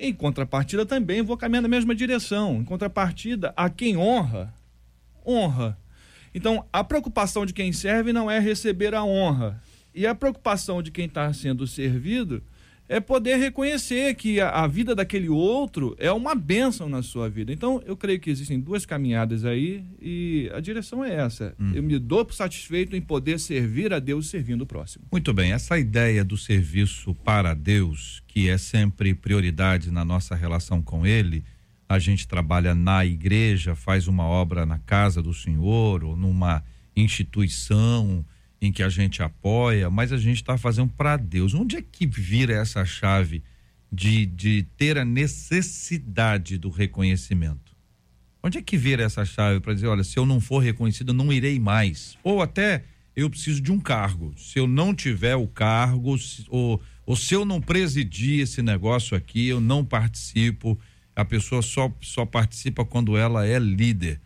Em 0.00 0.12
contrapartida 0.14 0.86
também 0.86 1.20
vou 1.20 1.36
caminhar 1.36 1.60
na 1.60 1.68
mesma 1.68 1.94
direção. 1.94 2.56
Em 2.62 2.64
contrapartida, 2.64 3.52
a 3.54 3.68
quem 3.68 3.94
honra, 3.94 4.54
honra. 5.26 5.78
Então, 6.34 6.66
a 6.70 6.84
preocupação 6.84 7.46
de 7.46 7.52
quem 7.54 7.72
serve 7.72 8.12
não 8.12 8.30
é 8.30 8.38
receber 8.38 8.94
a 8.94 9.04
honra. 9.04 9.62
E 9.94 10.06
a 10.06 10.14
preocupação 10.14 10.82
de 10.82 10.90
quem 10.90 11.06
está 11.06 11.32
sendo 11.32 11.66
servido 11.66 12.42
é 12.88 13.00
poder 13.00 13.36
reconhecer 13.36 14.14
que 14.14 14.40
a, 14.40 14.50
a, 14.50 14.66
vida 14.66 14.94
daquele 14.94 15.28
outro 15.28 15.96
é 15.98 16.10
uma 16.12 16.34
bênção 16.34 16.88
na 16.88 17.02
sua 17.02 17.28
vida. 17.28 17.52
Então, 17.52 17.82
eu 17.84 17.96
creio 17.96 18.20
que 18.20 18.30
existem 18.30 18.60
duas 18.60 18.86
caminhadas 18.86 19.44
aí 19.44 19.84
e 20.00 20.50
a 20.54 20.60
direção 20.60 21.04
é 21.04 21.14
essa. 21.14 21.54
Hum. 21.58 21.72
Eu 21.74 21.82
me 21.82 21.98
dou 21.98 22.26
satisfeito 22.30 22.94
em 22.94 23.00
poder 23.00 23.40
servir 23.40 23.92
a 23.92 23.98
Deus 23.98 24.28
servindo 24.28 24.62
o 24.62 24.66
próximo. 24.66 25.04
Muito 25.10 25.34
bem, 25.34 25.52
essa 25.52 25.78
ideia 25.78 26.24
do 26.24 26.36
serviço 26.36 27.14
para 27.14 27.54
Deus, 27.54 28.22
que 28.28 28.48
é 28.48 28.56
sempre 28.56 29.14
prioridade 29.14 29.90
na 29.90 30.04
nossa 30.04 30.34
relação 30.34 30.80
com 30.80 31.04
Ele, 31.04 31.44
a 31.88 31.98
gente 31.98 32.26
trabalha 32.26 32.74
na 32.74 33.04
igreja, 33.04 33.74
faz 33.74 34.06
uma 34.06 34.24
obra 34.24 34.64
na 34.64 34.78
casa 34.78 35.22
do 35.22 35.34
Senhor 35.34 36.04
ou 36.04 36.16
numa 36.16 36.62
instituição 36.96 38.24
em 38.66 38.72
que 38.72 38.82
a 38.82 38.88
gente 38.88 39.22
apoia, 39.22 39.88
mas 39.88 40.12
a 40.12 40.18
gente 40.18 40.36
está 40.36 40.58
fazendo 40.58 40.92
para 40.92 41.16
Deus. 41.16 41.54
Onde 41.54 41.76
é 41.76 41.82
que 41.82 42.06
vira 42.06 42.52
essa 42.52 42.84
chave 42.84 43.42
de, 43.90 44.26
de 44.26 44.66
ter 44.76 44.98
a 44.98 45.04
necessidade 45.04 46.58
do 46.58 46.68
reconhecimento? 46.68 47.74
Onde 48.42 48.58
é 48.58 48.62
que 48.62 48.76
vira 48.76 49.02
essa 49.02 49.24
chave 49.24 49.60
para 49.60 49.74
dizer, 49.74 49.86
olha, 49.86 50.04
se 50.04 50.18
eu 50.18 50.26
não 50.26 50.40
for 50.40 50.58
reconhecido, 50.58 51.12
não 51.12 51.32
irei 51.32 51.58
mais? 51.58 52.16
Ou 52.22 52.42
até 52.42 52.84
eu 53.14 53.30
preciso 53.30 53.60
de 53.60 53.72
um 53.72 53.80
cargo. 53.80 54.34
Se 54.36 54.58
eu 54.58 54.66
não 54.66 54.94
tiver 54.94 55.36
o 55.36 55.46
cargo, 55.46 56.16
ou, 56.48 56.80
ou 57.06 57.16
se 57.16 57.34
eu 57.34 57.44
não 57.44 57.60
presidir 57.60 58.40
esse 58.40 58.60
negócio 58.60 59.16
aqui, 59.16 59.48
eu 59.48 59.60
não 59.60 59.84
participo. 59.84 60.78
A 61.14 61.24
pessoa 61.24 61.62
só, 61.62 61.90
só 62.00 62.26
participa 62.26 62.84
quando 62.84 63.16
ela 63.16 63.46
é 63.46 63.58
líder 63.58 64.20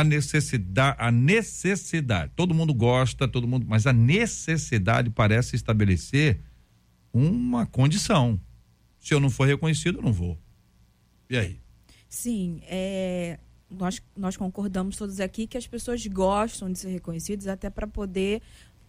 a 0.00 0.04
necessidade, 0.04 0.96
a 0.98 1.10
necessidade. 1.10 2.32
Todo 2.34 2.54
mundo 2.54 2.74
gosta, 2.74 3.28
todo 3.28 3.46
mundo, 3.46 3.66
mas 3.68 3.86
a 3.86 3.92
necessidade 3.92 5.10
parece 5.10 5.56
estabelecer 5.56 6.40
uma 7.12 7.66
condição. 7.66 8.40
Se 8.98 9.14
eu 9.14 9.20
não 9.20 9.30
for 9.30 9.46
reconhecido, 9.46 9.98
eu 9.98 10.02
não 10.02 10.12
vou. 10.12 10.38
E 11.30 11.36
aí? 11.36 11.60
Sim, 12.08 12.60
é, 12.64 13.38
nós, 13.70 14.02
nós 14.16 14.36
concordamos 14.36 14.96
todos 14.96 15.20
aqui 15.20 15.46
que 15.46 15.56
as 15.56 15.66
pessoas 15.66 16.04
gostam 16.06 16.70
de 16.70 16.78
ser 16.78 16.88
reconhecidas 16.88 17.46
até 17.46 17.70
para 17.70 17.86
poder 17.86 18.42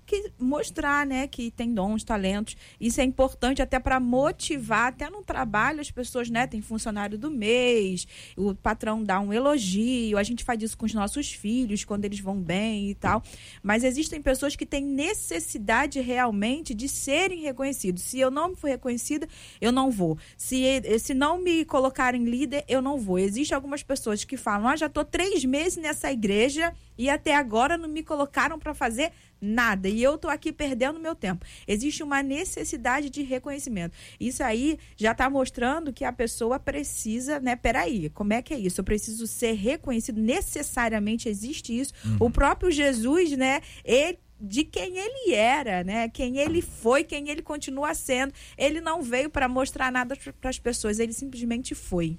que 0.05 0.31
mostrar, 0.39 1.05
né, 1.05 1.27
que 1.27 1.51
tem 1.51 1.73
dons, 1.73 2.03
talentos. 2.03 2.55
Isso 2.79 3.01
é 3.01 3.03
importante 3.03 3.61
até 3.61 3.79
para 3.79 3.99
motivar, 3.99 4.89
até 4.89 5.09
no 5.09 5.23
trabalho 5.23 5.81
as 5.81 5.91
pessoas, 5.91 6.29
né, 6.29 6.45
tem 6.47 6.61
funcionário 6.61 7.17
do 7.17 7.31
mês, 7.31 8.07
o 8.37 8.53
patrão 8.53 9.03
dá 9.03 9.19
um 9.19 9.33
elogio, 9.33 10.17
a 10.17 10.23
gente 10.23 10.43
faz 10.43 10.61
isso 10.61 10.77
com 10.77 10.85
os 10.85 10.93
nossos 10.93 11.31
filhos 11.31 11.83
quando 11.83 12.05
eles 12.05 12.19
vão 12.19 12.37
bem 12.39 12.89
e 12.89 12.95
tal. 12.95 13.23
Mas 13.63 13.83
existem 13.83 14.21
pessoas 14.21 14.55
que 14.55 14.65
têm 14.65 14.85
necessidade 14.85 15.99
realmente 15.99 16.73
de 16.73 16.87
serem 16.87 17.41
reconhecidos. 17.41 18.03
Se 18.03 18.19
eu 18.19 18.29
não 18.29 18.55
for 18.55 18.67
reconhecida, 18.67 19.27
eu 19.59 19.71
não 19.71 19.89
vou. 19.89 20.17
Se, 20.37 20.99
se 20.99 21.13
não 21.13 21.39
me 21.39 21.65
colocarem 21.65 22.25
líder, 22.25 22.63
eu 22.67 22.81
não 22.81 22.97
vou. 22.97 23.19
Existem 23.19 23.55
algumas 23.55 23.83
pessoas 23.83 24.23
que 24.23 24.37
falam: 24.37 24.67
ah, 24.67 24.75
já 24.75 24.85
estou 24.85 25.03
três 25.03 25.43
meses 25.45 25.77
nessa 25.77 26.11
igreja 26.11 26.73
e 26.97 27.09
até 27.09 27.35
agora 27.35 27.77
não 27.77 27.89
me 27.89 28.03
colocaram 28.03 28.57
para 28.57 28.73
fazer 28.73 29.11
nada 29.45 29.87
e 29.87 30.01
eu 30.01 30.17
tô 30.17 30.27
aqui 30.27 30.51
perdendo 30.51 30.99
meu 30.99 31.15
tempo. 31.15 31.45
Existe 31.67 32.03
uma 32.03 32.21
necessidade 32.21 33.09
de 33.09 33.21
reconhecimento. 33.21 33.95
Isso 34.19 34.43
aí 34.43 34.77
já 34.97 35.11
está 35.11 35.29
mostrando 35.29 35.93
que 35.93 36.03
a 36.03 36.11
pessoa 36.11 36.59
precisa, 36.59 37.39
né? 37.39 37.55
Peraí, 37.55 38.09
como 38.09 38.33
é 38.33 38.41
que 38.41 38.53
é 38.53 38.59
isso? 38.59 38.81
Eu 38.81 38.85
preciso 38.85 39.27
ser 39.27 39.53
reconhecido. 39.53 40.19
Necessariamente 40.19 41.29
existe 41.29 41.77
isso. 41.77 41.93
Uhum. 42.03 42.27
O 42.27 42.29
próprio 42.29 42.71
Jesus, 42.71 43.31
né? 43.31 43.61
Ele 43.83 44.17
de 44.39 44.63
quem 44.65 44.97
ele 44.97 45.33
era, 45.33 45.83
né? 45.83 46.09
Quem 46.09 46.37
ele 46.37 46.61
foi, 46.61 47.03
quem 47.03 47.29
ele 47.29 47.41
continua 47.41 47.93
sendo. 47.93 48.33
Ele 48.57 48.81
não 48.81 49.01
veio 49.01 49.29
para 49.29 49.47
mostrar 49.47 49.91
nada 49.91 50.15
para 50.41 50.49
as 50.49 50.59
pessoas, 50.59 50.99
ele 50.99 51.13
simplesmente 51.13 51.73
foi. 51.73 52.17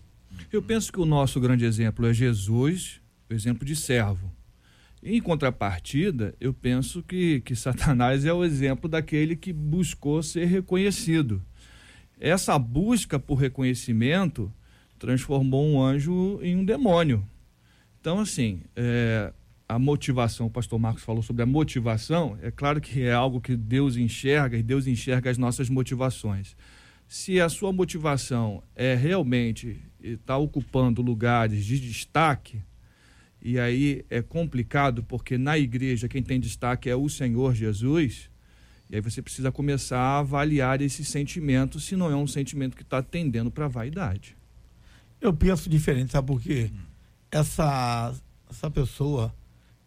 Eu 0.52 0.62
penso 0.62 0.92
que 0.92 1.00
o 1.00 1.04
nosso 1.04 1.40
grande 1.40 1.64
exemplo 1.64 2.06
é 2.06 2.14
Jesus, 2.14 3.00
o 3.28 3.34
exemplo 3.34 3.64
de 3.64 3.76
servo. 3.76 4.32
Em 5.08 5.20
contrapartida, 5.20 6.34
eu 6.40 6.52
penso 6.52 7.00
que, 7.00 7.40
que 7.42 7.54
Satanás 7.54 8.24
é 8.24 8.32
o 8.32 8.42
exemplo 8.42 8.90
daquele 8.90 9.36
que 9.36 9.52
buscou 9.52 10.20
ser 10.20 10.46
reconhecido. 10.46 11.40
Essa 12.18 12.58
busca 12.58 13.16
por 13.16 13.36
reconhecimento 13.36 14.52
transformou 14.98 15.64
um 15.64 15.80
anjo 15.80 16.40
em 16.42 16.56
um 16.56 16.64
demônio. 16.64 17.24
Então, 18.00 18.18
assim, 18.18 18.62
é, 18.74 19.32
a 19.68 19.78
motivação, 19.78 20.46
o 20.46 20.50
pastor 20.50 20.76
Marcos 20.76 21.04
falou 21.04 21.22
sobre 21.22 21.44
a 21.44 21.46
motivação, 21.46 22.36
é 22.42 22.50
claro 22.50 22.80
que 22.80 23.02
é 23.02 23.12
algo 23.12 23.40
que 23.40 23.56
Deus 23.56 23.96
enxerga 23.96 24.58
e 24.58 24.62
Deus 24.62 24.88
enxerga 24.88 25.30
as 25.30 25.38
nossas 25.38 25.70
motivações. 25.70 26.56
Se 27.06 27.40
a 27.40 27.48
sua 27.48 27.72
motivação 27.72 28.60
é 28.74 28.96
realmente 28.96 29.80
estar 30.02 30.34
tá 30.34 30.36
ocupando 30.36 31.00
lugares 31.00 31.64
de 31.64 31.78
destaque, 31.78 32.60
e 33.40 33.58
aí 33.58 34.04
é 34.10 34.22
complicado 34.22 35.02
porque 35.04 35.38
na 35.38 35.58
igreja 35.58 36.08
quem 36.08 36.22
tem 36.22 36.40
destaque 36.40 36.88
é 36.88 36.96
o 36.96 37.08
Senhor 37.08 37.54
Jesus. 37.54 38.30
E 38.88 38.96
aí 38.96 39.00
você 39.00 39.20
precisa 39.20 39.50
começar 39.50 39.98
a 39.98 40.18
avaliar 40.18 40.80
esse 40.80 41.04
sentimento, 41.04 41.80
se 41.80 41.96
não 41.96 42.10
é 42.10 42.16
um 42.16 42.26
sentimento 42.26 42.76
que 42.76 42.82
está 42.82 43.02
tendendo 43.02 43.50
para 43.50 43.64
a 43.64 43.68
vaidade. 43.68 44.36
Eu 45.20 45.32
penso 45.32 45.68
diferente, 45.68 46.12
sabe 46.12 46.26
por 46.26 46.40
quê? 46.40 46.70
Essa, 47.30 48.14
essa 48.48 48.70
pessoa, 48.70 49.34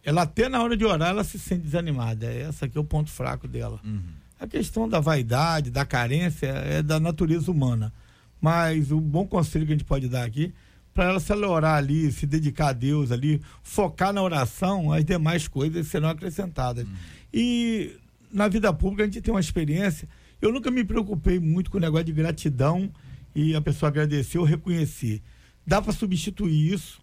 ela 0.03 0.23
até 0.23 0.49
na 0.49 0.61
hora 0.61 0.75
de 0.75 0.83
orar, 0.83 1.09
ela 1.09 1.23
se 1.23 1.39
sente 1.39 1.63
desanimada. 1.63 2.25
Essa 2.25 2.65
aqui 2.65 2.77
é 2.77 2.81
o 2.81 2.83
ponto 2.83 3.09
fraco 3.09 3.47
dela. 3.47 3.79
Uhum. 3.83 4.01
A 4.39 4.47
questão 4.47 4.87
da 4.87 4.99
vaidade, 4.99 5.69
da 5.69 5.85
carência, 5.85 6.47
é 6.47 6.81
da 6.81 6.99
natureza 6.99 7.51
humana. 7.51 7.93
Mas 8.41 8.91
o 8.91 8.99
bom 8.99 9.25
conselho 9.25 9.65
que 9.65 9.73
a 9.73 9.75
gente 9.75 9.85
pode 9.85 10.07
dar 10.07 10.23
aqui 10.23 10.53
para 10.99 11.11
ela 11.11 11.19
se 11.21 11.31
ela 11.31 11.47
orar 11.47 11.77
ali, 11.77 12.11
se 12.11 12.25
dedicar 12.25 12.67
a 12.67 12.73
Deus 12.73 13.09
ali, 13.09 13.41
focar 13.63 14.11
na 14.11 14.21
oração, 14.21 14.91
as 14.91 15.05
demais 15.05 15.47
coisas 15.47 15.87
serão 15.87 16.09
acrescentadas. 16.09 16.85
Uhum. 16.85 16.93
E 17.33 17.95
na 18.29 18.49
vida 18.49 18.73
pública 18.73 19.03
a 19.03 19.05
gente 19.05 19.21
tem 19.21 19.33
uma 19.33 19.39
experiência. 19.39 20.09
Eu 20.41 20.51
nunca 20.51 20.69
me 20.69 20.83
preocupei 20.83 21.39
muito 21.39 21.71
com 21.71 21.77
o 21.77 21.79
negócio 21.79 22.03
de 22.03 22.11
gratidão 22.11 22.91
e 23.33 23.55
a 23.55 23.61
pessoa 23.61 23.87
agradecer 23.87 24.39
ou 24.39 24.43
reconhecer. 24.43 25.21
Dá 25.65 25.81
para 25.81 25.93
substituir 25.93 26.73
isso 26.73 26.99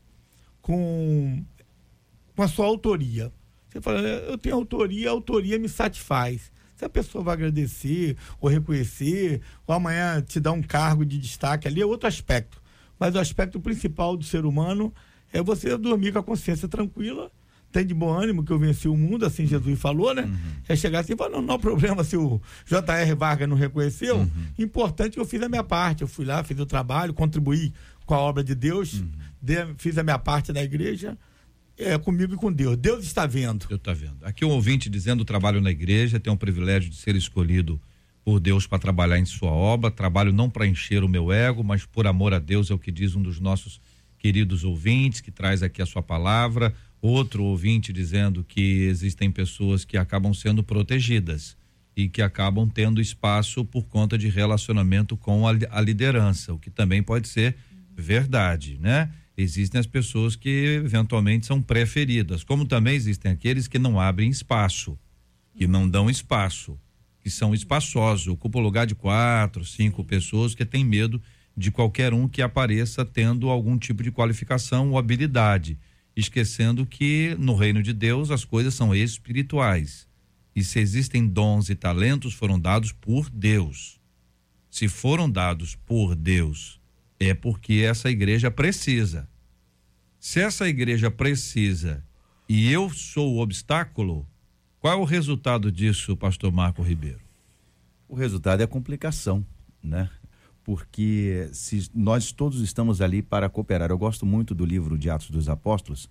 com, 0.61 1.43
com 2.35 2.43
a 2.43 2.49
sua 2.49 2.67
autoria. 2.67 3.33
Você 3.71 3.81
fala, 3.81 3.99
eu 4.01 4.37
tenho 4.37 4.57
autoria, 4.57 5.09
a 5.09 5.13
autoria 5.13 5.59
me 5.59 5.71
satisfaz. 5.71 6.53
Se 6.77 6.85
a 6.85 6.91
pessoa 6.91 7.25
vai 7.25 7.33
agradecer 7.33 8.15
ou 8.43 8.51
reconhecer, 8.51 9.41
ou 9.67 9.75
amanhã 9.75 10.21
te 10.21 10.39
dar 10.39 10.53
um 10.53 10.61
cargo 10.61 11.03
de 11.03 11.17
destaque 11.17 11.67
ali, 11.67 11.81
é 11.81 11.87
outro 11.87 12.07
aspecto. 12.07 12.66
Mas 12.99 13.15
o 13.15 13.19
aspecto 13.19 13.61
principal 13.61 14.17
do 14.17 14.25
ser 14.25 14.45
humano 14.45 14.93
é 15.33 15.43
você 15.43 15.77
dormir 15.77 16.13
com 16.13 16.19
a 16.19 16.23
consciência 16.23 16.69
tranquila, 16.69 17.31
tem 17.73 17.85
de 17.85 17.93
bom 17.93 18.13
ânimo 18.13 18.43
que 18.43 18.51
eu 18.51 18.59
venci 18.59 18.89
o 18.89 18.97
mundo, 18.97 19.27
assim 19.27 19.47
Jesus 19.47 19.79
falou, 19.79 20.15
né? 20.15 20.23
Uhum. 20.23 20.37
É 20.69 20.75
chegar 20.75 21.01
assim 21.01 21.13
e 21.13 21.17
falar, 21.17 21.31
não, 21.31 21.43
não 21.43 21.55
há 21.57 21.59
problema 21.59 22.03
se 22.05 22.17
o 22.17 22.41
J.R. 22.65 23.15
Vargas 23.15 23.49
não 23.49 23.57
reconheceu. 23.57 24.17
Uhum. 24.19 24.31
Importante 24.59 25.15
que 25.15 25.21
eu 25.21 25.27
fiz 25.27 25.43
a 25.43 25.49
minha 25.49 25.65
parte. 25.65 26.03
Eu 26.03 26.09
fui 26.09 26.25
lá, 26.25 26.43
fiz 26.43 26.59
o 26.59 26.65
trabalho, 26.65 27.13
contribuí 27.13 27.73
com 28.07 28.15
a 28.15 28.19
obra 28.19 28.43
de 28.43 28.55
Deus, 28.55 28.95
uhum. 28.95 29.11
de, 29.43 29.57
fiz 29.77 29.99
a 29.99 30.03
minha 30.03 30.19
parte 30.19 30.53
na 30.53 30.63
igreja. 30.63 31.19
É, 31.79 31.99
comigo 31.99 32.33
e 32.33 32.37
com 32.39 32.51
Deus. 32.51 32.79
Deus 32.79 33.05
está 33.05 33.27
vendo. 33.27 33.67
Deus 33.69 33.79
está 33.79 33.93
vendo. 33.93 34.17
Aqui 34.23 34.47
um 34.47 34.51
ouvinte 34.51 34.89
dizendo 34.89 35.27
trabalho 35.27 35.61
na 35.61 35.71
igreja, 35.71 36.19
tem 36.19 36.33
o 36.33 36.37
privilégio 36.37 36.89
de 36.89 36.97
ser 36.97 37.15
escolhido 37.15 37.79
por 38.27 38.41
Deus 38.41 38.67
para 38.67 38.81
trabalhar 38.81 39.21
em 39.21 39.25
sua 39.25 39.53
obra. 39.53 39.89
Trabalho 39.89 40.33
não 40.33 40.51
para 40.51 40.67
encher 40.67 41.05
o 41.05 41.09
meu 41.09 41.31
ego, 41.31 41.63
mas 41.63 41.87
por 41.87 42.09
amor 42.09 42.35
a 42.35 42.41
Deus, 42.41 42.73
é 42.73 42.75
o 42.75 42.79
que 42.79 42.91
diz 42.91 43.15
um 43.15 43.23
dos 43.23 43.39
nossos 43.39 43.81
queridos 44.19 44.65
ouvintes, 44.65 45.21
que 45.21 45.31
traz 45.31 45.63
aqui 45.63 45.81
a 45.81 45.87
sua 45.87 46.03
palavra. 46.03 46.75
Outro 47.01 47.45
ouvinte 47.45 47.93
dizendo 47.93 48.43
que 48.43 48.83
existem 48.89 49.31
pessoas 49.31 49.85
que 49.85 49.97
acabam 49.97 50.35
sendo 50.35 50.65
protegidas 50.65 51.57
e 51.97 52.09
que 52.09 52.21
acabam 52.21 52.69
tendo 52.69 53.01
espaço 53.01 53.65
por 53.65 53.85
conta 53.85 54.19
de 54.19 54.29
relacionamento 54.29 55.17
com 55.17 55.47
a, 55.47 55.53
a 55.71 55.81
liderança, 55.81 56.53
o 56.53 56.59
que 56.59 56.69
também 56.69 57.05
pode 57.05 57.29
ser 57.29 57.55
verdade, 57.97 58.77
né? 58.81 59.09
Existem 59.37 59.79
as 59.79 59.87
pessoas 59.87 60.35
que 60.35 60.81
eventualmente 60.85 61.47
são 61.47 61.63
preferidas, 61.63 62.43
como 62.43 62.65
também 62.65 62.97
existem 62.97 63.31
aqueles 63.31 63.69
que 63.69 63.79
não 63.79 64.01
abrem 64.01 64.29
espaço, 64.29 64.99
que 65.55 65.69
não 65.69 65.89
dão 65.89 66.11
espaço, 66.11 66.77
que 67.27 67.31
são 67.31 67.53
espaçosos, 67.53 68.29
ocupam 68.29 68.61
lugar 68.61 68.87
de 68.87 68.95
quatro, 68.95 69.65
cinco 69.65 70.05
pessoas 70.05 70.55
que 70.55 70.65
têm 70.65 70.85
medo 70.85 71.21
de 71.57 71.73
qualquer 71.73 72.15
um 72.15 72.29
que 72.29 72.41
apareça 72.41 73.05
tendo 73.05 73.51
algum 73.51 73.77
tipo 73.77 74.01
de 74.01 74.13
qualificação 74.13 74.93
ou 74.93 74.97
habilidade, 74.97 75.77
esquecendo 76.15 76.87
que 76.87 77.35
no 77.37 77.57
reino 77.57 77.83
de 77.83 77.93
Deus 77.93 78.31
as 78.31 78.45
coisas 78.45 78.75
são 78.75 78.95
espirituais. 78.95 80.07
E 80.55 80.63
se 80.63 80.79
existem 80.79 81.27
dons 81.27 81.69
e 81.69 81.75
talentos, 81.75 82.33
foram 82.33 82.61
dados 82.61 82.93
por 82.93 83.29
Deus. 83.29 84.01
Se 84.71 84.87
foram 84.87 85.29
dados 85.29 85.75
por 85.75 86.15
Deus, 86.15 86.81
é 87.19 87.35
porque 87.35 87.85
essa 87.85 88.09
igreja 88.09 88.53
precisa. 88.53 89.29
Se 90.21 90.39
essa 90.39 90.69
igreja 90.69 91.11
precisa 91.11 92.05
e 92.49 92.71
eu 92.71 92.89
sou 92.89 93.35
o 93.35 93.41
obstáculo, 93.41 94.25
qual 94.81 94.95
é 94.95 94.97
o 94.97 95.05
resultado 95.05 95.71
disso, 95.71 96.17
pastor 96.17 96.53
Marco 96.53 96.83
Ribeiro? 96.83 97.21
O 98.09 98.15
resultado 98.15 98.61
é 98.61 98.65
a 98.65 98.69
complicação, 98.69 99.45
né? 99.83 100.09
Porque 100.65 101.49
se 101.53 101.89
nós 101.95 102.33
todos 102.33 102.61
estamos 102.61 103.01
ali 103.01 103.23
para 103.23 103.49
cooperar. 103.49 103.91
Eu 103.91 103.99
gosto 103.99 104.27
muito 104.27 104.55
do 104.55 104.65
livro 104.65 104.99
de 104.99 105.09
Atos 105.11 105.31
dos 105.31 105.49
Apóstolos, 105.49 106.09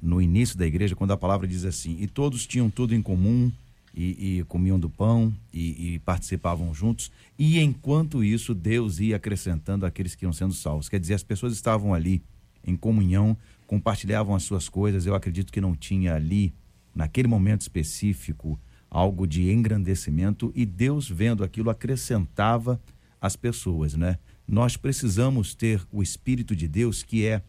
no 0.00 0.20
início 0.22 0.56
da 0.56 0.66
igreja, 0.66 0.96
quando 0.96 1.12
a 1.12 1.16
palavra 1.16 1.46
diz 1.46 1.64
assim: 1.64 1.96
e 2.00 2.06
todos 2.06 2.46
tinham 2.46 2.70
tudo 2.70 2.94
em 2.94 3.02
comum, 3.02 3.50
e, 3.94 4.38
e 4.38 4.44
comiam 4.44 4.78
do 4.78 4.88
pão 4.88 5.32
e, 5.52 5.94
e, 5.94 5.98
participavam 6.00 6.72
juntos. 6.72 7.10
E 7.38 7.58
enquanto 7.60 8.22
isso, 8.22 8.54
Deus 8.54 9.00
ia 9.00 9.16
acrescentando 9.16 9.84
aqueles 9.84 10.14
que 10.14 10.24
iam 10.24 10.32
sendo 10.32 10.54
salvos. 10.54 10.88
Quer 10.88 11.00
dizer, 11.00 11.14
as 11.14 11.22
pessoas 11.22 11.52
estavam 11.52 11.92
ali 11.92 12.22
em 12.64 12.76
comunhão, 12.76 13.36
compartilhavam 13.66 14.34
as 14.34 14.42
suas 14.42 14.68
coisas. 14.68 15.06
Eu 15.06 15.14
acredito 15.14 15.52
que 15.52 15.60
não 15.60 15.74
tinha 15.74 16.14
ali, 16.14 16.52
naquele 16.94 17.28
momento 17.28 17.62
específico, 17.62 18.58
algo 18.90 19.26
de 19.26 19.50
engrandecimento 19.50 20.52
e 20.54 20.66
Deus, 20.66 21.08
vendo 21.08 21.44
aquilo, 21.44 21.70
acrescentava 21.70 22.80
as 23.20 23.36
pessoas, 23.36 23.94
né? 23.94 24.18
Nós 24.46 24.76
precisamos 24.76 25.54
ter 25.54 25.80
o 25.92 26.02
Espírito 26.02 26.56
de 26.56 26.66
Deus 26.66 27.02
que 27.02 27.24
é 27.24 27.42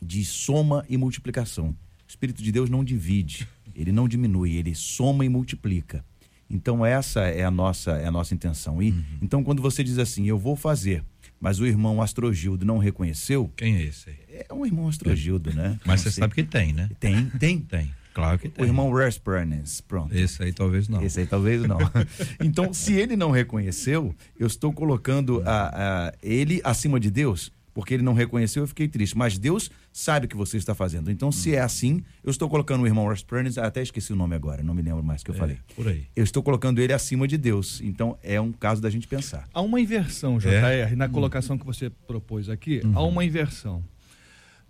de 0.00 0.24
soma 0.24 0.84
e 0.88 0.96
multiplicação. 0.96 1.70
O 1.70 2.08
Espírito 2.08 2.42
de 2.42 2.52
Deus 2.52 2.70
não 2.70 2.84
divide, 2.84 3.48
ele 3.74 3.90
não 3.90 4.06
diminui, 4.06 4.54
ele 4.54 4.74
soma 4.74 5.24
e 5.24 5.28
multiplica. 5.28 6.04
Então 6.48 6.86
essa 6.86 7.22
é 7.22 7.44
a 7.44 7.50
nossa 7.50 7.92
é 7.92 8.06
a 8.06 8.10
nossa 8.10 8.32
intenção. 8.32 8.80
E 8.80 8.92
uhum. 8.92 9.04
então 9.20 9.42
quando 9.42 9.60
você 9.60 9.82
diz 9.82 9.98
assim, 9.98 10.26
eu 10.26 10.38
vou 10.38 10.54
fazer, 10.54 11.02
mas 11.40 11.58
o 11.58 11.66
irmão 11.66 12.00
Astrogildo 12.00 12.64
não 12.64 12.78
reconheceu? 12.78 13.50
Quem 13.56 13.76
é 13.76 13.82
esse 13.82 14.10
aí? 14.10 14.16
É 14.48 14.54
um 14.54 14.64
irmão 14.64 14.86
Astrogildo, 14.86 15.52
né? 15.52 15.78
Mas 15.84 16.02
você 16.02 16.12
sabe 16.12 16.34
que 16.34 16.44
tem, 16.44 16.72
né? 16.72 16.88
Tem, 17.00 17.26
tem, 17.30 17.58
tem. 17.58 17.92
Claro 18.16 18.38
que 18.38 18.48
tem. 18.48 18.64
O 18.64 18.66
irmão 18.66 18.90
Respernes, 18.90 19.82
pronto. 19.82 20.16
Esse 20.16 20.42
aí 20.42 20.50
talvez 20.50 20.88
não. 20.88 21.02
Esse 21.02 21.20
aí 21.20 21.26
talvez 21.26 21.60
não. 21.64 21.76
então, 22.42 22.72
se 22.72 22.94
ele 22.94 23.14
não 23.14 23.30
reconheceu, 23.30 24.14
eu 24.40 24.46
estou 24.46 24.72
colocando 24.72 25.42
a, 25.44 26.06
a, 26.08 26.12
ele 26.22 26.62
acima 26.64 26.98
de 26.98 27.10
Deus 27.10 27.52
porque 27.74 27.92
ele 27.92 28.02
não 28.02 28.14
reconheceu, 28.14 28.62
eu 28.62 28.66
fiquei 28.66 28.88
triste. 28.88 29.14
Mas 29.18 29.36
Deus 29.36 29.70
sabe 29.92 30.24
o 30.24 30.28
que 30.30 30.34
você 30.34 30.56
está 30.56 30.74
fazendo. 30.74 31.10
Então, 31.10 31.30
se 31.30 31.54
é 31.54 31.60
assim, 31.60 32.02
eu 32.24 32.30
estou 32.30 32.48
colocando 32.48 32.84
o 32.84 32.86
irmão 32.86 33.06
Pernes, 33.28 33.58
até 33.58 33.82
esqueci 33.82 34.14
o 34.14 34.16
nome 34.16 34.34
agora, 34.34 34.62
não 34.62 34.72
me 34.72 34.80
lembro 34.80 35.02
mais 35.02 35.22
que 35.22 35.30
eu 35.30 35.34
é, 35.34 35.38
falei. 35.38 35.58
Por 35.74 35.86
aí. 35.86 36.06
Eu 36.16 36.24
estou 36.24 36.42
colocando 36.42 36.78
ele 36.78 36.94
acima 36.94 37.28
de 37.28 37.36
Deus. 37.36 37.82
Então, 37.82 38.16
é 38.22 38.40
um 38.40 38.50
caso 38.50 38.80
da 38.80 38.88
gente 38.88 39.06
pensar. 39.06 39.46
Há 39.52 39.60
uma 39.60 39.78
inversão, 39.78 40.38
JR, 40.38 40.48
é? 40.48 40.96
na 40.96 41.06
colocação 41.06 41.58
que 41.58 41.66
você 41.66 41.90
propôs 41.90 42.48
aqui, 42.48 42.80
uhum. 42.82 42.92
há 42.96 43.02
uma 43.02 43.22
inversão. 43.26 43.84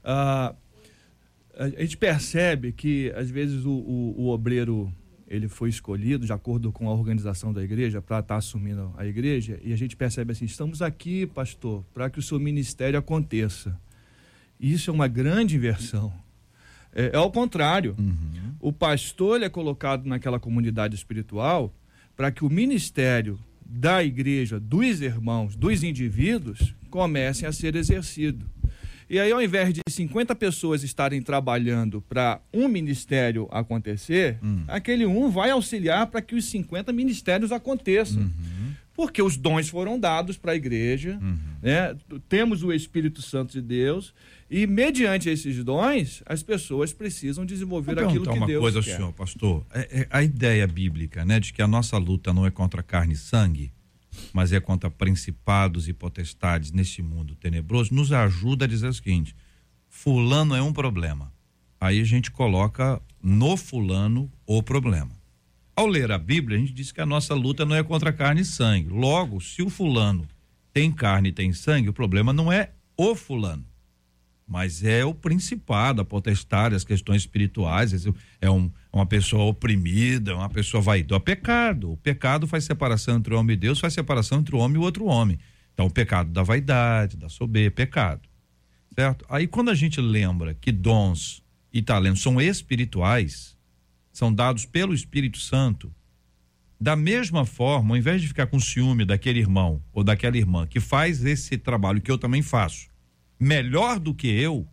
Uh, 0.03 0.53
a 1.57 1.83
gente 1.83 1.97
percebe 1.97 2.73
que, 2.73 3.13
às 3.17 3.31
vezes, 3.31 3.65
o, 3.65 3.71
o, 3.71 4.15
o 4.19 4.29
obreiro 4.29 4.93
ele 5.29 5.49
foi 5.49 5.69
escolhido 5.69 6.25
de 6.25 6.33
acordo 6.33 6.71
com 6.71 6.89
a 6.89 6.93
organização 6.93 7.53
da 7.53 7.63
igreja 7.63 8.01
para 8.01 8.21
estar 8.21 8.35
tá 8.35 8.39
assumindo 8.39 8.95
a 8.97 9.05
igreja 9.05 9.59
e 9.63 9.73
a 9.73 9.77
gente 9.77 9.97
percebe 9.97 10.33
assim 10.33 10.45
estamos 10.45 10.81
aqui 10.81 11.27
pastor 11.27 11.85
para 11.93 12.09
que 12.09 12.19
o 12.19 12.23
seu 12.23 12.39
ministério 12.39 12.99
aconteça. 12.99 13.77
Isso 14.59 14.89
é 14.89 14.93
uma 14.93 15.09
grande 15.09 15.57
inversão. 15.57 16.13
É, 16.95 17.11
é 17.13 17.17
ao 17.17 17.31
contrário. 17.31 17.97
Uhum. 17.99 18.55
o 18.61 18.73
pastor 18.73 19.43
é 19.43 19.49
colocado 19.49 20.07
naquela 20.07 20.39
comunidade 20.39 20.95
espiritual 20.95 21.75
para 22.17 22.31
que 22.31 22.45
o 22.45 22.51
ministério 22.51 23.39
da 23.65 24.05
igreja 24.05 24.61
dos 24.61 25.01
irmãos 25.01 25.57
dos 25.57 25.83
indivíduos 25.83 26.73
comecem 26.89 27.49
a 27.49 27.53
ser 27.53 27.75
exercido 27.75 28.49
e 29.09 29.21
aí, 29.21 29.31
ao 29.31 29.41
invés 29.41 29.73
de 29.73 29.81
50 29.89 30.35
pessoas 30.35 30.83
estarem 30.83 31.23
trabalhando 31.23 32.01
para 32.03 32.41
um 32.53 32.67
ministério 32.67 33.49
acontecer, 33.53 34.39
hum. 34.43 34.65
aquele 34.67 35.07
um 35.07 35.31
vai 35.31 35.51
auxiliar 35.51 36.09
para 36.09 36.21
que 36.21 36.35
os 36.35 36.45
50 36.47 36.93
ministérios 36.93 37.53
aconteçam. 37.53 38.23
Uhum. 38.23 38.57
Porque 38.95 39.21
os 39.21 39.37
dons 39.37 39.69
foram 39.69 40.01
dados 40.01 40.39
para 40.39 40.53
a 40.53 40.57
igreja, 40.57 41.19
uhum. 41.21 41.37
né? 41.63 41.95
temos 42.31 42.63
o 42.63 42.73
Espírito 42.73 43.21
Santo 43.21 43.53
de 43.53 43.61
Deus, 43.61 44.15
e 44.51 44.67
mediante 44.67 45.29
esses 45.29 45.63
dons, 45.63 46.23
as 46.25 46.43
pessoas 46.43 46.95
precisam 46.95 47.45
desenvolver 47.45 47.99
aquilo 47.99 48.25
que 48.25 48.39
uma 48.39 48.47
Deus 48.47 48.63
coisa 48.63 48.83
quer. 48.83 48.97
senhor, 48.97 49.13
pastor. 49.13 49.67
É, 49.71 50.01
é, 50.01 50.09
a 50.11 50.23
ideia 50.23 50.67
bíblica, 50.67 51.27
né, 51.27 51.39
de 51.39 51.53
que 51.53 51.61
a 51.61 51.67
nossa 51.67 51.99
luta 51.99 52.33
não 52.33 52.47
é 52.47 52.51
contra 52.51 52.83
carne 52.83 53.13
e 53.13 53.17
sangue, 53.17 53.71
mas 54.33 54.53
é 54.53 54.61
contra 54.61 54.91
principados 54.91 55.89
e 55.89 55.93
potestades 55.93 56.73
neste 56.73 57.03
mundo 57.03 57.35
tenebroso, 57.35 57.95
nos 57.95 58.13
ajuda 58.13 58.65
a 58.65 58.69
dizer 58.69 58.89
o 58.89 58.95
seguinte: 58.95 59.35
Fulano 59.89 60.55
é 60.55 60.63
um 60.63 60.73
problema. 60.73 61.33
Aí 61.81 62.01
a 62.01 62.05
gente 62.05 62.31
coloca 62.31 63.01
no 63.23 63.57
Fulano 63.57 64.31
o 64.47 64.63
problema. 64.63 65.13
Ao 65.75 65.87
ler 65.87 66.11
a 66.11 66.19
Bíblia, 66.19 66.57
a 66.57 66.61
gente 66.61 66.73
diz 66.73 66.91
que 66.91 67.01
a 67.01 67.07
nossa 67.07 67.35
luta 67.35 67.67
não 67.67 67.77
é 67.77 67.83
contra 67.83 68.13
carne 68.13 68.41
e 68.41 68.45
sangue. 68.47 68.89
Logo, 68.89 69.41
se 69.41 69.63
o 69.63 69.69
Fulano 69.69 70.27
tem 70.73 70.91
carne 70.91 71.29
e 71.29 71.33
tem 71.33 71.53
sangue, 71.53 71.91
o 71.91 71.93
problema 71.93 72.33
não 72.33 72.51
é 72.51 72.71
o 72.97 73.15
Fulano 73.15 73.65
mas 74.47 74.85
é 74.85 75.05
o 75.05 75.13
principado, 75.13 76.01
a 76.01 76.05
potestade, 76.05 76.77
as 76.77 76.85
questões 76.85 77.23
espirituais, 77.23 78.07
é 78.41 78.49
um, 78.49 78.71
uma 78.93 79.05
pessoa 79.05 79.45
oprimida, 79.45 80.37
uma 80.37 80.49
pessoa 80.49 80.81
vaidosa, 80.81 81.21
pecado, 81.21 81.93
o 81.93 81.97
pecado 81.97 82.47
faz 82.47 82.65
separação 82.65 83.17
entre 83.17 83.35
o 83.35 83.39
homem 83.39 83.55
e 83.55 83.57
Deus, 83.59 83.81
faz 83.81 83.93
separação 83.93 84.39
entre 84.39 84.55
o 84.55 84.59
homem 84.59 84.77
e 84.77 84.79
o 84.79 84.83
outro 84.83 85.07
homem, 85.07 85.39
então 85.75 85.87
o 85.87 85.91
pecado 85.91 86.31
da 86.31 86.45
vaidade, 86.45 87.17
da 87.17 87.29
soberba, 87.29 87.75
pecado, 87.75 88.29
certo? 88.95 89.27
Aí 89.29 89.49
quando 89.49 89.71
a 89.71 89.75
gente 89.75 90.01
lembra 90.01 90.55
que 90.55 90.71
dons 90.71 91.43
e 91.73 91.83
talentos 91.83 92.23
são 92.23 92.41
espirituais, 92.41 93.57
são 94.13 94.33
dados 94.33 94.65
pelo 94.65 94.95
Espírito 94.95 95.39
Santo, 95.39 95.93
da 96.81 96.95
mesma 96.95 97.45
forma, 97.45 97.95
ao 97.95 97.99
invés 97.99 98.23
de 98.23 98.29
ficar 98.29 98.47
com 98.47 98.61
ciúme 98.61 99.05
daquele 99.05 99.41
irmão 99.41 99.83
ou 99.93 100.05
daquela 100.05 100.37
irmã 100.37 100.67
que 100.67 100.79
faz 100.79 101.25
esse 101.25 101.59
trabalho 101.59 102.01
que 102.01 102.11
eu 102.11 102.19
também 102.19 102.43
faço, 102.43 102.89
melhor 103.39 103.99
do 103.99 104.15
que 104.15 104.29
eu, 104.29 104.67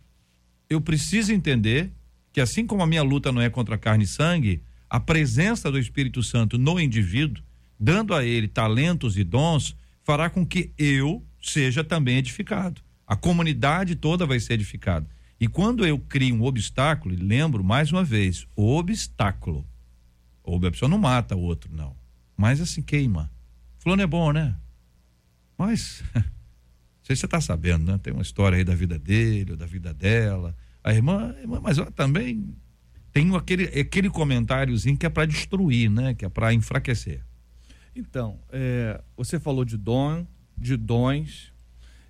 eu 0.69 0.81
preciso 0.81 1.33
entender 1.33 1.91
que 2.31 2.41
assim 2.41 2.65
como 2.65 2.81
a 2.81 2.87
minha 2.87 3.03
luta 3.03 3.31
não 3.31 3.41
é 3.41 3.49
contra 3.49 3.77
carne 3.77 4.05
e 4.05 4.07
sangue, 4.07 4.63
a 4.89 4.99
presença 4.99 5.71
do 5.71 5.79
Espírito 5.79 6.23
Santo 6.23 6.57
no 6.57 6.79
indivíduo, 6.79 7.43
dando 7.79 8.13
a 8.13 8.25
ele 8.25 8.47
talentos 8.47 9.17
e 9.17 9.23
dons, 9.23 9.75
fará 10.03 10.29
com 10.29 10.45
que 10.45 10.71
eu 10.77 11.23
seja 11.41 11.83
também 11.83 12.17
edificado. 12.17 12.81
A 13.05 13.15
comunidade 13.15 13.95
toda 13.95 14.25
vai 14.25 14.39
ser 14.39 14.53
edificada. 14.53 15.07
E 15.39 15.47
quando 15.47 15.85
eu 15.85 15.99
crio 15.99 16.35
um 16.35 16.43
obstáculo, 16.43 17.13
e 17.13 17.17
lembro 17.17 17.63
mais 17.63 17.91
uma 17.91 18.03
vez, 18.03 18.47
obstáculo. 18.55 19.67
Ou 20.43 20.57
a 20.57 20.71
pessoa 20.71 20.89
não 20.89 20.97
mata 20.97 21.35
o 21.35 21.41
outro, 21.41 21.69
não. 21.73 21.95
Mas 22.37 22.61
assim 22.61 22.81
queima. 22.81 23.31
Fulano 23.77 24.01
é 24.01 24.07
bom, 24.07 24.31
né? 24.31 24.55
Mas 25.57 26.03
sei 27.03 27.15
se 27.15 27.21
você 27.21 27.25
está 27.25 27.41
sabendo, 27.41 27.91
né? 27.91 27.99
Tem 28.01 28.13
uma 28.13 28.21
história 28.21 28.57
aí 28.57 28.63
da 28.63 28.73
vida 28.73 28.97
dele, 28.97 29.51
ou 29.51 29.57
da 29.57 29.65
vida 29.65 29.93
dela. 29.93 30.55
A 30.83 30.93
irmã, 30.93 31.35
irmã 31.39 31.59
mas 31.61 31.77
ela 31.77 31.91
também 31.91 32.55
tem 33.11 33.33
aquele, 33.35 33.65
aquele 33.79 34.09
comentáriozinho 34.09 34.97
que 34.97 35.05
é 35.05 35.09
para 35.09 35.25
destruir, 35.25 35.89
né? 35.89 36.13
Que 36.13 36.25
é 36.25 36.29
para 36.29 36.53
enfraquecer. 36.53 37.21
Então, 37.95 38.39
é, 38.51 38.99
você 39.15 39.39
falou 39.39 39.63
de 39.63 39.77
dom, 39.77 40.25
de 40.57 40.75
dons, 40.75 41.53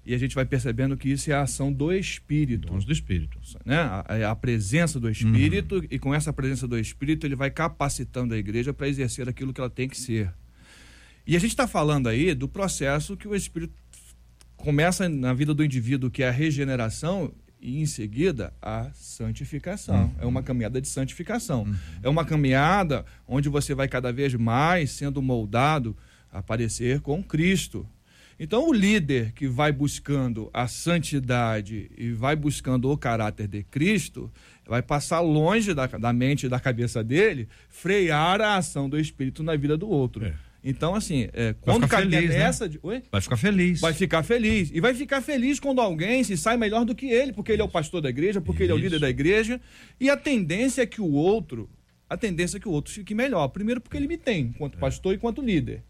e 0.05 0.13
a 0.13 0.17
gente 0.17 0.35
vai 0.35 0.45
percebendo 0.45 0.97
que 0.97 1.09
isso 1.09 1.29
é 1.31 1.33
a 1.33 1.41
ação 1.41 1.71
do 1.71 1.91
Espírito. 1.91 2.67
Dons 2.67 2.85
do 2.85 2.91
Espírito. 2.91 3.39
Né? 3.65 3.77
A, 3.77 4.31
a 4.31 4.35
presença 4.35 4.99
do 4.99 5.09
Espírito, 5.09 5.75
uhum. 5.75 5.87
e 5.89 5.99
com 5.99 6.13
essa 6.13 6.31
presença 6.31 6.67
do 6.67 6.77
Espírito, 6.77 7.25
ele 7.25 7.35
vai 7.35 7.49
capacitando 7.49 8.33
a 8.33 8.37
igreja 8.37 8.73
para 8.73 8.87
exercer 8.87 9.27
aquilo 9.27 9.53
que 9.53 9.59
ela 9.59 9.69
tem 9.69 9.89
que 9.89 9.97
ser. 9.97 10.33
E 11.25 11.37
a 11.37 11.39
gente 11.39 11.51
está 11.51 11.67
falando 11.67 12.07
aí 12.07 12.33
do 12.33 12.49
processo 12.49 13.15
que 13.15 13.27
o 13.27 13.35
Espírito 13.35 13.73
começa 14.63 15.09
na 15.09 15.33
vida 15.33 15.53
do 15.53 15.61
indivíduo, 15.61 16.09
que 16.09 16.23
é 16.23 16.29
a 16.29 16.31
regeneração, 16.31 17.33
e 17.59 17.81
em 17.81 17.85
seguida 17.85 18.53
a 18.61 18.89
santificação. 18.93 20.03
Uhum. 20.03 20.15
É 20.19 20.25
uma 20.25 20.41
caminhada 20.41 20.79
de 20.79 20.87
santificação. 20.87 21.63
Uhum. 21.63 21.75
É 22.01 22.07
uma 22.07 22.23
caminhada 22.23 23.05
onde 23.27 23.49
você 23.49 23.75
vai 23.75 23.89
cada 23.89 24.11
vez 24.11 24.33
mais 24.35 24.91
sendo 24.91 25.21
moldado 25.21 25.95
a 26.31 26.41
parecer 26.41 27.01
com 27.01 27.21
Cristo. 27.21 27.85
Então, 28.39 28.67
o 28.67 28.73
líder 28.73 29.33
que 29.33 29.47
vai 29.47 29.71
buscando 29.71 30.49
a 30.53 30.65
santidade 30.67 31.91
e 31.97 32.11
vai 32.11 32.35
buscando 32.35 32.89
o 32.89 32.97
caráter 32.97 33.47
de 33.47 33.63
Cristo, 33.63 34.31
vai 34.65 34.81
passar 34.81 35.19
longe 35.19 35.73
da, 35.73 35.87
da 35.87 36.13
mente 36.13 36.45
e 36.45 36.49
da 36.49 36.59
cabeça 36.59 37.03
dele, 37.03 37.49
frear 37.69 38.39
a 38.39 38.55
ação 38.55 38.89
do 38.89 38.97
Espírito 38.97 39.43
na 39.43 39.55
vida 39.57 39.77
do 39.77 39.89
outro. 39.89 40.25
É. 40.25 40.33
Então, 40.63 40.95
assim, 40.95 41.27
é, 41.33 41.53
quando 41.59 41.87
caminha 41.87 42.21
feliz, 42.21 42.35
nessa. 42.35 42.65
Né? 42.65 42.71
De... 42.71 42.79
Oi? 42.81 43.03
Vai 43.11 43.21
ficar 43.21 43.37
feliz. 43.37 43.81
Vai 43.81 43.93
ficar 43.93 44.23
feliz. 44.23 44.71
E 44.73 44.79
vai 44.79 44.93
ficar 44.93 45.21
feliz 45.21 45.59
quando 45.59 45.81
alguém 45.81 46.23
se 46.23 46.37
sai 46.37 46.55
melhor 46.55 46.85
do 46.85 46.95
que 46.95 47.07
ele, 47.07 47.33
porque 47.33 47.51
ele 47.51 47.61
é 47.61 47.65
o 47.65 47.69
pastor 47.69 48.01
da 48.01 48.09
igreja, 48.09 48.39
porque 48.39 48.63
Isso. 48.63 48.71
ele 48.71 48.79
é 48.79 48.81
o 48.81 48.83
líder 48.83 48.99
da 48.99 49.09
igreja. 49.09 49.59
E 49.99 50.09
a 50.09 50.15
tendência 50.15 50.81
é 50.81 50.85
que 50.85 51.01
o 51.01 51.11
outro. 51.11 51.69
A 52.09 52.15
tendência 52.15 52.57
é 52.57 52.59
que 52.59 52.67
o 52.67 52.71
outro 52.71 52.93
fique 52.93 53.13
melhor. 53.13 53.47
Primeiro, 53.49 53.81
porque 53.81 53.97
ele 53.97 54.07
me 54.07 54.17
tem, 54.17 54.53
enquanto 54.55 54.75
é. 54.75 54.79
pastor 54.79 55.13
e 55.13 55.15
enquanto 55.17 55.41
líder 55.41 55.83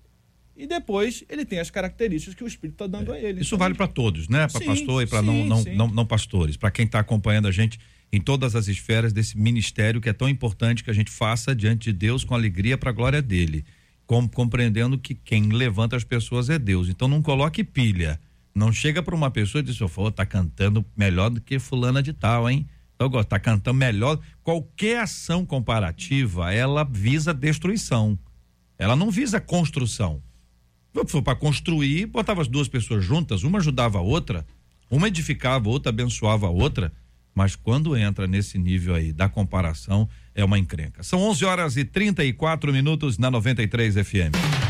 e 0.55 0.67
depois 0.67 1.23
ele 1.29 1.45
tem 1.45 1.59
as 1.59 1.69
características 1.69 2.35
que 2.35 2.43
o 2.43 2.47
Espírito 2.47 2.75
está 2.75 2.87
dando 2.87 3.13
é. 3.13 3.17
a 3.17 3.19
ele. 3.19 3.41
Isso 3.41 3.55
então, 3.55 3.59
vale 3.59 3.73
para 3.73 3.87
todos, 3.87 4.29
né? 4.29 4.47
Para 4.47 4.61
pastor 4.61 5.03
e 5.03 5.07
para 5.07 5.21
não, 5.21 5.45
não, 5.45 5.63
não, 5.63 5.87
não, 5.87 6.05
pastores. 6.05 6.55
Para 6.55 6.71
quem 6.71 6.85
está 6.85 6.99
acompanhando 6.99 7.47
a 7.47 7.51
gente 7.51 7.79
em 8.11 8.21
todas 8.21 8.55
as 8.55 8.67
esferas 8.67 9.11
desse 9.11 9.37
ministério 9.37 9.99
que 9.99 10.07
é 10.07 10.13
tão 10.13 10.29
importante 10.29 10.83
que 10.83 10.91
a 10.91 10.93
gente 10.93 11.09
faça 11.09 11.55
diante 11.55 11.85
de 11.85 11.93
Deus 11.93 12.23
com 12.23 12.35
alegria 12.35 12.77
para 12.77 12.91
a 12.91 12.93
glória 12.93 13.21
dele. 13.21 13.65
Com, 14.13 14.27
compreendendo 14.27 14.95
que 14.95 15.15
quem 15.15 15.49
levanta 15.49 15.95
as 15.95 16.03
pessoas 16.03 16.47
é 16.47 16.59
Deus. 16.59 16.87
Então 16.87 17.07
não 17.07 17.19
coloque 17.19 17.63
pilha. 17.63 18.19
Não 18.53 18.71
chega 18.71 19.01
para 19.01 19.15
uma 19.15 19.31
pessoa 19.31 19.59
e 19.59 19.63
diz: 19.63 19.81
"Ô, 19.81 20.11
tá 20.11 20.23
cantando 20.23 20.85
melhor 20.95 21.31
do 21.31 21.41
que 21.41 21.57
fulana 21.57 22.03
de 22.03 22.13
tal, 22.13 22.47
hein?" 22.47 22.67
Então, 22.93 23.23
tá 23.23 23.39
cantando 23.39 23.75
melhor. 23.75 24.19
Qualquer 24.43 24.99
ação 24.99 25.43
comparativa, 25.43 26.53
ela 26.53 26.83
visa 26.83 27.33
destruição. 27.33 28.15
Ela 28.77 28.95
não 28.95 29.09
visa 29.09 29.41
construção. 29.41 30.21
Para 31.23 31.35
construir, 31.35 32.05
botava 32.05 32.43
as 32.43 32.47
duas 32.47 32.67
pessoas 32.67 33.03
juntas, 33.03 33.41
uma 33.41 33.57
ajudava 33.57 33.97
a 33.97 34.01
outra, 34.01 34.45
uma 34.91 35.07
edificava, 35.07 35.67
a 35.67 35.71
outra 35.71 35.89
abençoava 35.89 36.45
a 36.45 36.51
outra, 36.51 36.93
mas 37.33 37.55
quando 37.55 37.97
entra 37.97 38.27
nesse 38.27 38.59
nível 38.59 38.93
aí 38.93 39.11
da 39.11 39.27
comparação, 39.27 40.07
é 40.35 40.43
uma 40.43 40.57
encrenca. 40.57 41.03
São 41.03 41.19
11 41.21 41.45
horas 41.45 41.77
e 41.77 41.85
34 41.85 42.71
minutos 42.71 43.17
na 43.17 43.29
93 43.29 43.95
FM. 43.95 44.63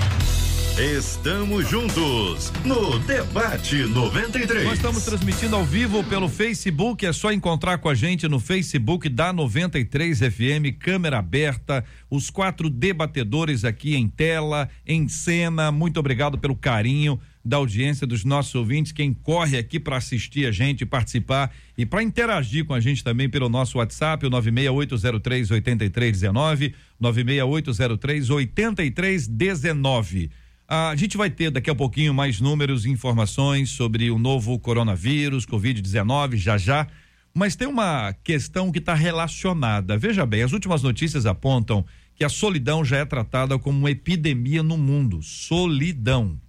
Estamos 0.77 1.69
juntos 1.69 2.51
no 2.65 2.97
Debate 2.97 3.83
93. 3.83 4.63
Nós 4.63 4.73
estamos 4.73 5.05
transmitindo 5.05 5.55
ao 5.55 5.63
vivo 5.63 6.03
pelo 6.03 6.27
Facebook. 6.27 7.05
É 7.05 7.13
só 7.13 7.31
encontrar 7.31 7.77
com 7.77 7.89
a 7.89 7.93
gente 7.93 8.27
no 8.27 8.39
Facebook 8.39 9.07
da 9.07 9.31
93 9.31 10.17
FM, 10.17 10.75
câmera 10.79 11.19
aberta. 11.19 11.85
Os 12.09 12.31
quatro 12.31 12.71
debatedores 12.71 13.63
aqui 13.63 13.95
em 13.95 14.09
tela, 14.09 14.67
em 14.83 15.07
cena. 15.07 15.71
Muito 15.71 15.99
obrigado 15.99 16.39
pelo 16.39 16.55
carinho 16.55 17.19
da 17.43 17.57
audiência 17.57 18.07
dos 18.07 18.23
nossos 18.23 18.55
ouvintes, 18.55 18.91
quem 18.91 19.13
corre 19.13 19.57
aqui 19.57 19.79
para 19.79 19.97
assistir 19.97 20.45
a 20.45 20.51
gente, 20.51 20.85
participar 20.85 21.51
e 21.77 21.85
para 21.85 22.01
interagir 22.01 22.63
com 22.63 22.73
a 22.73 22.79
gente 22.79 23.03
também 23.03 23.29
pelo 23.29 23.49
nosso 23.49 23.79
WhatsApp, 23.79 24.25
o 24.25 24.29
96803 24.29 25.51
8319, 25.51 26.73
96803 26.99 28.29
8319. 28.29 30.31
A 30.67 30.95
gente 30.95 31.17
vai 31.17 31.29
ter 31.29 31.51
daqui 31.51 31.69
a 31.69 31.75
pouquinho 31.75 32.13
mais 32.13 32.39
números 32.39 32.85
e 32.85 32.89
informações 32.89 33.69
sobre 33.69 34.09
o 34.09 34.17
novo 34.17 34.57
coronavírus, 34.57 35.45
Covid-19, 35.45 36.37
já 36.37 36.57
já. 36.57 36.87
Mas 37.33 37.55
tem 37.55 37.67
uma 37.67 38.13
questão 38.23 38.71
que 38.71 38.79
está 38.79 38.93
relacionada. 38.93 39.97
Veja 39.97 40.25
bem, 40.25 40.43
as 40.43 40.53
últimas 40.53 40.81
notícias 40.81 41.25
apontam 41.25 41.85
que 42.15 42.23
a 42.23 42.29
solidão 42.29 42.85
já 42.85 42.97
é 42.97 43.05
tratada 43.05 43.59
como 43.59 43.77
uma 43.77 43.91
epidemia 43.91 44.63
no 44.63 44.77
mundo. 44.77 45.21
Solidão. 45.21 46.39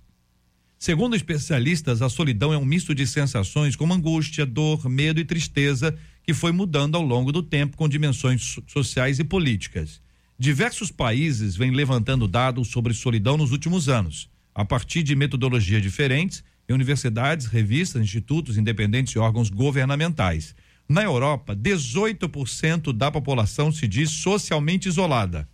Segundo 0.84 1.16
especialistas, 1.16 2.02
a 2.02 2.10
solidão 2.10 2.52
é 2.52 2.58
um 2.58 2.64
misto 2.66 2.94
de 2.94 3.06
sensações 3.06 3.74
como 3.74 3.94
angústia, 3.94 4.44
dor, 4.44 4.86
medo 4.86 5.18
e 5.18 5.24
tristeza 5.24 5.96
que 6.22 6.34
foi 6.34 6.52
mudando 6.52 6.94
ao 6.94 7.02
longo 7.02 7.32
do 7.32 7.42
tempo 7.42 7.74
com 7.74 7.88
dimensões 7.88 8.58
sociais 8.66 9.18
e 9.18 9.24
políticas. 9.24 10.02
Diversos 10.38 10.90
países 10.90 11.56
vêm 11.56 11.70
levantando 11.70 12.28
dados 12.28 12.68
sobre 12.68 12.92
solidão 12.92 13.38
nos 13.38 13.50
últimos 13.50 13.88
anos, 13.88 14.28
a 14.54 14.62
partir 14.62 15.02
de 15.02 15.16
metodologias 15.16 15.80
diferentes 15.80 16.44
em 16.68 16.74
universidades, 16.74 17.46
revistas, 17.46 18.02
institutos 18.02 18.58
independentes 18.58 19.14
e 19.14 19.18
órgãos 19.18 19.48
governamentais. 19.48 20.54
Na 20.86 21.02
Europa, 21.02 21.56
18% 21.56 22.92
da 22.92 23.10
população 23.10 23.72
se 23.72 23.88
diz 23.88 24.10
socialmente 24.10 24.86
isolada. 24.86 25.48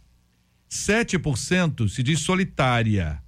7% 0.68 1.88
se 1.88 2.02
diz 2.02 2.18
solitária. 2.18 3.22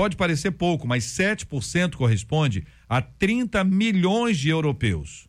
Pode 0.00 0.16
parecer 0.16 0.52
pouco, 0.52 0.88
mas 0.88 1.04
7% 1.04 1.94
corresponde 1.94 2.64
a 2.88 3.02
30 3.02 3.62
milhões 3.64 4.38
de 4.38 4.48
europeus. 4.48 5.28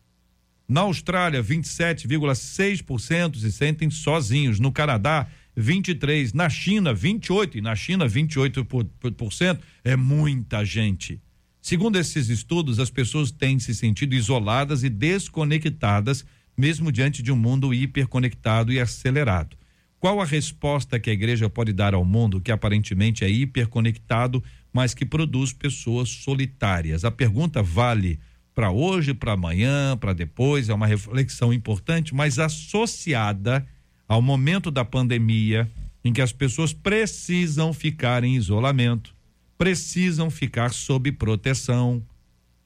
Na 0.66 0.80
Austrália, 0.80 1.44
27,6% 1.44 3.36
se 3.36 3.52
sentem 3.52 3.90
sozinhos. 3.90 4.58
No 4.58 4.72
Canadá, 4.72 5.26
23, 5.54 6.32
na 6.32 6.48
China 6.48 6.94
28 6.94 7.58
e 7.58 7.60
na 7.60 7.76
China 7.76 8.08
28% 8.08 9.60
é 9.84 9.94
muita 9.94 10.64
gente. 10.64 11.20
Segundo 11.60 11.98
esses 11.98 12.30
estudos, 12.30 12.78
as 12.78 12.88
pessoas 12.88 13.30
têm 13.30 13.58
se 13.58 13.74
sentido 13.74 14.14
isoladas 14.14 14.82
e 14.82 14.88
desconectadas, 14.88 16.24
mesmo 16.56 16.90
diante 16.90 17.22
de 17.22 17.30
um 17.30 17.36
mundo 17.36 17.74
hiperconectado 17.74 18.72
e 18.72 18.80
acelerado. 18.80 19.54
Qual 20.00 20.20
a 20.20 20.24
resposta 20.24 20.98
que 20.98 21.10
a 21.10 21.12
igreja 21.12 21.48
pode 21.48 21.72
dar 21.72 21.94
ao 21.94 22.04
mundo 22.04 22.40
que 22.40 22.50
aparentemente 22.50 23.22
é 23.22 23.30
hiperconectado, 23.30 24.42
mas 24.72 24.94
que 24.94 25.04
produz 25.04 25.52
pessoas 25.52 26.08
solitárias? 26.08 27.04
A 27.04 27.10
pergunta 27.10 27.62
vale 27.62 28.18
para 28.54 28.70
hoje, 28.70 29.14
para 29.14 29.32
amanhã, 29.32 29.96
para 29.96 30.12
depois, 30.12 30.68
é 30.68 30.74
uma 30.74 30.86
reflexão 30.86 31.52
importante, 31.52 32.14
mas 32.14 32.38
associada 32.38 33.66
ao 34.06 34.20
momento 34.20 34.70
da 34.70 34.84
pandemia, 34.84 35.70
em 36.04 36.12
que 36.12 36.20
as 36.20 36.32
pessoas 36.32 36.72
precisam 36.72 37.72
ficar 37.72 38.24
em 38.24 38.36
isolamento, 38.36 39.14
precisam 39.56 40.30
ficar 40.30 40.72
sob 40.72 41.12
proteção. 41.12 42.02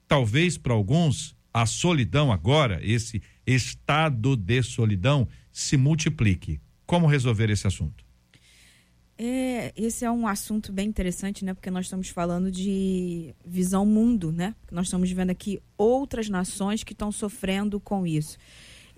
Talvez 0.09 0.57
para 0.57 0.73
alguns 0.73 1.37
a 1.53 1.66
solidão 1.66 2.33
agora, 2.33 2.81
esse 2.83 3.23
estado 3.47 4.37
de 4.37 4.62
solidão, 4.62 5.29
se 5.53 5.77
multiplique. 5.77 6.61
Como 6.85 7.07
resolver 7.07 7.51
esse 7.51 7.66
assunto? 7.66 8.06
É, 9.18 9.72
esse 9.74 10.05
é 10.05 10.11
um 10.11 10.26
assunto 10.26 10.70
bem 10.70 10.87
interessante, 10.87 11.44
né? 11.44 11.55
Porque 11.55 11.70
nós 11.70 11.87
estamos 11.87 12.09
falando 12.09 12.50
de 12.50 13.35
visão 13.44 13.87
mundo, 13.87 14.31
né? 14.31 14.55
Nós 14.70 14.87
estamos 14.87 15.11
vendo 15.11 15.31
aqui 15.31 15.61
outras 15.76 16.29
nações 16.29 16.85
que 16.85 16.92
estão 16.92 17.11
sofrendo 17.11 17.81
com 17.81 18.07
isso. 18.07 18.37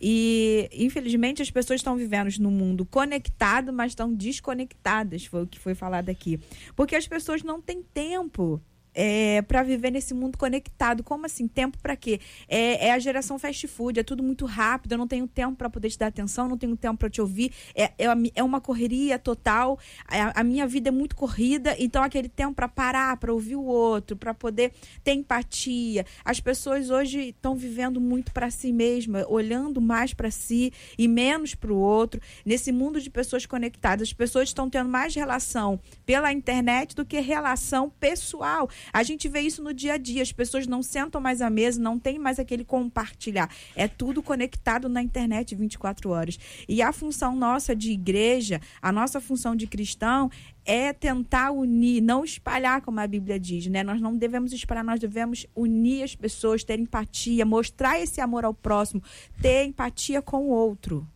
E, 0.01 0.69
infelizmente, 0.73 1.43
as 1.43 1.51
pessoas 1.51 1.81
estão 1.81 1.97
vivendo 1.97 2.31
num 2.39 2.51
mundo 2.51 2.85
conectado, 2.85 3.73
mas 3.73 3.93
estão 3.93 4.13
desconectadas, 4.13 5.25
foi 5.25 5.43
o 5.43 5.47
que 5.47 5.59
foi 5.59 5.75
falado 5.75 6.09
aqui. 6.09 6.39
Porque 6.75 6.95
as 6.95 7.07
pessoas 7.07 7.43
não 7.43 7.61
têm 7.61 7.83
tempo 7.83 8.61
é, 9.01 9.43
para 9.43 9.63
viver 9.63 9.93
nesse 9.93 10.13
mundo 10.13 10.37
conectado. 10.37 11.05
Como 11.05 11.25
assim? 11.25 11.47
Tempo 11.47 11.79
para 11.79 11.95
quê? 11.95 12.21
É, 12.49 12.89
é, 12.89 12.93
a 12.93 12.99
geração 12.99 13.39
fast 13.39 13.69
food, 13.69 14.01
é 14.01 14.03
tudo 14.03 14.25
muito 14.25 14.45
rápido, 14.45 14.93
eu 14.93 14.99
não 14.99 15.07
tenho 15.07 15.29
tempo 15.29 15.55
para 15.55 15.71
poder 15.71 15.89
te 15.89 15.97
dar 15.97 16.09
atenção, 16.09 16.49
não 16.49 16.59
tenho 16.59 16.77
tempo 16.77 16.99
para 16.99 17.09
te 17.09 17.21
ouvir. 17.21 17.53
É, 17.77 17.85
é, 17.97 18.07
é, 18.35 18.43
uma 18.43 18.61
correria 18.61 19.17
total. 19.17 19.79
A, 20.05 20.41
a, 20.41 20.43
minha 20.43 20.67
vida 20.67 20.89
é 20.89 20.91
muito 20.91 21.15
corrida, 21.15 21.77
então 21.79 22.03
aquele 22.03 22.29
tempo 22.29 22.57
para 22.57 22.67
parar, 22.67 23.17
para 23.19 23.33
ouvir 23.33 23.55
o 23.55 23.63
outro, 23.63 24.17
para 24.17 24.35
poder 24.35 24.73
ter 25.05 25.13
empatia. 25.13 26.05
As 26.25 26.41
pessoas 26.41 26.91
hoje 26.91 27.29
estão 27.29 27.55
vivendo 27.55 28.01
muito 28.01 28.33
para 28.33 28.51
si 28.51 28.73
mesma, 28.73 29.25
olhando 29.29 29.81
mais 29.81 30.13
para 30.13 30.29
si 30.29 30.73
e 30.99 31.07
menos 31.07 31.55
para 31.55 31.73
o 31.73 31.79
outro. 31.79 32.21
Nesse 32.45 32.73
mundo 32.73 33.01
de 33.01 33.11
pessoas 33.11 33.47
conectadas, 33.47 34.09
as 34.09 34.13
pessoas 34.13 34.49
estão 34.49 34.69
tendo 34.69 34.89
mais 34.89 35.15
relação 35.15 35.79
pela 36.05 36.33
internet 36.33 36.97
do 36.97 37.05
que 37.05 37.21
relação 37.21 37.89
pessoal. 38.01 38.69
A 38.93 39.03
gente 39.03 39.29
vê 39.29 39.41
isso 39.41 39.63
no 39.63 39.73
dia 39.73 39.95
a 39.95 39.97
dia. 39.97 40.23
As 40.23 40.33
pessoas 40.33 40.67
não 40.67 40.83
sentam 40.83 41.21
mais 41.21 41.41
à 41.41 41.51
mesa, 41.51 41.81
não 41.81 41.99
tem 41.99 42.19
mais 42.19 42.39
aquele 42.39 42.65
compartilhar. 42.65 43.51
É 43.75 43.89
tudo 43.89 44.23
conectado 44.23 44.89
na 44.89 45.03
internet 45.03 45.55
24 45.55 46.11
horas. 46.11 46.39
E 46.69 46.83
a 46.83 46.93
função 46.93 47.37
nossa 47.37 47.75
de 47.75 47.91
igreja, 47.91 48.61
a 48.81 48.93
nossa 48.93 49.21
função 49.21 49.55
de 49.55 49.67
cristão 49.67 50.31
é 50.65 50.93
tentar 50.93 51.51
unir, 51.51 52.03
não 52.03 52.23
espalhar, 52.23 52.83
como 52.83 53.01
a 53.01 53.07
Bíblia 53.07 53.41
diz, 53.41 53.67
né? 53.69 53.83
Nós 53.83 54.03
não 54.03 54.15
devemos 54.15 54.53
espalhar, 54.53 54.85
nós 54.85 55.01
devemos 55.01 55.47
unir 55.57 56.03
as 56.03 56.15
pessoas, 56.15 56.63
ter 56.63 56.79
empatia, 56.79 57.47
mostrar 57.47 57.99
esse 57.99 58.21
amor 58.21 58.45
ao 58.45 58.53
próximo, 58.53 59.03
ter 59.41 59.65
empatia 59.65 60.21
com 60.21 60.45
o 60.45 60.51
outro. 60.51 61.09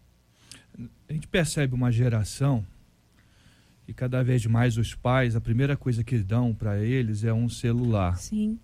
A 1.07 1.12
gente 1.12 1.29
percebe 1.29 1.75
uma 1.75 1.93
geração 1.93 2.64
e 3.93 3.95
cada 3.95 4.24
vez 4.24 4.47
mais 4.47 4.78
os 4.78 4.95
pais, 4.95 5.36
a 5.36 5.40
primeira 5.40 5.76
coisa 5.76 6.03
que 6.03 6.16
dão 6.16 6.55
para 6.55 6.78
eles 6.78 7.24
é 7.24 7.32
um 7.32 7.47
celular. 7.47 8.16
Sim. 8.16 8.59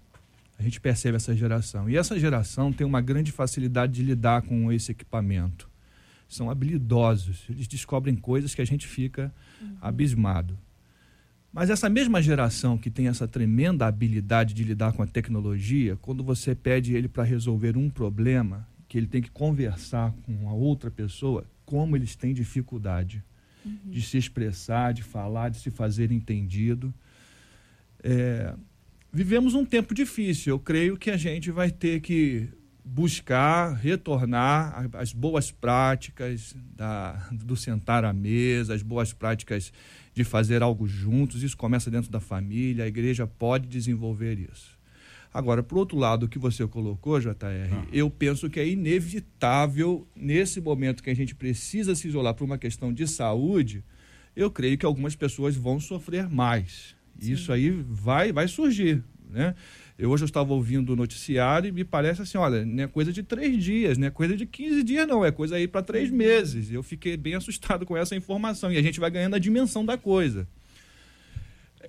A 0.58 0.62
gente 0.62 0.80
percebe 0.80 1.16
essa 1.16 1.36
geração. 1.36 1.88
E 1.88 1.98
essa 1.98 2.18
geração 2.18 2.72
tem 2.72 2.86
uma 2.86 3.02
grande 3.02 3.30
facilidade 3.30 3.92
de 3.92 4.02
lidar 4.02 4.40
com 4.40 4.72
esse 4.72 4.90
equipamento. 4.90 5.68
São 6.26 6.50
habilidosos, 6.50 7.44
eles 7.50 7.68
descobrem 7.68 8.16
coisas 8.16 8.54
que 8.54 8.62
a 8.62 8.64
gente 8.64 8.88
fica 8.88 9.30
uhum. 9.60 9.76
abismado. 9.82 10.58
Mas 11.52 11.68
essa 11.68 11.90
mesma 11.90 12.22
geração 12.22 12.78
que 12.78 12.90
tem 12.90 13.08
essa 13.08 13.28
tremenda 13.28 13.86
habilidade 13.86 14.54
de 14.54 14.64
lidar 14.64 14.94
com 14.94 15.02
a 15.02 15.06
tecnologia, 15.06 15.96
quando 16.00 16.24
você 16.24 16.54
pede 16.54 16.94
ele 16.94 17.06
para 17.08 17.22
resolver 17.22 17.76
um 17.76 17.90
problema, 17.90 18.66
que 18.88 18.96
ele 18.96 19.06
tem 19.06 19.20
que 19.20 19.30
conversar 19.30 20.14
com 20.22 20.48
a 20.48 20.54
outra 20.54 20.90
pessoa, 20.90 21.44
como 21.66 21.96
eles 21.96 22.16
têm 22.16 22.32
dificuldade 22.32 23.22
uhum. 23.64 23.78
de 23.86 24.02
se 24.02 24.18
expressar, 24.18 24.92
de 24.92 25.02
falar, 25.02 25.50
de 25.50 25.59
se 25.59 25.70
fazer 25.70 26.11
entendido. 26.11 26.92
É, 28.02 28.54
vivemos 29.12 29.54
um 29.54 29.64
tempo 29.64 29.94
difícil. 29.94 30.54
Eu 30.54 30.59
creio 30.59 30.96
que 30.96 31.11
a 31.11 31.16
gente 31.16 31.50
vai 31.50 31.70
ter 31.70 32.00
que 32.00 32.48
buscar 32.84 33.74
retornar 33.74 34.88
às 34.94 35.12
boas 35.12 35.50
práticas 35.50 36.56
da, 36.74 37.28
do 37.30 37.54
sentar 37.54 38.04
à 38.04 38.12
mesa, 38.12 38.74
as 38.74 38.82
boas 38.82 39.12
práticas 39.12 39.72
de 40.14 40.24
fazer 40.24 40.62
algo 40.62 40.86
juntos. 40.86 41.42
Isso 41.42 41.56
começa 41.56 41.90
dentro 41.90 42.11
da 42.11 42.20
família, 42.20 42.84
a 42.84 42.88
igreja 42.88 43.26
pode 43.26 43.66
desenvolver 43.66 44.38
isso. 44.38 44.77
Agora, 45.32 45.62
por 45.62 45.78
outro 45.78 45.98
lado, 45.98 46.26
o 46.26 46.28
que 46.28 46.38
você 46.38 46.66
colocou, 46.66 47.20
JR, 47.20 47.34
ah. 47.72 47.86
eu 47.92 48.08
penso 48.08 48.48
que 48.48 48.58
é 48.58 48.66
inevitável, 48.66 50.06
nesse 50.16 50.60
momento 50.60 51.02
que 51.02 51.10
a 51.10 51.14
gente 51.14 51.34
precisa 51.34 51.94
se 51.94 52.08
isolar 52.08 52.34
por 52.34 52.44
uma 52.44 52.58
questão 52.58 52.92
de 52.92 53.06
saúde, 53.06 53.84
eu 54.34 54.50
creio 54.50 54.78
que 54.78 54.86
algumas 54.86 55.14
pessoas 55.14 55.56
vão 55.56 55.78
sofrer 55.78 56.28
mais. 56.28 56.96
Sim. 57.18 57.32
Isso 57.32 57.52
aí 57.52 57.70
vai, 57.70 58.32
vai 58.32 58.48
surgir. 58.48 59.02
Né? 59.30 59.54
Eu 59.98 60.10
hoje 60.10 60.22
eu 60.22 60.26
estava 60.26 60.52
ouvindo 60.52 60.92
o 60.92 60.96
noticiário 60.96 61.68
e 61.68 61.72
me 61.72 61.84
parece 61.84 62.22
assim, 62.22 62.38
olha, 62.38 62.64
não 62.64 62.84
é 62.84 62.86
coisa 62.86 63.12
de 63.12 63.22
três 63.22 63.62
dias, 63.62 63.98
não 63.98 64.06
é 64.06 64.10
coisa 64.10 64.36
de 64.36 64.46
15 64.46 64.82
dias, 64.82 65.06
não, 65.06 65.24
é 65.24 65.30
coisa 65.30 65.56
aí 65.56 65.68
para 65.68 65.82
três 65.82 66.10
meses. 66.10 66.70
Eu 66.70 66.82
fiquei 66.82 67.16
bem 67.16 67.34
assustado 67.34 67.84
com 67.84 67.96
essa 67.96 68.14
informação 68.16 68.72
e 68.72 68.76
a 68.78 68.82
gente 68.82 69.00
vai 69.00 69.10
ganhando 69.10 69.34
a 69.34 69.38
dimensão 69.38 69.84
da 69.84 69.98
coisa. 69.98 70.48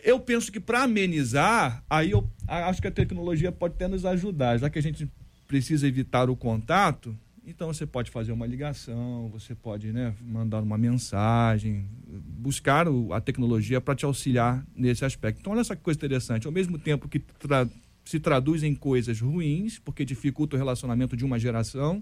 Eu 0.03 0.19
penso 0.19 0.51
que 0.51 0.59
para 0.59 0.83
amenizar, 0.83 1.83
aí 1.89 2.11
eu 2.11 2.29
acho 2.47 2.81
que 2.81 2.87
a 2.87 2.91
tecnologia 2.91 3.51
pode 3.51 3.75
até 3.75 3.87
nos 3.87 4.05
ajudar, 4.05 4.57
já 4.57 4.69
que 4.69 4.79
a 4.79 4.81
gente 4.81 5.09
precisa 5.47 5.87
evitar 5.87 6.29
o 6.29 6.35
contato, 6.35 7.17
então 7.45 7.73
você 7.73 7.85
pode 7.85 8.11
fazer 8.11 8.31
uma 8.31 8.45
ligação, 8.45 9.27
você 9.29 9.55
pode 9.55 9.91
né, 9.91 10.13
mandar 10.21 10.61
uma 10.61 10.77
mensagem, 10.77 11.89
buscar 12.05 12.87
o, 12.87 13.11
a 13.11 13.19
tecnologia 13.19 13.81
para 13.81 13.95
te 13.95 14.05
auxiliar 14.05 14.63
nesse 14.75 15.03
aspecto. 15.03 15.39
Então, 15.39 15.53
olha 15.53 15.61
essa 15.61 15.75
coisa 15.75 15.97
interessante. 15.97 16.45
Ao 16.45 16.53
mesmo 16.53 16.77
tempo 16.77 17.09
que 17.09 17.19
tra 17.19 17.67
se 18.05 18.19
traduz 18.19 18.63
em 18.63 18.73
coisas 18.73 19.21
ruins, 19.21 19.77
porque 19.77 20.03
dificulta 20.03 20.55
o 20.55 20.59
relacionamento 20.59 21.15
de 21.15 21.23
uma 21.23 21.37
geração, 21.37 22.01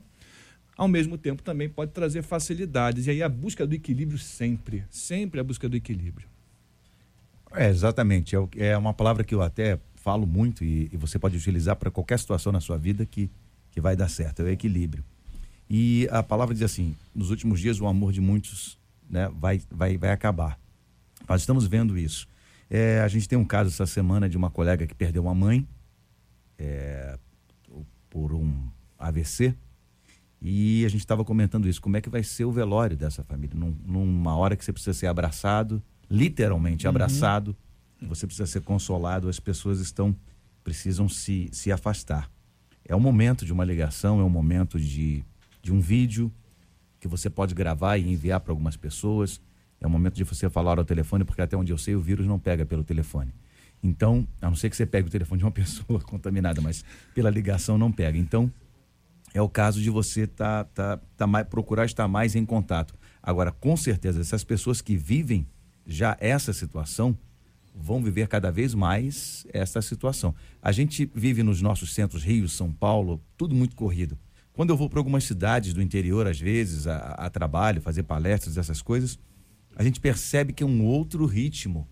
ao 0.77 0.87
mesmo 0.87 1.17
tempo 1.17 1.43
também 1.43 1.67
pode 1.67 1.91
trazer 1.91 2.21
facilidades. 2.21 3.07
E 3.07 3.11
aí 3.11 3.23
a 3.23 3.27
busca 3.27 3.67
do 3.67 3.75
equilíbrio 3.75 4.17
sempre, 4.17 4.85
sempre 4.89 5.39
a 5.39 5.43
busca 5.43 5.67
do 5.67 5.75
equilíbrio. 5.75 6.29
É, 7.53 7.69
exatamente. 7.69 8.35
É, 8.35 8.67
é 8.67 8.77
uma 8.77 8.93
palavra 8.93 9.23
que 9.23 9.33
eu 9.33 9.41
até 9.41 9.79
falo 9.95 10.25
muito 10.25 10.63
e, 10.63 10.89
e 10.91 10.97
você 10.97 11.19
pode 11.19 11.35
utilizar 11.35 11.75
para 11.75 11.91
qualquer 11.91 12.17
situação 12.19 12.51
na 12.51 12.59
sua 12.59 12.77
vida 12.77 13.05
que, 13.05 13.29
que 13.71 13.81
vai 13.81 13.95
dar 13.95 14.09
certo, 14.09 14.41
é 14.41 14.45
o 14.45 14.49
equilíbrio. 14.49 15.03
E 15.69 16.07
a 16.11 16.23
palavra 16.23 16.53
diz 16.53 16.63
assim: 16.63 16.95
nos 17.13 17.29
últimos 17.29 17.59
dias 17.59 17.81
o 17.81 17.87
amor 17.87 18.11
de 18.13 18.21
muitos 18.21 18.77
né, 19.09 19.29
vai, 19.37 19.61
vai, 19.69 19.97
vai 19.97 20.11
acabar. 20.11 20.57
Nós 21.27 21.41
estamos 21.41 21.67
vendo 21.67 21.97
isso. 21.97 22.27
É, 22.69 23.01
a 23.01 23.07
gente 23.07 23.27
tem 23.27 23.37
um 23.37 23.45
caso 23.45 23.69
essa 23.69 23.85
semana 23.85 24.29
de 24.29 24.37
uma 24.37 24.49
colega 24.49 24.85
que 24.87 24.95
perdeu 24.95 25.23
uma 25.23 25.35
mãe 25.35 25.67
é, 26.57 27.17
por 28.09 28.33
um 28.33 28.69
AVC. 28.97 29.55
E 30.41 30.85
a 30.85 30.89
gente 30.89 31.01
estava 31.01 31.25
comentando 31.25 31.67
isso, 31.67 31.81
como 31.81 31.97
é 31.97 32.01
que 32.01 32.09
vai 32.09 32.23
ser 32.23 32.45
o 32.45 32.51
velório 32.51 32.95
dessa 32.95 33.23
família, 33.23 33.55
num, 33.57 33.75
numa 33.85 34.35
hora 34.35 34.55
que 34.55 34.63
você 34.63 34.71
precisa 34.71 34.93
ser 34.93 35.07
abraçado, 35.07 35.81
literalmente 36.09 36.85
uhum. 36.85 36.89
abraçado, 36.89 37.55
você 38.01 38.25
precisa 38.25 38.45
ser 38.45 38.61
consolado, 38.61 39.27
as 39.27 39.39
pessoas 39.39 39.79
estão 39.79 40.15
precisam 40.63 41.07
se, 41.07 41.49
se 41.53 41.71
afastar. 41.71 42.29
É 42.83 42.93
o 42.93 42.99
momento 42.99 43.45
de 43.45 43.53
uma 43.53 43.63
ligação, 43.63 44.19
é 44.19 44.23
o 44.23 44.29
momento 44.29 44.77
de, 44.77 45.23
de 45.61 45.71
um 45.71 45.79
vídeo 45.79 46.29
que 46.99 47.07
você 47.07 47.29
pode 47.29 47.55
gravar 47.55 47.95
e 47.97 48.11
enviar 48.11 48.41
para 48.41 48.51
algumas 48.51 48.75
pessoas. 48.75 49.39
É 49.79 49.87
o 49.87 49.89
momento 49.89 50.15
de 50.15 50.25
você 50.25 50.49
falar 50.49 50.77
ao 50.77 50.83
telefone, 50.83 51.23
porque 51.23 51.41
até 51.41 51.55
onde 51.55 51.71
eu 51.71 51.77
sei 51.77 51.95
o 51.95 52.01
vírus 52.01 52.27
não 52.27 52.37
pega 52.37 52.65
pelo 52.65 52.83
telefone. 52.83 53.33
Então, 53.81 54.27
a 54.41 54.47
não 54.47 54.55
ser 54.55 54.69
que 54.69 54.75
você 54.75 54.85
pegue 54.85 55.07
o 55.07 55.11
telefone 55.11 55.39
de 55.39 55.45
uma 55.45 55.51
pessoa 55.53 56.01
contaminada, 56.01 56.59
mas 56.59 56.83
pela 57.15 57.29
ligação 57.29 57.77
não 57.77 57.89
pega. 57.89 58.17
Então, 58.17 58.51
é 59.33 59.41
o 59.41 59.47
caso 59.47 59.81
de 59.81 59.89
você 59.89 60.27
tá, 60.27 60.65
tá, 60.65 60.99
tá 61.15 61.27
mais, 61.27 61.47
procurar 61.47 61.85
estar 61.85 62.07
mais 62.09 62.35
em 62.35 62.45
contato. 62.45 62.93
Agora, 63.23 63.53
com 63.53 63.77
certeza, 63.77 64.19
essas 64.19 64.43
pessoas 64.43 64.81
que 64.81 64.97
vivem 64.97 65.47
já 65.87 66.17
essa 66.19 66.51
situação 66.51 67.17
vão 67.73 68.03
viver 68.03 68.27
cada 68.27 68.51
vez 68.51 68.73
mais 68.73 69.45
essa 69.53 69.81
situação. 69.81 70.35
A 70.61 70.71
gente 70.71 71.09
vive 71.15 71.43
nos 71.43 71.61
nossos 71.61 71.93
centros, 71.93 72.23
Rio, 72.23 72.49
São 72.49 72.71
Paulo, 72.71 73.21
tudo 73.37 73.55
muito 73.55 73.75
corrido. 73.75 74.17
Quando 74.53 74.71
eu 74.71 74.77
vou 74.77 74.89
para 74.89 74.99
algumas 74.99 75.23
cidades 75.23 75.73
do 75.73 75.81
interior, 75.81 76.25
às 76.27 76.39
vezes, 76.39 76.87
a, 76.87 76.97
a 76.97 77.29
trabalho, 77.29 77.81
fazer 77.81 78.03
palestras, 78.03 78.57
essas 78.57 78.81
coisas, 78.81 79.19
a 79.75 79.83
gente 79.83 79.99
percebe 79.99 80.51
que 80.51 80.63
é 80.63 80.65
um 80.65 80.83
outro 80.83 81.25
ritmo 81.27 81.87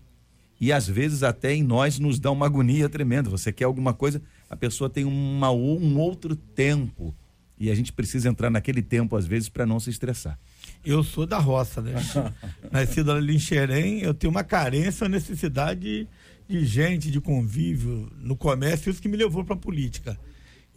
e 0.60 0.72
às 0.72 0.88
vezes 0.88 1.22
até 1.22 1.54
em 1.54 1.62
nós 1.62 1.98
nos 1.98 2.18
dá 2.18 2.30
uma 2.30 2.46
agonia 2.46 2.88
tremenda. 2.88 3.30
Você 3.30 3.52
quer 3.52 3.64
alguma 3.64 3.94
coisa, 3.94 4.20
a 4.50 4.56
pessoa 4.56 4.90
tem 4.90 5.04
uma, 5.04 5.50
um 5.52 5.98
outro 5.98 6.34
tempo 6.34 7.14
e 7.58 7.70
a 7.70 7.74
gente 7.74 7.92
precisa 7.92 8.28
entrar 8.28 8.50
naquele 8.50 8.82
tempo 8.82 9.16
às 9.16 9.26
vezes 9.26 9.48
para 9.48 9.64
não 9.64 9.78
se 9.78 9.90
estressar. 9.90 10.38
Eu 10.86 11.02
sou 11.02 11.26
da 11.26 11.38
roça, 11.38 11.82
né? 11.82 11.94
Nascido 12.70 13.10
ali 13.10 13.34
em 13.34 13.38
Xerém, 13.40 14.00
eu 14.00 14.14
tenho 14.14 14.30
uma 14.30 14.44
carência, 14.44 15.04
uma 15.04 15.10
necessidade 15.10 16.08
de 16.48 16.64
gente, 16.64 17.10
de 17.10 17.20
convívio 17.20 18.08
no 18.18 18.36
comércio, 18.36 18.88
isso 18.88 19.02
que 19.02 19.08
me 19.08 19.16
levou 19.16 19.44
para 19.44 19.54
a 19.54 19.58
política. 19.58 20.16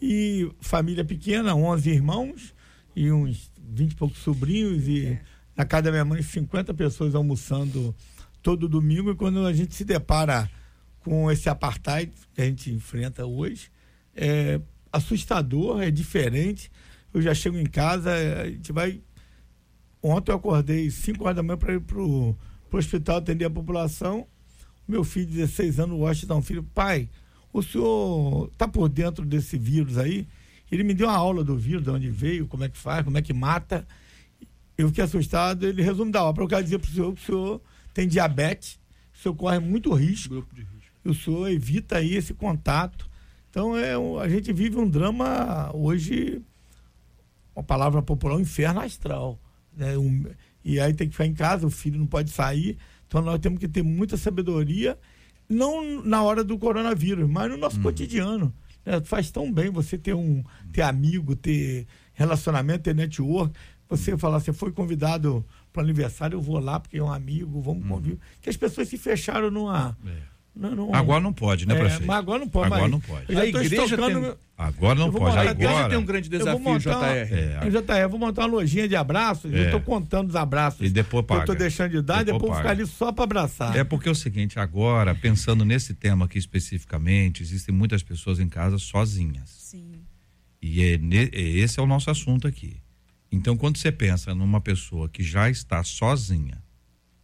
E 0.02 0.50
família 0.60 1.04
pequena, 1.04 1.54
11 1.54 1.88
irmãos 1.88 2.54
e 2.96 3.12
uns 3.12 3.52
20 3.56 3.92
e 3.92 3.94
poucos 3.94 4.18
sobrinhos 4.18 4.88
e 4.88 5.06
é. 5.06 5.20
na 5.56 5.64
casa 5.64 5.84
da 5.84 5.90
minha 5.92 6.04
mãe 6.04 6.20
50 6.20 6.74
pessoas 6.74 7.14
almoçando 7.14 7.94
todo 8.42 8.68
domingo 8.68 9.12
e 9.12 9.14
quando 9.14 9.46
a 9.46 9.52
gente 9.52 9.74
se 9.76 9.84
depara 9.84 10.50
com 11.04 11.30
esse 11.30 11.48
apartheid 11.48 12.12
que 12.34 12.42
a 12.42 12.44
gente 12.46 12.70
enfrenta 12.72 13.24
hoje, 13.24 13.70
é 14.14 14.60
assustador, 14.92 15.82
é 15.82 15.90
diferente. 15.90 16.70
Eu 17.12 17.22
já 17.22 17.34
chego 17.34 17.56
em 17.56 17.66
casa, 17.66 18.12
a 18.12 18.48
gente 18.48 18.72
vai. 18.72 19.00
Ontem 20.02 20.32
eu 20.32 20.36
acordei 20.36 20.90
5 20.90 21.24
horas 21.24 21.36
da 21.36 21.42
manhã 21.42 21.58
para 21.58 21.74
ir 21.74 21.80
para 21.80 22.00
o 22.00 22.36
hospital 22.72 23.18
atender 23.18 23.44
a 23.44 23.50
população. 23.50 24.26
Meu 24.88 25.04
filho, 25.04 25.26
de 25.26 25.36
16 25.36 25.80
anos, 25.80 26.22
dar 26.24 26.36
um 26.36 26.42
filho. 26.42 26.62
Pai, 26.62 27.08
o 27.52 27.62
senhor 27.62 28.48
está 28.52 28.66
por 28.66 28.88
dentro 28.88 29.24
desse 29.24 29.58
vírus 29.58 29.98
aí? 29.98 30.26
Ele 30.70 30.84
me 30.84 30.94
deu 30.94 31.08
uma 31.08 31.16
aula 31.16 31.44
do 31.44 31.56
vírus, 31.56 31.82
de 31.82 31.90
onde 31.90 32.08
veio, 32.08 32.46
como 32.46 32.64
é 32.64 32.68
que 32.68 32.78
faz, 32.78 33.04
como 33.04 33.18
é 33.18 33.22
que 33.22 33.32
mata. 33.32 33.86
Eu 34.78 34.88
fiquei 34.88 35.04
assustado. 35.04 35.66
Ele 35.66 35.82
resume 35.82 36.12
da 36.12 36.24
obra. 36.24 36.44
Eu 36.44 36.48
quero 36.48 36.62
dizer 36.62 36.78
para 36.78 36.88
o 36.88 36.92
senhor 36.92 37.14
que 37.14 37.22
o 37.22 37.26
senhor 37.26 37.60
tem 37.92 38.08
diabetes, 38.08 38.78
o 39.14 39.18
senhor 39.18 39.34
corre 39.34 39.58
muito 39.58 39.92
risco. 39.92 40.34
Grupo 40.34 40.54
de 40.54 40.62
risco. 40.62 40.94
E 41.04 41.08
o 41.10 41.14
senhor 41.14 41.50
evita 41.50 41.98
aí 41.98 42.14
esse 42.14 42.32
contato. 42.32 43.08
Então 43.50 43.76
é, 43.76 43.94
a 44.22 44.28
gente 44.28 44.52
vive 44.52 44.78
um 44.78 44.88
drama 44.88 45.70
hoje, 45.74 46.40
uma 47.54 47.64
palavra 47.64 48.00
popular, 48.00 48.36
um 48.36 48.40
inferno 48.40 48.80
astral. 48.80 49.38
Né? 49.80 49.96
Um, 49.96 50.26
e 50.62 50.78
aí 50.78 50.92
tem 50.92 51.08
que 51.08 51.14
ficar 51.14 51.26
em 51.26 51.32
casa, 51.32 51.66
o 51.66 51.70
filho 51.70 51.98
não 51.98 52.06
pode 52.06 52.30
sair. 52.30 52.76
Então 53.08 53.22
nós 53.22 53.40
temos 53.40 53.58
que 53.58 53.66
ter 53.66 53.82
muita 53.82 54.16
sabedoria, 54.18 54.98
não 55.48 56.04
na 56.04 56.22
hora 56.22 56.44
do 56.44 56.58
coronavírus, 56.58 57.28
mas 57.28 57.50
no 57.50 57.56
nosso 57.56 57.78
uhum. 57.78 57.84
cotidiano. 57.84 58.54
Né? 58.84 59.00
Faz 59.00 59.30
tão 59.30 59.50
bem 59.50 59.70
você 59.70 59.96
ter 59.96 60.14
um 60.14 60.44
ter 60.70 60.82
amigo, 60.82 61.34
ter 61.34 61.86
relacionamento, 62.12 62.84
ter 62.84 62.94
network. 62.94 63.58
Você 63.88 64.16
falar, 64.16 64.38
você 64.38 64.52
foi 64.52 64.70
convidado 64.70 65.44
para 65.72 65.80
o 65.80 65.84
aniversário, 65.84 66.36
eu 66.36 66.40
vou 66.40 66.60
lá 66.60 66.78
porque 66.78 66.98
é 66.98 67.02
um 67.02 67.10
amigo, 67.10 67.60
vamos 67.60 67.84
hum. 67.84 67.88
conviver. 67.88 68.18
Que 68.40 68.50
as 68.50 68.56
pessoas 68.56 68.86
se 68.86 68.98
fecharam 68.98 69.50
numa. 69.50 69.96
É. 70.06 70.39
Não, 70.54 70.74
não, 70.74 70.94
agora 70.94 71.20
não 71.20 71.32
pode, 71.32 71.66
né, 71.66 71.74
é, 71.74 71.78
prefeito? 71.78 72.06
Mas 72.06 72.16
agora 72.16 72.40
não 72.40 72.48
pode. 72.48 72.66
Agora 72.74 72.88
não 72.88 73.00
pode. 73.00 73.36
A 73.36 73.46
igreja 73.46 73.96
tem... 73.96 74.34
Agora 74.58 74.98
não 74.98 75.12
pode. 75.12 75.38
A 75.38 75.44
igreja 75.46 75.88
tem 75.88 75.96
um 75.96 76.04
grande 76.04 76.28
desafio, 76.28 76.78
JR. 76.78 76.92
É. 76.92 77.70
JR, 77.70 77.92
eu 78.02 78.10
vou 78.10 78.18
montar 78.18 78.42
uma 78.42 78.48
lojinha 78.48 78.88
de 78.88 78.96
abraços. 78.96 79.52
É. 79.52 79.58
Eu 79.58 79.64
estou 79.66 79.80
contando 79.80 80.28
os 80.28 80.36
abraços. 80.36 80.84
E 80.84 80.90
depois 80.90 81.24
paga. 81.24 81.40
Eu 81.40 81.44
estou 81.44 81.56
deixando 81.56 81.92
de 81.92 82.02
dar 82.02 82.24
depois, 82.24 82.42
depois 82.42 82.58
ficar 82.58 82.70
ali 82.70 82.86
só 82.86 83.12
para 83.12 83.24
abraçar. 83.24 83.76
É 83.76 83.84
porque 83.84 84.08
é 84.08 84.12
o 84.12 84.14
seguinte, 84.14 84.58
agora, 84.58 85.14
pensando 85.14 85.64
nesse 85.64 85.94
tema 85.94 86.26
aqui 86.26 86.38
especificamente, 86.38 87.42
existem 87.42 87.74
muitas 87.74 88.02
pessoas 88.02 88.40
em 88.40 88.48
casa 88.48 88.76
sozinhas. 88.76 89.48
Sim. 89.48 90.00
E 90.60 90.82
é, 90.82 90.98
esse 91.32 91.80
é 91.80 91.82
o 91.82 91.86
nosso 91.86 92.10
assunto 92.10 92.46
aqui. 92.46 92.76
Então, 93.32 93.56
quando 93.56 93.78
você 93.78 93.92
pensa 93.92 94.34
numa 94.34 94.60
pessoa 94.60 95.08
que 95.08 95.22
já 95.22 95.48
está 95.48 95.82
sozinha 95.84 96.58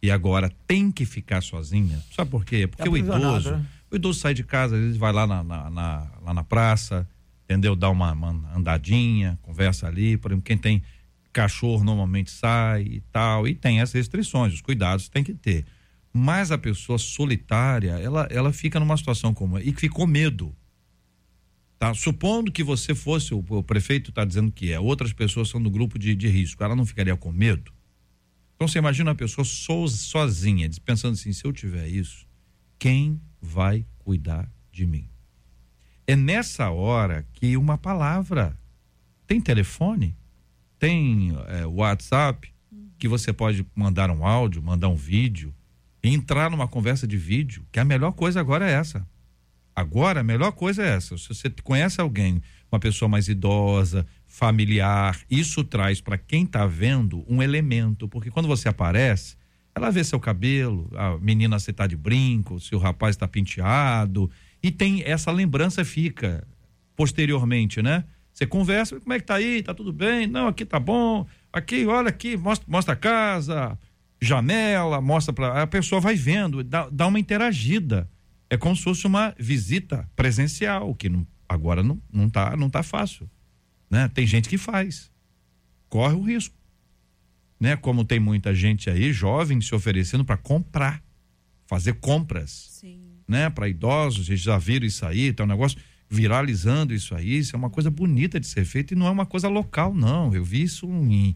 e 0.01 0.11
agora 0.11 0.51
tem 0.67 0.91
que 0.91 1.05
ficar 1.05 1.41
sozinha, 1.41 2.03
sabe 2.15 2.29
por 2.29 2.45
quê? 2.45 2.67
Porque 2.67 2.87
é 2.87 2.91
o 2.91 2.97
idoso, 2.97 3.51
né? 3.51 3.65
O 3.89 3.95
idoso 3.95 4.19
sai 4.19 4.33
de 4.33 4.43
casa, 4.43 4.75
às 4.75 4.81
vezes 4.81 4.97
vai 4.97 5.13
lá 5.13 5.25
na, 5.25 5.43
na, 5.43 5.69
na 5.69 6.11
lá 6.21 6.33
na 6.33 6.43
praça, 6.43 7.07
entendeu? 7.45 7.75
Dá 7.75 7.89
uma, 7.89 8.11
uma, 8.11 8.53
andadinha, 8.53 9.39
conversa 9.41 9.87
ali. 9.87 10.17
Por 10.17 10.31
exemplo, 10.31 10.43
quem 10.43 10.57
tem 10.57 10.83
cachorro 11.31 11.83
normalmente 11.83 12.29
sai 12.29 12.83
e 12.83 13.01
tal. 13.11 13.47
E 13.47 13.55
tem 13.55 13.81
as 13.81 13.93
restrições, 13.93 14.53
os 14.53 14.61
cuidados 14.61 15.07
tem 15.07 15.23
que 15.23 15.33
ter. 15.33 15.65
Mas 16.11 16.51
a 16.51 16.57
pessoa 16.57 16.97
solitária, 16.97 17.91
ela, 17.91 18.27
ela 18.29 18.51
fica 18.51 18.79
numa 18.79 18.97
situação 18.97 19.33
como 19.33 19.57
e 19.57 19.71
ficou 19.73 20.05
medo. 20.05 20.53
Tá? 21.79 21.93
Supondo 21.93 22.51
que 22.51 22.63
você 22.63 22.93
fosse, 22.95 23.33
o, 23.33 23.45
o 23.47 23.63
prefeito 23.63 24.09
está 24.09 24.25
dizendo 24.25 24.51
que 24.51 24.71
é, 24.71 24.79
outras 24.79 25.13
pessoas 25.13 25.47
são 25.47 25.61
do 25.61 25.69
grupo 25.69 25.97
de, 25.97 26.15
de 26.15 26.27
risco, 26.27 26.63
ela 26.63 26.75
não 26.75 26.85
ficaria 26.85 27.15
com 27.15 27.31
medo? 27.31 27.71
Então 28.57 28.67
você 28.67 28.79
imagina 28.79 29.11
uma 29.11 29.15
pessoa 29.15 29.45
so, 29.45 29.87
sozinha, 29.87 30.67
pensando 30.83 31.13
assim: 31.13 31.31
se 31.31 31.45
eu 31.45 31.53
tiver 31.53 31.87
isso, 31.87 32.25
quem 32.79 33.21
vai 33.39 33.85
cuidar 33.99 34.51
de 34.71 34.83
mim? 34.83 35.07
É 36.07 36.15
nessa 36.15 36.71
hora 36.71 37.23
que 37.33 37.55
uma 37.55 37.77
palavra. 37.77 38.57
Tem 39.27 39.39
telefone? 39.39 40.15
Tem 40.79 41.37
é, 41.47 41.67
WhatsApp? 41.67 42.51
Que 42.97 43.07
você 43.07 43.31
pode 43.31 43.63
mandar 43.75 44.09
um 44.09 44.25
áudio, 44.25 44.63
mandar 44.63 44.87
um 44.87 44.95
vídeo, 44.95 45.53
entrar 46.03 46.49
numa 46.49 46.67
conversa 46.67 47.05
de 47.05 47.15
vídeo, 47.15 47.63
que 47.71 47.79
a 47.79 47.85
melhor 47.85 48.13
coisa 48.13 48.39
agora 48.39 48.67
é 48.67 48.73
essa. 48.73 49.07
Agora, 49.77 50.21
a 50.21 50.23
melhor 50.23 50.53
coisa 50.53 50.81
é 50.81 50.95
essa. 50.95 51.15
Se 51.19 51.27
você 51.27 51.51
conhece 51.63 52.01
alguém, 52.01 52.41
uma 52.71 52.79
pessoa 52.79 53.07
mais 53.07 53.27
idosa, 53.27 54.07
familiar, 54.25 55.19
isso 55.29 55.63
traz 55.63 56.01
para 56.01 56.17
quem 56.17 56.45
está 56.45 56.65
vendo 56.65 57.23
um 57.29 57.43
elemento, 57.43 58.07
porque 58.07 58.31
quando 58.31 58.47
você 58.47 58.67
aparece, 58.67 59.37
ela 59.75 59.91
vê 59.91 60.03
seu 60.03 60.19
cabelo, 60.19 60.89
a 60.95 61.19
menina 61.19 61.59
você 61.59 61.71
tá 61.71 61.85
de 61.85 61.95
brinco, 61.95 62.59
se 62.59 62.73
o 62.73 62.79
rapaz 62.79 63.15
está 63.15 63.27
penteado, 63.27 64.31
e 64.63 64.71
tem 64.71 65.03
essa 65.05 65.29
lembrança 65.31 65.85
fica 65.85 66.43
posteriormente, 66.95 67.79
né? 67.79 68.03
Você 68.33 68.47
conversa, 68.47 68.99
como 68.99 69.13
é 69.13 69.19
que 69.19 69.27
tá 69.27 69.35
aí? 69.35 69.61
Tá 69.61 69.75
tudo 69.75 69.93
bem? 69.93 70.25
Não, 70.25 70.47
aqui 70.47 70.65
tá 70.65 70.79
bom. 70.79 71.23
Aqui, 71.53 71.85
olha 71.85 72.09
aqui, 72.09 72.35
mostra, 72.35 72.65
mostra 72.67 72.93
a 72.95 72.97
casa, 72.97 73.77
janela, 74.19 74.99
mostra 74.99 75.31
para 75.31 75.61
a 75.61 75.67
pessoa 75.67 76.01
vai 76.01 76.15
vendo, 76.15 76.63
dá, 76.63 76.89
dá 76.91 77.05
uma 77.05 77.19
interagida. 77.19 78.09
É 78.49 78.57
como 78.57 78.75
se 78.75 78.83
fosse 78.83 79.05
uma 79.05 79.35
visita 79.37 80.09
presencial, 80.15 80.93
que 80.95 81.09
não, 81.09 81.27
agora 81.47 81.83
não, 81.83 82.01
não, 82.11 82.29
tá, 82.29 82.55
não 82.55 82.69
tá 82.69 82.81
fácil. 82.81 83.29
Né? 83.89 84.07
Tem 84.09 84.25
gente 84.25 84.47
que 84.47 84.57
faz. 84.57 85.11
Corre 85.89 86.15
o 86.15 86.21
risco. 86.21 86.55
Né? 87.59 87.75
Como 87.75 88.05
tem 88.05 88.19
muita 88.19 88.53
gente 88.53 88.89
aí, 88.89 89.11
jovem, 89.11 89.59
se 89.61 89.73
oferecendo 89.73 90.23
para 90.23 90.37
comprar, 90.37 91.03
fazer 91.65 91.93
compras. 91.95 92.69
Sim. 92.71 92.99
Né? 93.27 93.49
Para 93.49 93.67
idosos, 93.67 94.27
vocês 94.27 94.39
já 94.39 94.57
viram 94.57 94.85
isso 94.85 95.05
aí, 95.05 95.33
tá 95.33 95.43
um 95.43 95.47
negócio 95.47 95.77
viralizando 96.09 96.93
isso 96.93 97.13
aí, 97.13 97.39
isso 97.39 97.55
é 97.55 97.59
uma 97.59 97.69
coisa 97.69 97.91
bonita 97.91 98.39
de 98.39 98.47
ser 98.47 98.63
feito 98.63 98.93
e 98.93 98.95
não 98.95 99.07
é 99.07 99.09
uma 99.09 99.25
coisa 99.25 99.49
local, 99.49 99.93
não. 99.93 100.33
Eu 100.33 100.43
vi 100.43 100.63
isso 100.63 100.87
em 100.87 101.35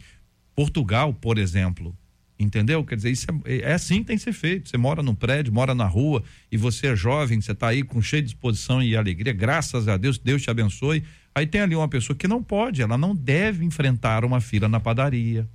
Portugal, 0.56 1.14
por 1.14 1.38
exemplo. 1.38 1.98
Entendeu? 2.42 2.84
Quer 2.84 2.96
dizer, 2.96 3.12
isso 3.12 3.28
é, 3.46 3.58
é 3.60 3.74
assim 3.74 4.00
que 4.00 4.06
tem 4.06 4.18
que 4.18 4.24
ser 4.24 4.34
feito. 4.34 4.68
Você 4.68 4.78
mora 4.78 5.04
num 5.04 5.14
prédio, 5.14 5.54
mora 5.54 5.76
na 5.76 5.86
rua 5.86 6.24
e 6.52 6.58
você 6.58 6.88
é 6.88 6.96
jovem, 6.96 7.40
você 7.40 7.52
está 7.52 7.68
aí 7.68 7.84
com 7.84 8.02
cheia 8.02 8.22
de 8.22 8.30
disposição 8.30 8.82
e 8.82 8.96
alegria, 8.96 9.32
graças 9.32 9.88
a 9.88 9.96
Deus, 9.96 10.18
Deus 10.18 10.42
te 10.42 10.50
abençoe. 10.50 11.04
Aí 11.36 11.46
tem 11.46 11.62
ali 11.62 11.76
uma 11.76 11.88
pessoa 11.88 12.18
que 12.18 12.28
não 12.28 12.42
pode, 12.42 12.82
ela 12.82 12.98
não 12.98 13.16
deve 13.16 13.64
enfrentar 13.64 14.26
uma 14.26 14.42
fila 14.42 14.68
na 14.68 14.80
padaria, 14.80 15.48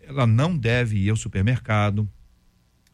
ela 0.00 0.26
não 0.26 0.56
deve 0.56 0.96
ir 0.96 1.10
ao 1.10 1.16
supermercado. 1.16 2.08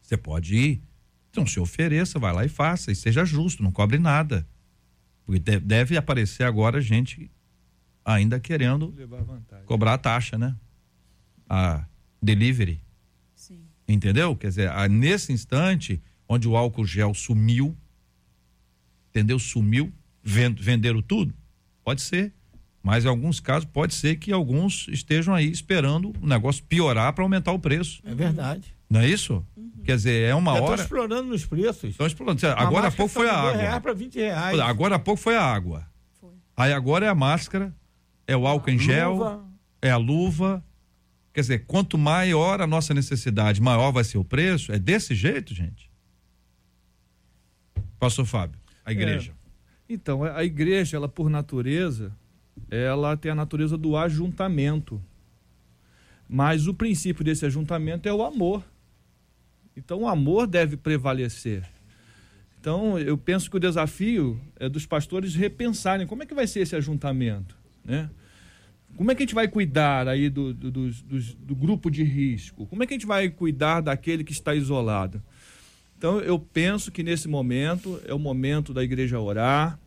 Você 0.03 0.17
pode 0.17 0.57
ir, 0.57 0.83
então 1.31 1.47
se 1.47 1.61
ofereça, 1.61 2.19
vai 2.19 2.33
lá 2.33 2.45
e 2.45 2.49
faça, 2.49 2.91
e 2.91 2.97
seja 2.97 3.25
justo, 3.25 3.63
não 3.63 3.71
cobre 3.71 3.99
nada. 3.99 4.47
Porque 5.25 5.39
deve 5.39 5.97
aparecer 5.97 6.43
agora 6.43 6.81
gente 6.81 7.31
ainda 8.05 8.41
querendo 8.41 8.93
cobrar 9.65 9.95
a 9.95 9.99
taxa, 9.99 10.37
né? 10.37 10.57
A 11.49 11.87
delivery. 12.21 12.81
Entendeu? 13.87 14.35
Quer 14.37 14.49
dizer, 14.49 14.71
nesse 14.91 15.33
instante, 15.33 16.01
onde 16.29 16.49
o 16.49 16.57
álcool 16.57 16.85
gel 16.87 17.13
sumiu, 17.15 17.77
entendeu? 19.11 19.39
Sumiu, 19.39 19.93
venderam 20.23 21.03
tudo? 21.03 21.35
Pode 21.85 22.01
ser. 22.03 22.33
Mas 22.83 23.05
em 23.05 23.09
alguns 23.09 23.39
casos 23.39 23.69
pode 23.73 23.95
ser 23.95 24.17
que 24.17 24.33
alguns 24.33 24.89
estejam 24.89 25.35
aí 25.35 25.51
esperando 25.51 26.13
o 26.21 26.27
negócio 26.27 26.65
piorar 26.65 27.13
para 27.13 27.23
aumentar 27.23 27.53
o 27.53 27.59
preço. 27.59 28.03
É 28.05 28.15
verdade. 28.15 28.75
Não 28.91 29.01
é 29.01 29.09
isso? 29.09 29.45
Uhum. 29.57 29.71
Quer 29.85 29.97
dizer, 29.97 30.29
é 30.29 30.35
uma 30.35 30.55
Já 30.55 30.63
hora. 30.63 30.75
Estão 30.75 30.85
explorando 30.85 31.29
nos 31.29 31.47
preços. 31.47 31.91
Estão 31.91 32.07
explorando. 32.07 32.47
Agora 32.57 32.89
há 32.89 32.91
pouco 32.91 33.13
foi 33.13 33.29
a 33.29 33.35
água. 33.35 33.57
Reais 33.57 33.83
para 33.83 33.93
20 33.93 34.15
reais. 34.17 34.61
Agora 34.61 34.97
há 34.97 34.99
pouco 34.99 35.21
foi 35.21 35.37
a 35.37 35.43
água. 35.45 35.87
Foi. 36.21 36.31
Aí 36.57 36.73
agora 36.73 37.07
é 37.07 37.09
a 37.09 37.15
máscara, 37.15 37.75
é 38.27 38.37
o 38.37 38.47
álcool 38.47 38.71
a 38.71 38.73
em 38.73 38.79
gel, 38.79 39.13
luva. 39.13 39.45
é 39.81 39.91
a 39.91 39.97
luva, 39.97 40.65
Quer 41.33 41.41
dizer, 41.41 41.67
quanto 41.67 41.97
maior 41.97 42.61
a 42.61 42.67
nossa 42.67 42.93
necessidade, 42.93 43.61
maior 43.61 43.91
vai 43.91 44.05
ser 44.05 44.19
o 44.19 44.25
preço. 44.25 44.71
É 44.71 44.79
desse 44.79 45.15
jeito, 45.15 45.55
gente? 45.55 45.91
Pastor 47.99 48.27
Fábio, 48.27 48.61
a 48.85 48.91
é. 48.91 48.95
igreja. 48.95 49.33
É. 49.33 49.93
Então, 49.95 50.25
a 50.25 50.45
igreja, 50.45 50.97
ela 50.97 51.09
por 51.09 51.31
natureza, 51.31 52.13
ela 52.71 53.17
tem 53.17 53.33
a 53.33 53.35
natureza 53.35 53.79
do 53.79 53.97
ajuntamento. 53.97 55.03
Mas 56.29 56.67
o 56.67 56.75
princípio 56.75 57.25
desse 57.25 57.47
ajuntamento 57.47 58.09
é 58.09 58.13
o 58.13 58.23
amor. 58.23 58.65
Então, 59.77 60.03
o 60.03 60.09
amor 60.09 60.47
deve 60.47 60.77
prevalecer. 60.77 61.67
Então, 62.61 62.99
eu 62.99 63.19
penso 63.19 63.51
que 63.51 63.57
o 63.57 63.61
desafio 63.61 64.41
é 64.57 64.69
dos 64.69 64.87
pastores 64.87 65.35
repensarem 65.35 66.07
como 66.07 66.23
é 66.23 66.27
que 66.27 66.35
vai 66.35 66.47
ser 66.47 66.61
esse 66.61 66.77
ajuntamento, 66.77 67.57
né? 67.85 68.09
Como 68.97 69.11
é 69.11 69.15
que 69.15 69.23
a 69.23 69.27
gente 69.27 69.35
vai 69.35 69.49
cuidar 69.49 70.07
aí 70.07 70.29
do, 70.29 70.53
do, 70.53 70.71
do, 70.71 70.91
do, 70.91 71.55
grupo 71.55 71.91
de 71.91 72.03
risco? 72.03 72.67
Como 72.67 72.83
é 72.83 72.87
que 72.87 72.95
a 72.95 72.97
gente 72.97 73.07
vai 73.07 73.29
cuidar 73.29 73.81
daquele 73.81 74.23
que 74.23 74.33
está 74.33 74.55
isolado? 74.55 75.23
Então, 75.97 76.21
eu 76.21 76.39
penso 76.39 76.91
que 76.91 77.03
nesse 77.03 77.29
momento 77.29 78.01
é 78.07 78.13
o 78.13 78.19
momento 78.19 78.75
da 78.75 78.83
igreja 78.83 79.19
orar, 79.19 79.79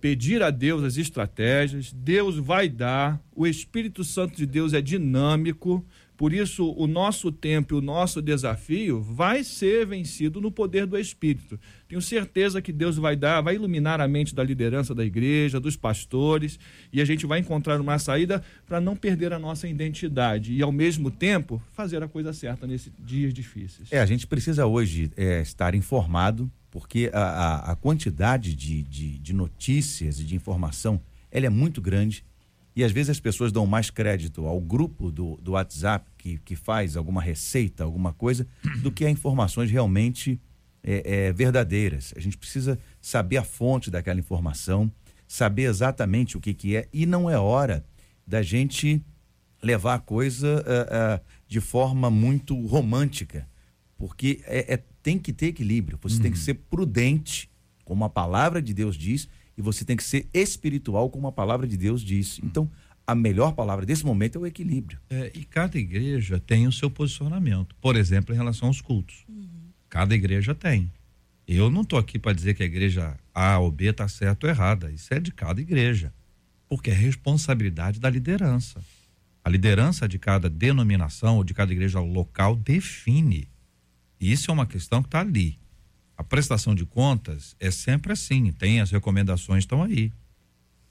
pedir 0.00 0.42
a 0.42 0.50
Deus 0.50 0.82
as 0.82 0.96
estratégias, 0.96 1.92
Deus 1.92 2.36
vai 2.36 2.68
dar, 2.68 3.20
o 3.34 3.46
Espírito 3.46 4.04
Santo 4.04 4.36
de 4.36 4.46
Deus 4.46 4.72
é 4.72 4.80
dinâmico, 4.80 5.84
por 6.16 6.32
isso, 6.32 6.72
o 6.72 6.86
nosso 6.86 7.30
tempo, 7.30 7.76
o 7.76 7.80
nosso 7.80 8.22
desafio 8.22 9.02
vai 9.02 9.44
ser 9.44 9.86
vencido 9.86 10.40
no 10.40 10.50
poder 10.50 10.86
do 10.86 10.98
Espírito. 10.98 11.60
Tenho 11.86 12.00
certeza 12.00 12.62
que 12.62 12.72
Deus 12.72 12.96
vai 12.96 13.14
dar, 13.14 13.42
vai 13.42 13.56
iluminar 13.56 14.00
a 14.00 14.08
mente 14.08 14.34
da 14.34 14.42
liderança 14.42 14.94
da 14.94 15.04
igreja, 15.04 15.60
dos 15.60 15.76
pastores, 15.76 16.58
e 16.90 17.02
a 17.02 17.04
gente 17.04 17.26
vai 17.26 17.40
encontrar 17.40 17.80
uma 17.80 17.98
saída 17.98 18.42
para 18.66 18.80
não 18.80 18.96
perder 18.96 19.32
a 19.32 19.38
nossa 19.38 19.68
identidade 19.68 20.54
e, 20.54 20.62
ao 20.62 20.72
mesmo 20.72 21.10
tempo, 21.10 21.62
fazer 21.72 22.02
a 22.02 22.08
coisa 22.08 22.32
certa 22.32 22.66
nesses 22.66 22.92
dias 22.98 23.34
difíceis. 23.34 23.92
É, 23.92 24.00
a 24.00 24.06
gente 24.06 24.26
precisa 24.26 24.64
hoje 24.66 25.10
é, 25.16 25.42
estar 25.42 25.74
informado, 25.74 26.50
porque 26.70 27.10
a, 27.12 27.20
a, 27.20 27.72
a 27.72 27.76
quantidade 27.76 28.54
de, 28.54 28.82
de, 28.82 29.18
de 29.18 29.32
notícias 29.34 30.18
e 30.18 30.24
de 30.24 30.34
informação 30.34 31.00
ela 31.30 31.44
é 31.44 31.50
muito 31.50 31.82
grande 31.82 32.24
e 32.76 32.84
às 32.84 32.92
vezes 32.92 33.08
as 33.08 33.20
pessoas 33.20 33.50
dão 33.50 33.66
mais 33.66 33.88
crédito 33.88 34.46
ao 34.46 34.60
grupo 34.60 35.10
do, 35.10 35.38
do 35.38 35.52
WhatsApp 35.52 36.10
que, 36.18 36.36
que 36.38 36.54
faz 36.54 36.94
alguma 36.94 37.22
receita, 37.22 37.82
alguma 37.82 38.12
coisa, 38.12 38.46
do 38.82 38.92
que 38.92 39.06
a 39.06 39.10
informações 39.10 39.70
realmente 39.70 40.38
é, 40.84 41.28
é, 41.28 41.32
verdadeiras. 41.32 42.12
A 42.14 42.20
gente 42.20 42.36
precisa 42.36 42.78
saber 43.00 43.38
a 43.38 43.42
fonte 43.42 43.90
daquela 43.90 44.20
informação, 44.20 44.92
saber 45.26 45.62
exatamente 45.62 46.36
o 46.36 46.40
que, 46.40 46.52
que 46.52 46.76
é, 46.76 46.86
e 46.92 47.06
não 47.06 47.30
é 47.30 47.38
hora 47.38 47.82
da 48.26 48.42
gente 48.42 49.02
levar 49.62 49.94
a 49.94 49.98
coisa 49.98 50.62
uh, 50.62 51.16
uh, 51.18 51.24
de 51.48 51.60
forma 51.60 52.10
muito 52.10 52.54
romântica, 52.66 53.48
porque 53.96 54.42
é, 54.44 54.74
é, 54.74 54.82
tem 55.02 55.18
que 55.18 55.32
ter 55.32 55.46
equilíbrio, 55.46 55.98
você 56.02 56.16
uhum. 56.16 56.22
tem 56.22 56.30
que 56.30 56.38
uhum. 56.38 56.44
ser 56.44 56.54
prudente, 56.54 57.50
como 57.84 58.04
a 58.04 58.10
palavra 58.10 58.60
de 58.60 58.74
Deus 58.74 58.96
diz, 58.96 59.28
e 59.56 59.62
você 59.62 59.84
tem 59.84 59.96
que 59.96 60.04
ser 60.04 60.28
espiritual, 60.34 61.08
como 61.08 61.26
a 61.26 61.32
palavra 61.32 61.66
de 61.66 61.76
Deus 61.76 62.02
diz. 62.02 62.38
Então, 62.42 62.70
a 63.06 63.14
melhor 63.14 63.52
palavra 63.52 63.86
desse 63.86 64.04
momento 64.04 64.36
é 64.36 64.40
o 64.40 64.46
equilíbrio. 64.46 64.98
É, 65.08 65.30
e 65.34 65.44
cada 65.44 65.78
igreja 65.78 66.40
tem 66.40 66.66
o 66.66 66.72
seu 66.72 66.90
posicionamento. 66.90 67.74
Por 67.76 67.96
exemplo, 67.96 68.34
em 68.34 68.38
relação 68.38 68.68
aos 68.68 68.80
cultos. 68.80 69.24
Uhum. 69.28 69.70
Cada 69.88 70.14
igreja 70.14 70.54
tem. 70.54 70.90
Eu 71.46 71.70
não 71.70 71.82
estou 71.82 71.98
aqui 71.98 72.18
para 72.18 72.32
dizer 72.32 72.54
que 72.54 72.62
a 72.62 72.66
igreja 72.66 73.16
A 73.32 73.58
ou 73.58 73.70
B 73.70 73.86
está 73.86 74.08
certo 74.08 74.44
ou 74.44 74.50
errada. 74.50 74.90
Isso 74.90 75.14
é 75.14 75.20
de 75.20 75.30
cada 75.30 75.60
igreja. 75.60 76.12
Porque 76.68 76.90
é 76.90 76.94
responsabilidade 76.94 78.00
da 78.00 78.10
liderança. 78.10 78.82
A 79.44 79.48
liderança 79.48 80.08
de 80.08 80.18
cada 80.18 80.50
denominação 80.50 81.36
ou 81.36 81.44
de 81.44 81.54
cada 81.54 81.72
igreja 81.72 82.00
local 82.00 82.56
define. 82.56 83.48
Isso 84.20 84.50
é 84.50 84.54
uma 84.54 84.66
questão 84.66 85.00
que 85.00 85.06
está 85.06 85.20
ali. 85.20 85.56
Prestação 86.28 86.74
de 86.74 86.84
contas 86.84 87.54
é 87.60 87.70
sempre 87.70 88.12
assim, 88.12 88.52
tem 88.52 88.80
as 88.80 88.90
recomendações 88.90 89.64
estão 89.64 89.82
aí. 89.82 90.12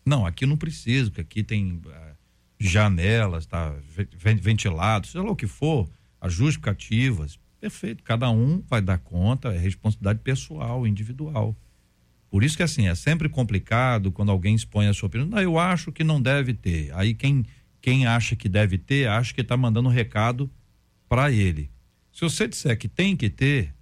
Não, 0.05 0.25
aqui 0.25 0.45
não 0.45 0.57
precisa, 0.57 1.09
porque 1.09 1.21
aqui 1.21 1.43
tem 1.43 1.73
uh, 1.73 2.15
janelas, 2.59 3.45
tá 3.45 3.73
ventilado, 4.15 5.07
seja 5.07 5.23
lá 5.23 5.31
o 5.31 5.35
que 5.35 5.47
for, 5.47 5.89
as 6.21 6.33
justificativas, 6.33 7.39
perfeito. 7.59 8.03
Cada 8.03 8.29
um 8.29 8.61
vai 8.67 8.81
dar 8.81 8.97
conta, 8.99 9.53
é 9.53 9.57
responsabilidade 9.57 10.19
pessoal, 10.19 10.85
individual. 10.85 11.55
Por 12.29 12.43
isso 12.43 12.57
que 12.57 12.63
assim, 12.63 12.87
é 12.87 12.95
sempre 12.95 13.29
complicado 13.29 14.11
quando 14.11 14.31
alguém 14.31 14.55
expõe 14.55 14.87
a 14.87 14.93
sua 14.93 15.07
opinião. 15.07 15.29
Não, 15.29 15.39
eu 15.39 15.57
acho 15.57 15.91
que 15.91 16.03
não 16.03 16.21
deve 16.21 16.53
ter. 16.53 16.93
Aí 16.93 17.13
quem, 17.13 17.45
quem 17.81 18.05
acha 18.05 18.35
que 18.35 18.49
deve 18.49 18.77
ter, 18.77 19.07
acha 19.07 19.33
que 19.33 19.41
está 19.41 19.55
mandando 19.55 19.89
um 19.89 19.91
recado 19.91 20.49
para 21.07 21.31
ele. 21.31 21.69
Se 22.11 22.21
você 22.21 22.47
disser 22.47 22.77
que 22.77 22.87
tem 22.87 23.15
que 23.15 23.29
ter, 23.29 23.73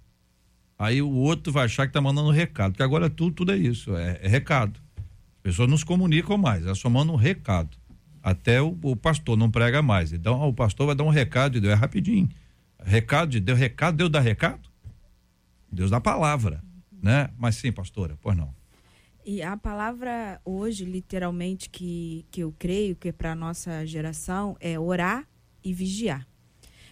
aí 0.84 1.02
o 1.02 1.10
outro 1.10 1.52
vai 1.52 1.64
achar 1.64 1.86
que 1.86 1.90
está 1.90 2.00
mandando 2.00 2.30
recado. 2.30 2.72
Porque 2.72 2.82
agora 2.82 3.10
tudo, 3.10 3.32
tudo 3.32 3.52
é 3.52 3.56
isso, 3.56 3.96
é, 3.96 4.20
é 4.22 4.28
recado. 4.28 4.80
As 4.96 5.42
pessoas 5.42 5.68
não 5.68 5.76
se 5.76 5.84
comunicam 5.84 6.38
mais, 6.38 6.64
elas 6.64 6.78
só 6.78 6.88
mandam 6.88 7.14
um 7.14 7.18
recado. 7.18 7.76
Até 8.22 8.62
o, 8.62 8.78
o 8.82 8.96
pastor 8.96 9.36
não 9.36 9.50
prega 9.50 9.82
mais. 9.82 10.12
Então, 10.12 10.40
o 10.48 10.52
pastor 10.54 10.86
vai 10.86 10.94
dar 10.94 11.04
um 11.04 11.10
recado 11.10 11.54
de 11.54 11.60
Deus, 11.60 11.74
é 11.74 11.76
rapidinho. 11.76 12.28
Recado 12.82 13.30
de 13.30 13.40
Deus, 13.40 13.58
recado, 13.58 13.96
Deus 13.96 14.10
dá 14.10 14.20
recado? 14.20 14.68
Deus 15.70 15.90
dá 15.90 16.00
palavra, 16.00 16.62
né? 17.02 17.28
Mas 17.36 17.56
sim, 17.56 17.72
pastora, 17.72 18.16
pois 18.22 18.36
não. 18.36 18.54
E 19.26 19.42
a 19.42 19.56
palavra 19.56 20.40
hoje, 20.44 20.84
literalmente, 20.84 21.70
que, 21.70 22.26
que 22.30 22.42
eu 22.42 22.54
creio 22.58 22.94
que 22.94 23.08
é 23.08 23.12
para 23.12 23.34
nossa 23.34 23.86
geração 23.86 24.56
é 24.60 24.78
orar 24.78 25.26
e 25.62 25.72
vigiar. 25.72 26.26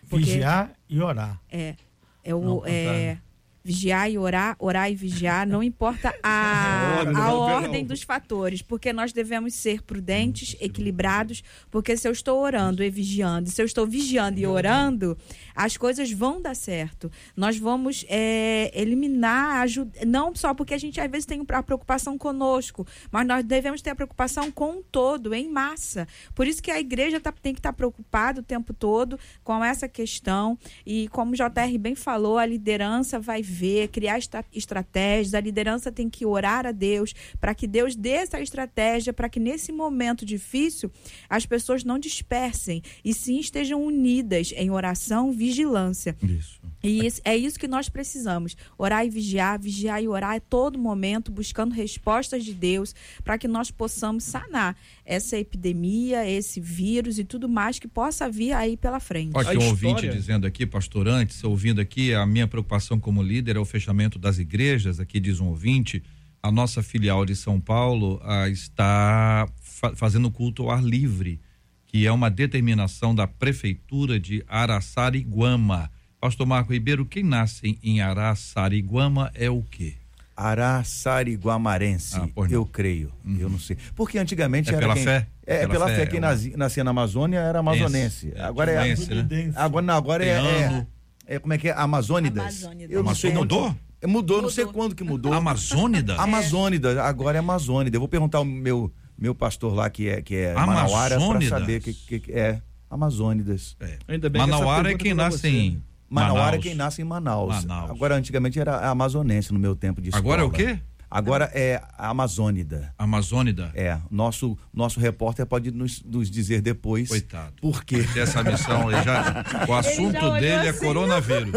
Porque 0.08 0.24
Vigiar 0.24 0.72
e 0.88 1.00
orar. 1.00 1.40
É, 1.50 1.76
é 2.24 2.34
o 2.34 2.40
Não, 2.40 2.66
é, 2.66 3.18
vigiar 3.64 4.10
e 4.10 4.18
orar, 4.18 4.56
orar 4.58 4.90
e 4.90 4.94
vigiar, 4.94 5.46
não 5.46 5.62
importa 5.62 6.14
a, 6.22 6.96
Ordem, 7.02 7.16
a 7.16 7.32
ordem 7.32 7.84
dos 7.84 8.02
fatores, 8.02 8.62
porque 8.62 8.92
nós 8.92 9.12
devemos 9.12 9.54
ser 9.54 9.82
prudentes, 9.82 10.56
equilibrados, 10.60 11.42
porque 11.70 11.96
se 11.96 12.08
eu 12.08 12.12
estou 12.12 12.40
orando 12.40 12.82
e 12.82 12.90
vigiando, 12.90 13.50
se 13.50 13.60
eu 13.60 13.66
estou 13.66 13.86
vigiando 13.86 14.38
e 14.40 14.46
orando, 14.46 15.16
as 15.54 15.76
coisas 15.76 16.10
vão 16.10 16.40
dar 16.40 16.54
certo. 16.56 17.10
Nós 17.36 17.56
vamos 17.58 18.04
é, 18.08 18.70
eliminar, 18.74 19.66
não 20.06 20.34
só 20.34 20.54
porque 20.54 20.74
a 20.74 20.78
gente 20.78 21.00
às 21.00 21.10
vezes 21.10 21.26
tem 21.26 21.44
a 21.48 21.62
preocupação 21.62 22.16
conosco, 22.18 22.86
mas 23.10 23.26
nós 23.26 23.44
devemos 23.44 23.80
ter 23.82 23.90
a 23.90 23.94
preocupação 23.94 24.50
com 24.50 24.78
o 24.78 24.82
todo, 24.82 25.34
em 25.34 25.48
massa. 25.48 26.06
Por 26.34 26.46
isso 26.46 26.62
que 26.62 26.70
a 26.70 26.80
igreja 26.80 27.20
tá- 27.20 27.32
tem 27.32 27.52
que 27.52 27.60
estar 27.60 27.72
preocupada 27.72 28.40
o 28.40 28.44
tempo 28.44 28.72
todo 28.72 29.18
com 29.44 29.64
essa 29.64 29.88
questão. 29.88 30.58
E 30.86 31.08
como 31.08 31.32
o 31.32 31.34
JR 31.34 31.78
bem 31.78 31.94
falou, 31.94 32.38
a 32.38 32.46
liderança 32.46 33.18
vai 33.18 33.42
ver, 33.52 33.88
criar 33.88 34.18
estratégias, 34.52 35.34
a 35.34 35.40
liderança 35.40 35.92
tem 35.92 36.08
que 36.08 36.24
orar 36.24 36.66
a 36.66 36.72
Deus 36.72 37.14
para 37.40 37.54
que 37.54 37.66
Deus 37.66 37.94
dê 37.94 38.10
essa 38.10 38.40
estratégia, 38.40 39.12
para 39.12 39.28
que 39.28 39.38
nesse 39.38 39.70
momento 39.72 40.24
difícil 40.24 40.90
as 41.28 41.44
pessoas 41.46 41.84
não 41.84 41.98
dispersem 41.98 42.82
e 43.04 43.12
sim 43.12 43.38
estejam 43.38 43.84
unidas 43.84 44.52
em 44.56 44.70
oração, 44.70 45.30
vigilância. 45.32 46.16
Isso. 46.22 46.60
E 46.82 47.06
isso- 47.06 47.20
é 47.24 47.36
isso 47.36 47.58
que 47.58 47.68
nós 47.68 47.88
precisamos. 47.88 48.56
Orar 48.76 49.06
e 49.06 49.10
vigiar, 49.10 49.58
vigiar 49.60 50.02
e 50.02 50.08
orar 50.08 50.34
a 50.36 50.40
todo 50.40 50.78
momento, 50.78 51.30
buscando 51.30 51.72
respostas 51.72 52.44
de 52.44 52.54
Deus, 52.54 52.94
para 53.22 53.38
que 53.38 53.46
nós 53.46 53.70
possamos 53.70 54.24
sanar 54.24 54.76
essa 55.04 55.36
epidemia, 55.36 56.28
esse 56.28 56.60
vírus 56.60 57.18
e 57.18 57.24
tudo 57.24 57.48
mais 57.48 57.78
que 57.78 57.88
possa 57.88 58.30
vir 58.30 58.52
aí 58.52 58.76
pela 58.76 59.00
frente. 59.00 59.32
Olha, 59.34 59.48
tem 59.48 59.58
um 59.58 59.72
história- 59.74 59.88
ouvinte 59.96 60.08
dizendo 60.16 60.46
aqui, 60.46 60.64
pastor, 60.66 61.08
antes, 61.08 61.42
ouvindo 61.44 61.80
aqui, 61.80 62.14
a 62.14 62.24
minha 62.24 62.46
preocupação 62.46 62.98
como 63.00 63.22
líder 63.22 63.56
é 63.56 63.58
o 63.58 63.64
fechamento 63.64 64.18
das 64.18 64.38
igrejas. 64.38 65.00
Aqui 65.00 65.18
diz 65.18 65.40
um 65.40 65.46
ouvinte, 65.48 66.02
a 66.42 66.50
nossa 66.52 66.82
filial 66.82 67.24
de 67.26 67.34
São 67.36 67.60
Paulo 67.60 68.20
ah, 68.24 68.48
está 68.48 69.48
fa- 69.60 69.94
fazendo 69.96 70.30
culto 70.30 70.62
ao 70.64 70.70
ar 70.70 70.82
livre, 70.84 71.40
que 71.86 72.06
é 72.06 72.12
uma 72.12 72.30
determinação 72.30 73.14
da 73.14 73.26
prefeitura 73.26 74.18
de 74.18 74.42
Araçariguama. 74.48 75.90
Pastor 76.20 76.46
Marco 76.46 76.72
Ribeiro, 76.72 77.04
quem 77.04 77.22
nasce 77.24 77.76
em 77.82 78.00
Araçariguama 78.00 79.30
é 79.34 79.50
o 79.50 79.62
quê? 79.62 79.94
Araçariguamarense, 80.36 82.16
Ah, 82.18 82.28
eu 82.50 82.64
creio. 82.66 83.12
Eu 83.38 83.48
não 83.48 83.58
sei. 83.58 83.76
Porque 83.94 84.18
antigamente 84.18 84.70
É 84.70 84.72
era 84.74 84.80
pela 84.80 84.94
quem, 84.94 85.04
fé? 85.04 85.26
É, 85.46 85.58
Pela 85.60 85.68
pela 85.72 85.86
fé, 85.88 85.96
fé. 85.96 86.02
é 86.02 86.06
Quem 86.06 86.18
uma- 86.20 86.28
nazi- 86.28 86.54
nascia 86.56 86.84
na 86.84 86.90
Amazônia 86.90 87.38
era 87.38 87.58
amazonense. 87.58 88.28
Ense, 88.28 88.32
é, 88.38 88.42
agora 88.42 88.70
é, 88.70 88.94
né? 88.94 89.52
agora 89.56 89.84
não, 89.86 89.94
agora 89.94 90.24
é, 90.24 90.28
é, 90.30 90.86
é 91.26 91.38
como 91.38 91.52
é 91.52 91.58
que 91.58 91.68
é 91.68 91.72
Amazônidas. 91.72 92.40
Amazônidas. 92.42 92.90
Eu 92.96 93.02
não 93.02 93.14
sei 93.14 93.30
onde- 93.30 93.38
Mudou? 93.40 93.76
É, 94.00 94.06
Mudou, 94.06 94.42
não 94.42 94.50
sei 94.50 94.64
Mudou. 94.64 94.80
quando 94.82 94.94
que 94.94 95.04
mudou. 95.04 95.32
Amazônida? 95.32 96.16
Amazônidas, 96.16 96.96
agora 96.98 97.38
é 97.38 97.40
Amazônida. 97.40 97.96
Eu 97.96 98.00
vou 98.00 98.08
perguntar 98.08 98.38
ao 98.38 98.44
meu 98.44 98.92
meu 99.18 99.34
pastor 99.34 99.72
lá 99.74 99.88
que 99.88 100.08
é 100.08 100.20
que 100.22 100.34
é 100.34 100.52
Manauara 100.54 101.14
para 101.14 101.16
Amazônidas? 101.16 101.48
saber 101.60 101.80
que, 101.80 101.92
que, 101.92 102.18
que 102.20 102.32
é 102.32 102.60
Amazônidas. 102.90 103.76
É. 103.80 103.98
Ainda 104.08 104.28
bem 104.28 104.42
que 104.42 104.48
Manauara 104.50 104.80
é 104.80 104.96
pergunta 104.96 105.04
quem 105.04 105.14
nasce 105.14 105.38
você. 105.38 105.48
em 105.48 105.82
Manauara 106.12 106.56
é 106.56 106.58
quem 106.58 106.74
nasce 106.74 107.00
em 107.00 107.04
Manaus. 107.04 107.64
Manaus. 107.64 107.90
Agora 107.90 108.14
antigamente 108.16 108.60
era 108.60 108.90
amazonense 108.90 109.52
no 109.52 109.58
meu 109.58 109.74
tempo 109.74 110.00
de 110.00 110.10
escola. 110.10 110.22
Agora 110.22 110.42
é 110.42 110.44
o 110.44 110.50
quê? 110.50 110.78
Agora 111.12 111.50
é 111.52 111.82
Amazônida. 111.98 112.94
Amazônida? 112.96 113.70
É, 113.74 113.98
nosso 114.10 114.56
nosso 114.72 114.98
repórter 114.98 115.44
pode 115.44 115.70
nos, 115.70 116.02
nos 116.02 116.30
dizer 116.30 116.62
depois 116.62 117.10
Coitado. 117.10 117.52
por 117.60 117.84
quê. 117.84 117.98
Essa 118.16 118.42
missão 118.42 118.88
aí 118.88 119.04
já. 119.04 119.44
O 119.68 119.74
assunto 119.74 120.30
dele 120.32 120.66
é 120.66 120.68
assim. 120.70 120.80
coronavírus. 120.80 121.52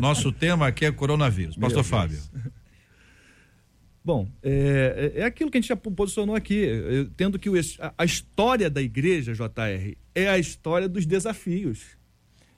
Nosso 0.00 0.32
tema 0.32 0.66
aqui 0.66 0.86
é 0.86 0.90
coronavírus. 0.90 1.56
Pastor 1.56 1.84
Fábio. 1.84 2.18
Bom, 4.04 4.28
é, 4.42 5.12
é 5.16 5.20
é 5.20 5.24
aquilo 5.24 5.50
que 5.52 5.56
a 5.56 5.60
gente 5.60 5.68
já 5.68 5.76
posicionou 5.76 6.34
aqui, 6.34 6.66
é, 6.66 7.06
tendo 7.16 7.38
que 7.38 7.48
o 7.48 7.54
a, 7.80 7.94
a 7.96 8.04
história 8.04 8.68
da 8.68 8.82
igreja, 8.82 9.32
JR, 9.32 9.96
é 10.14 10.28
a 10.28 10.36
história 10.36 10.88
dos 10.88 11.06
desafios. 11.06 11.96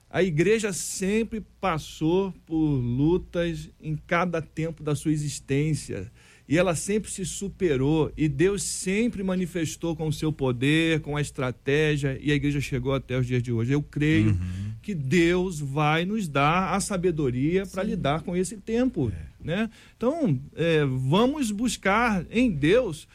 A 0.09 0.23
igreja 0.23 0.71
sempre 0.71 1.43
passou 1.59 2.33
por 2.45 2.55
lutas 2.55 3.69
em 3.81 3.95
cada 3.95 4.41
tempo 4.41 4.81
da 4.81 4.95
sua 4.95 5.11
existência. 5.11 6.09
E 6.47 6.57
ela 6.57 6.75
sempre 6.75 7.11
se 7.11 7.25
superou. 7.25 8.11
E 8.15 8.29
Deus 8.29 8.63
sempre 8.63 9.21
manifestou 9.21 9.95
com 9.95 10.07
o 10.07 10.13
seu 10.13 10.31
poder, 10.31 11.01
com 11.01 11.17
a 11.17 11.21
estratégia. 11.21 12.17
E 12.21 12.31
a 12.31 12.35
igreja 12.35 12.61
chegou 12.61 12.93
até 12.93 13.19
os 13.19 13.27
dias 13.27 13.43
de 13.43 13.51
hoje. 13.51 13.73
Eu 13.73 13.81
creio 13.81 14.37
que 14.81 14.95
Deus 14.95 15.59
vai 15.59 16.05
nos 16.05 16.27
dar 16.27 16.73
a 16.73 16.79
sabedoria 16.79 17.65
para 17.65 17.83
lidar 17.83 18.21
com 18.21 18.35
esse 18.35 18.55
tempo. 18.55 19.11
Né? 19.43 19.69
Então, 19.97 20.39
é, 20.55 20.85
vamos 20.85 21.51
buscar 21.51 22.25
em 22.31 22.49
Deus 22.49 23.07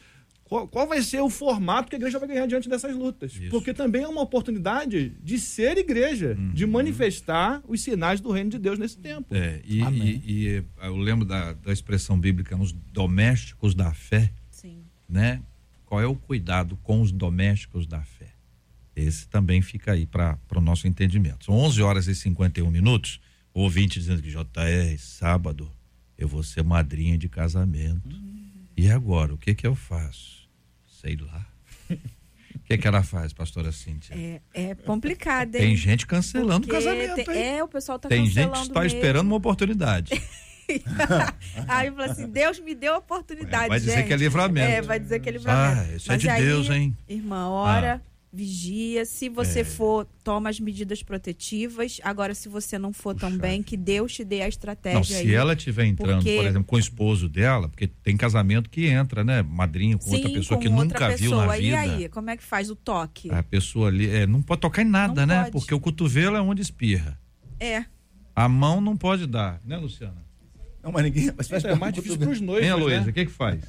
qual, 0.53 0.67
qual 0.67 0.87
vai 0.87 1.01
ser 1.01 1.19
o 1.19 1.31
formato 1.31 1.89
que 1.89 1.95
a 1.95 1.97
igreja 1.97 2.19
vai 2.19 2.27
ganhar 2.27 2.45
diante 2.45 2.69
dessas 2.69 2.95
lutas. 2.95 3.33
Isso. 3.33 3.49
Porque 3.49 3.73
também 3.73 4.03
é 4.03 4.07
uma 4.07 4.21
oportunidade 4.21 5.09
de 5.23 5.39
ser 5.39 5.79
igreja, 5.79 6.37
de 6.53 6.67
manifestar 6.67 7.63
os 7.67 7.81
sinais 7.81 8.21
do 8.21 8.31
reino 8.31 8.51
de 8.51 8.59
Deus 8.59 8.77
nesse 8.77 8.99
tempo. 8.99 9.33
É, 9.33 9.59
e, 9.65 9.81
e- 9.81 10.21
e, 10.27 10.63
eu 10.83 10.95
lembro 10.95 11.25
da, 11.25 11.53
da 11.53 11.73
expressão 11.73 12.19
bíblica 12.19 12.55
nos 12.55 12.71
domésticos 12.71 13.73
da 13.73 13.91
fé, 13.95 14.31
Sim. 14.51 14.83
né? 15.09 15.41
Qual 15.85 15.99
é 15.99 16.05
o 16.05 16.13
cuidado 16.15 16.77
com 16.83 17.01
os 17.01 17.11
domésticos 17.11 17.87
da 17.87 18.01
fé? 18.03 18.31
Esse 18.95 19.27
também 19.27 19.59
fica 19.59 19.93
aí 19.93 20.05
para 20.05 20.37
o 20.55 20.61
nosso 20.61 20.87
entendimento. 20.87 21.45
São 21.45 21.55
11 21.55 21.81
horas 21.81 22.05
e 22.07 22.13
51 22.13 22.69
minutos. 22.69 23.19
Ouvinte 23.55 23.97
dizendo 23.99 24.21
que 24.21 24.29
JR, 24.29 24.97
sábado, 24.99 25.67
eu 26.15 26.27
vou 26.27 26.43
ser 26.43 26.63
madrinha 26.63 27.17
de 27.17 27.27
casamento. 27.27 28.07
E 28.77 28.89
agora, 28.91 29.33
o 29.33 29.37
que 29.37 29.55
que 29.55 29.65
eu 29.65 29.73
faço? 29.73 30.42
Sei 31.03 31.17
lá. 31.17 31.45
O 32.55 32.59
que 32.65 32.77
que 32.77 32.87
ela 32.87 33.03
faz, 33.03 33.33
pastora 33.33 33.71
Cíntia? 33.71 34.15
É, 34.15 34.41
é 34.53 34.75
complicado, 34.75 35.55
hein? 35.55 35.61
Tem 35.61 35.75
gente 35.75 36.07
cancelando 36.07 36.65
o 36.65 36.69
casamento. 36.69 37.15
tem- 37.15 37.37
é, 37.57 37.63
o 37.63 37.67
pessoal 37.67 37.99
tá 37.99 38.07
Tem 38.07 38.25
gente 38.25 38.35
cancelando 38.35 38.61
que 38.61 38.67
está 38.67 38.85
esperando 38.85 39.27
uma 39.27 39.35
oportunidade. 39.35 40.11
Aí 41.67 41.87
eu 41.87 41.93
falo 41.95 42.09
assim, 42.11 42.27
Deus 42.27 42.59
me 42.59 42.73
deu 42.73 42.93
a 42.95 42.97
oportunidade, 42.99 43.65
É, 43.65 43.67
vai 43.67 43.79
dizer 43.79 43.97
gente. 43.97 44.07
que 44.07 44.13
é 44.13 44.17
livramento. 44.17 44.71
É, 44.71 44.81
vai 44.81 44.97
dizer 44.99 45.19
que 45.19 45.27
é 45.27 45.31
livramento. 45.33 45.81
Ah, 45.91 45.95
isso 45.95 46.09
é 46.09 46.13
Mas 46.13 46.21
de 46.21 46.29
aí, 46.29 46.41
Deus, 46.41 46.69
hein? 46.69 46.95
Irmã, 47.09 47.49
ora, 47.49 48.01
Ah. 48.03 48.12
Vigia. 48.35 49.05
Se 49.05 49.29
você 49.29 49.59
É. 49.59 49.63
for, 49.63 50.07
toma 50.23 50.49
as 50.49 50.59
medidas 50.59 51.03
protetivas. 51.03 52.01
Agora, 52.03 52.33
se 52.33 52.49
você 52.49 52.79
não 52.79 52.91
for 52.91 53.13
Puxa 53.13 53.27
também, 53.29 53.61
que 53.61 53.77
Deus 53.77 54.11
te 54.13 54.25
dê 54.25 54.41
a 54.41 54.47
estratégia 54.47 54.97
Não, 54.97 55.03
se 55.03 55.13
aí. 55.15 55.33
ela 55.33 55.53
estiver 55.53 55.85
entrando, 55.85 56.15
Porque- 56.23 56.35
por 56.37 56.45
exemplo, 56.45 56.63
com 56.63 56.75
o 56.75 56.79
esposo 56.79 57.29
dela, 57.29 57.69
porque 57.69 57.85
tem 57.87 58.17
casamento 58.17 58.69
que 58.69 58.87
entra, 58.87 59.23
né? 59.23 59.43
Madrinho 59.43 59.99
com 59.99 60.09
outra 60.11 60.27
Sim, 60.29 60.33
pessoa 60.35 60.57
com 60.57 60.61
que 60.63 60.67
outra 60.67 60.83
nunca 60.85 61.09
viu 61.15 61.29
pessoa. 61.29 61.45
na 61.45 61.57
E 61.59 61.61
vida. 61.61 61.79
aí, 61.79 62.09
como 62.09 62.29
é 62.31 62.35
que 62.37 62.43
faz 62.43 62.71
o 62.71 62.75
toque? 62.75 63.29
A 63.31 63.43
pessoa 63.43 63.87
ali 63.89 64.09
é, 64.09 64.25
não 64.25 64.41
pode 64.41 64.61
tocar 64.61 64.81
em 64.81 64.85
nada, 64.89 65.25
Não 65.25 65.35
né? 65.35 65.39
pode. 65.43 65.51
Porque 65.51 65.73
o 65.75 65.79
cotovelo 65.79 66.35
é 66.35 66.41
onde 66.41 66.61
espirra. 66.61 67.19
É. 67.59 67.85
A 68.35 68.49
mão 68.49 68.81
não 68.81 68.97
pode 68.97 69.27
dar, 69.27 69.61
né, 69.63 69.77
Luciana? 69.77 70.23
Não, 70.81 70.91
mas 70.91 71.03
ninguém. 71.03 71.31
Mas 71.37 71.47
faz 71.47 71.63
Isso 71.63 71.71
é 71.71 71.75
mais 71.75 71.93
difícil 71.93 72.17
para 72.17 72.29
os 72.31 72.41
noivos. 72.41 72.63
Hein, 72.65 72.71
Aloysio? 72.71 73.01
né? 73.03 73.09
O 73.09 73.13
que 73.13 73.25
que 73.25 73.31
faz? 73.31 73.61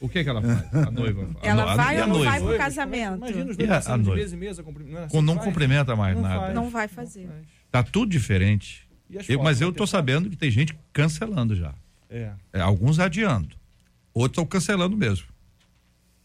O 0.00 0.08
que 0.08 0.22
que 0.22 0.28
ela 0.30 0.40
faz? 0.40 0.74
A 0.86 0.90
noiva. 0.92 1.28
A 1.42 1.46
Ela 1.46 1.72
a- 1.72 1.76
vai 1.76 1.98
a 1.98 2.02
ou 2.02 2.08
não 2.08 2.24
vai 2.24 2.40
pro 2.40 2.56
casamento? 2.56 3.16
Imagina 3.16 3.44
os 3.50 3.50
a- 3.50 3.56
dois 3.56 3.70
a 3.70 3.74
passando 3.74 4.02
de 4.04 4.10
mesa 4.14 4.34
em 4.34 4.38
mesa. 4.38 4.62
Não, 4.62 4.98
é 5.00 5.04
assim 5.04 5.20
não 5.22 5.36
cumprimenta 5.38 5.96
mais 5.96 6.14
Não 6.14 6.22
nada. 6.22 6.40
faz. 6.40 6.54
Não 6.54 6.70
vai 6.70 6.88
fazer. 6.88 7.26
Faz. 7.26 7.46
Tá 7.70 7.82
tudo 7.82 8.10
diferente. 8.10 8.88
Eu- 9.28 9.42
mas 9.42 9.60
eu 9.60 9.72
tô 9.72 9.86
sabendo 9.86 10.28
que 10.30 10.36
tem 10.36 10.50
gente 10.50 10.78
cancelando 10.92 11.54
já. 11.56 11.74
É. 12.10 12.30
É, 12.52 12.60
alguns 12.60 12.98
adiando. 12.98 13.56
Outros 14.14 14.32
estão 14.32 14.46
cancelando 14.46 14.96
mesmo. 14.96 15.26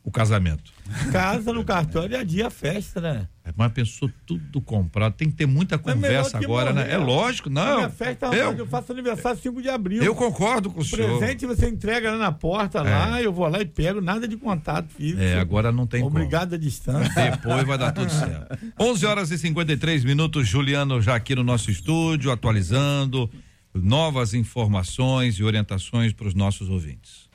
O 0.03 0.11
casamento. 0.11 0.71
Casa 1.13 1.53
no 1.53 1.63
cartório 1.63 2.13
e 2.13 2.17
adia 2.19 2.47
a 2.47 2.49
festa, 2.49 2.99
né? 2.99 3.27
É, 3.45 3.53
Mas 3.55 3.71
pensou 3.71 4.11
tudo 4.25 4.59
comprado. 4.61 5.13
Tem 5.13 5.29
que 5.29 5.35
ter 5.35 5.45
muita 5.45 5.75
É 5.75 5.77
conversa 5.77 6.37
que 6.37 6.43
agora, 6.45 6.73
morrer. 6.73 6.87
né? 6.87 6.93
É 6.93 6.97
lógico, 6.97 7.49
não. 7.49 7.77
minha 7.77 7.89
festa, 7.89 8.25
rapaz, 8.27 8.41
eu, 8.41 8.57
eu, 8.57 8.67
faço 8.67 8.91
aniversário 8.91 9.39
5 9.41 9.61
de 9.61 9.69
abril. 9.69 10.03
eu 10.03 10.13
concordo 10.13 10.69
com 10.69 10.79
o 10.79 10.81
O 10.81 10.85
senhor. 10.85 11.17
presente 11.19 11.45
você 11.45 11.69
entrega 11.69 12.11
lá 12.11 12.17
na 12.17 12.31
porta, 12.33 12.81
lá, 12.81 13.21
eu 13.21 13.31
vou 13.31 13.47
lá 13.47 13.61
e 13.61 13.65
pego, 13.65 14.01
nada 14.01 14.27
de 14.27 14.35
contato 14.35 14.89
físico. 14.89 15.21
É, 15.21 15.39
agora 15.39 15.71
não 15.71 15.87
tem 15.87 16.01
como. 16.01 16.15
Obrigado 16.17 16.55
à 16.55 16.57
distância. 16.57 17.31
Depois 17.31 17.65
vai 17.65 17.77
dar 17.77 17.93
tudo 17.93 18.11
certo. 18.11 18.57
11 18.79 19.05
horas 19.05 19.31
e 19.31 19.37
53 19.37 20.03
minutos, 20.03 20.45
Juliano 20.47 21.01
já 21.01 21.15
aqui 21.15 21.33
no 21.33 21.43
nosso 21.45 21.71
estúdio, 21.71 22.29
atualizando 22.29 23.31
novas 23.73 24.33
informações 24.33 25.35
e 25.39 25.43
orientações 25.43 26.11
para 26.13 26.27
os 26.27 26.33
nossos 26.35 26.69
ouvintes. 26.69 27.31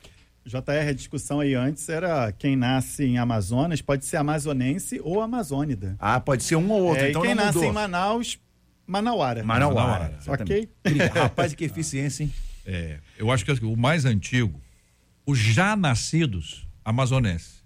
JR, 0.49 0.89
a 0.89 0.93
discussão 0.93 1.39
aí 1.39 1.53
antes 1.53 1.87
era 1.87 2.31
quem 2.31 2.55
nasce 2.55 3.03
em 3.05 3.17
Amazonas 3.17 3.81
pode 3.81 4.03
ser 4.05 4.17
amazonense 4.17 4.99
ou 5.03 5.21
amazônida. 5.21 5.95
Ah, 5.99 6.19
pode 6.19 6.43
ser 6.43 6.55
um 6.55 6.69
ou 6.71 6.81
outro, 6.83 7.03
É, 7.05 7.09
então 7.09 7.23
e 7.23 7.27
quem 7.27 7.35
não 7.35 7.43
nasce 7.45 7.57
mudou. 7.57 7.71
em 7.71 7.73
Manaus, 7.73 8.39
Manauara. 8.87 9.43
Manauara. 9.43 10.17
Ok? 10.27 10.67
Rapaz, 11.13 11.53
que 11.53 11.63
eficiência, 11.63 12.23
hein? 12.23 12.33
É, 12.65 12.97
eu 13.17 13.31
acho 13.31 13.45
que 13.45 13.51
o 13.65 13.75
mais 13.77 14.05
antigo, 14.05 14.59
os 15.25 15.37
já 15.37 15.75
nascidos 15.75 16.67
amazonenses. 16.83 17.59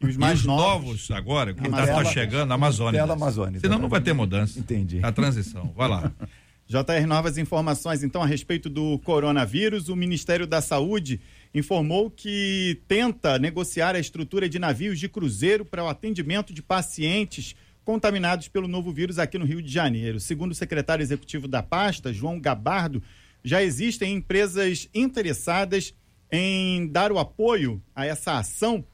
E 0.00 0.06
os 0.06 0.16
E 0.16 0.18
mais 0.18 0.40
os 0.40 0.46
novos. 0.46 0.64
novos 0.86 1.10
agora, 1.10 1.52
que 1.54 1.66
está 1.66 2.04
chegando, 2.06 2.52
Amazônia. 2.52 3.02
Amazônia. 3.04 3.60
Senão 3.60 3.78
não 3.78 3.88
vai 3.88 4.00
ter 4.00 4.12
mudança. 4.12 4.58
Entendi. 4.58 5.00
A 5.02 5.12
transição. 5.12 5.72
Vai 5.76 5.88
lá. 5.88 6.10
JR, 6.66 7.06
novas 7.06 7.36
informações 7.36 8.02
então 8.02 8.22
a 8.22 8.26
respeito 8.26 8.70
do 8.70 8.98
coronavírus. 9.00 9.88
O 9.90 9.96
Ministério 9.96 10.46
da 10.46 10.62
Saúde 10.62 11.20
informou 11.54 12.10
que 12.10 12.82
tenta 12.88 13.38
negociar 13.38 13.94
a 13.94 14.00
estrutura 14.00 14.48
de 14.48 14.58
navios 14.58 14.98
de 14.98 15.08
cruzeiro 15.08 15.64
para 15.64 15.84
o 15.84 15.88
atendimento 15.88 16.52
de 16.52 16.60
pacientes 16.60 17.54
contaminados 17.84 18.48
pelo 18.48 18.66
novo 18.66 18.92
vírus 18.92 19.18
aqui 19.18 19.38
no 19.38 19.44
Rio 19.44 19.62
de 19.62 19.70
Janeiro. 19.70 20.18
Segundo 20.18 20.52
o 20.52 20.54
secretário 20.54 21.02
executivo 21.02 21.46
da 21.46 21.62
pasta, 21.62 22.12
João 22.12 22.40
Gabardo, 22.40 23.02
já 23.44 23.62
existem 23.62 24.14
empresas 24.14 24.88
interessadas 24.92 25.94
em 26.32 26.88
dar 26.88 27.12
o 27.12 27.18
apoio 27.18 27.80
a 27.94 28.04
essa 28.04 28.38
ação 28.38 28.84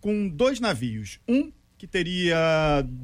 com 0.00 0.28
dois 0.28 0.58
navios. 0.58 1.20
Um 1.28 1.52
que 1.78 1.86
teria 1.86 2.36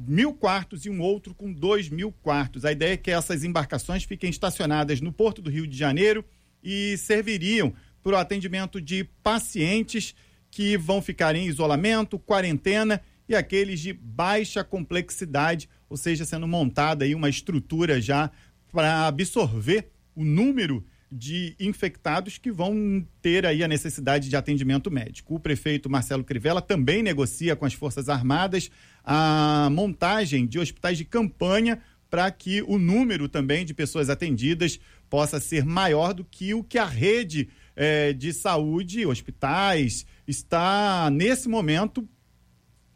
mil 0.07 0.33
quartos 0.33 0.85
e 0.85 0.89
um 0.89 0.99
outro 0.99 1.33
com 1.35 1.53
dois 1.53 1.89
mil 1.89 2.11
quartos. 2.11 2.65
A 2.65 2.71
ideia 2.71 2.93
é 2.93 2.97
que 2.97 3.11
essas 3.11 3.43
embarcações 3.43 4.03
fiquem 4.03 4.31
estacionadas 4.31 4.99
no 4.99 5.13
Porto 5.13 5.43
do 5.43 5.49
Rio 5.49 5.67
de 5.67 5.77
Janeiro 5.77 6.25
e 6.63 6.97
serviriam 6.97 7.73
para 8.03 8.13
o 8.13 8.17
atendimento 8.17 8.81
de 8.81 9.05
pacientes 9.23 10.13
que 10.51 10.77
vão 10.77 11.01
ficar 11.01 11.35
em 11.35 11.47
isolamento, 11.47 12.19
quarentena 12.19 13.01
e 13.27 13.35
aqueles 13.35 13.79
de 13.79 13.93
baixa 13.93 14.63
complexidade, 14.63 15.69
ou 15.89 15.97
seja, 15.97 16.25
sendo 16.25 16.47
montada 16.47 17.05
aí 17.05 17.15
uma 17.15 17.29
estrutura 17.29 18.01
já 18.01 18.29
para 18.71 19.07
absorver 19.07 19.89
o 20.15 20.23
número 20.23 20.85
de 21.11 21.55
infectados 21.59 22.39
que 22.39 22.51
vão 22.51 23.05
ter 23.21 23.45
aí 23.45 23.63
a 23.63 23.67
necessidade 23.67 24.29
de 24.29 24.35
atendimento 24.35 24.89
médico. 24.89 25.35
O 25.35 25.39
prefeito 25.39 25.89
Marcelo 25.89 26.23
Crivella 26.23 26.61
também 26.61 27.03
negocia 27.03 27.55
com 27.55 27.65
as 27.65 27.73
Forças 27.73 28.09
Armadas 28.09 28.71
a 29.03 29.69
montagem 29.71 30.47
de 30.47 30.57
hospitais 30.59 30.97
de 30.97 31.05
campanha 31.05 31.79
para 32.09 32.29
que 32.31 32.61
o 32.63 32.77
número 32.77 33.27
também 33.27 33.65
de 33.65 33.73
pessoas 33.73 34.09
atendidas 34.09 34.79
possa 35.09 35.39
ser 35.39 35.65
maior 35.65 36.13
do 36.13 36.23
que 36.23 36.53
o 36.53 36.63
que 36.63 36.77
a 36.77 36.85
rede 36.85 37.49
eh, 37.75 38.13
de 38.13 38.33
saúde, 38.33 39.05
hospitais, 39.05 40.05
está 40.27 41.09
nesse 41.11 41.47
momento 41.49 42.07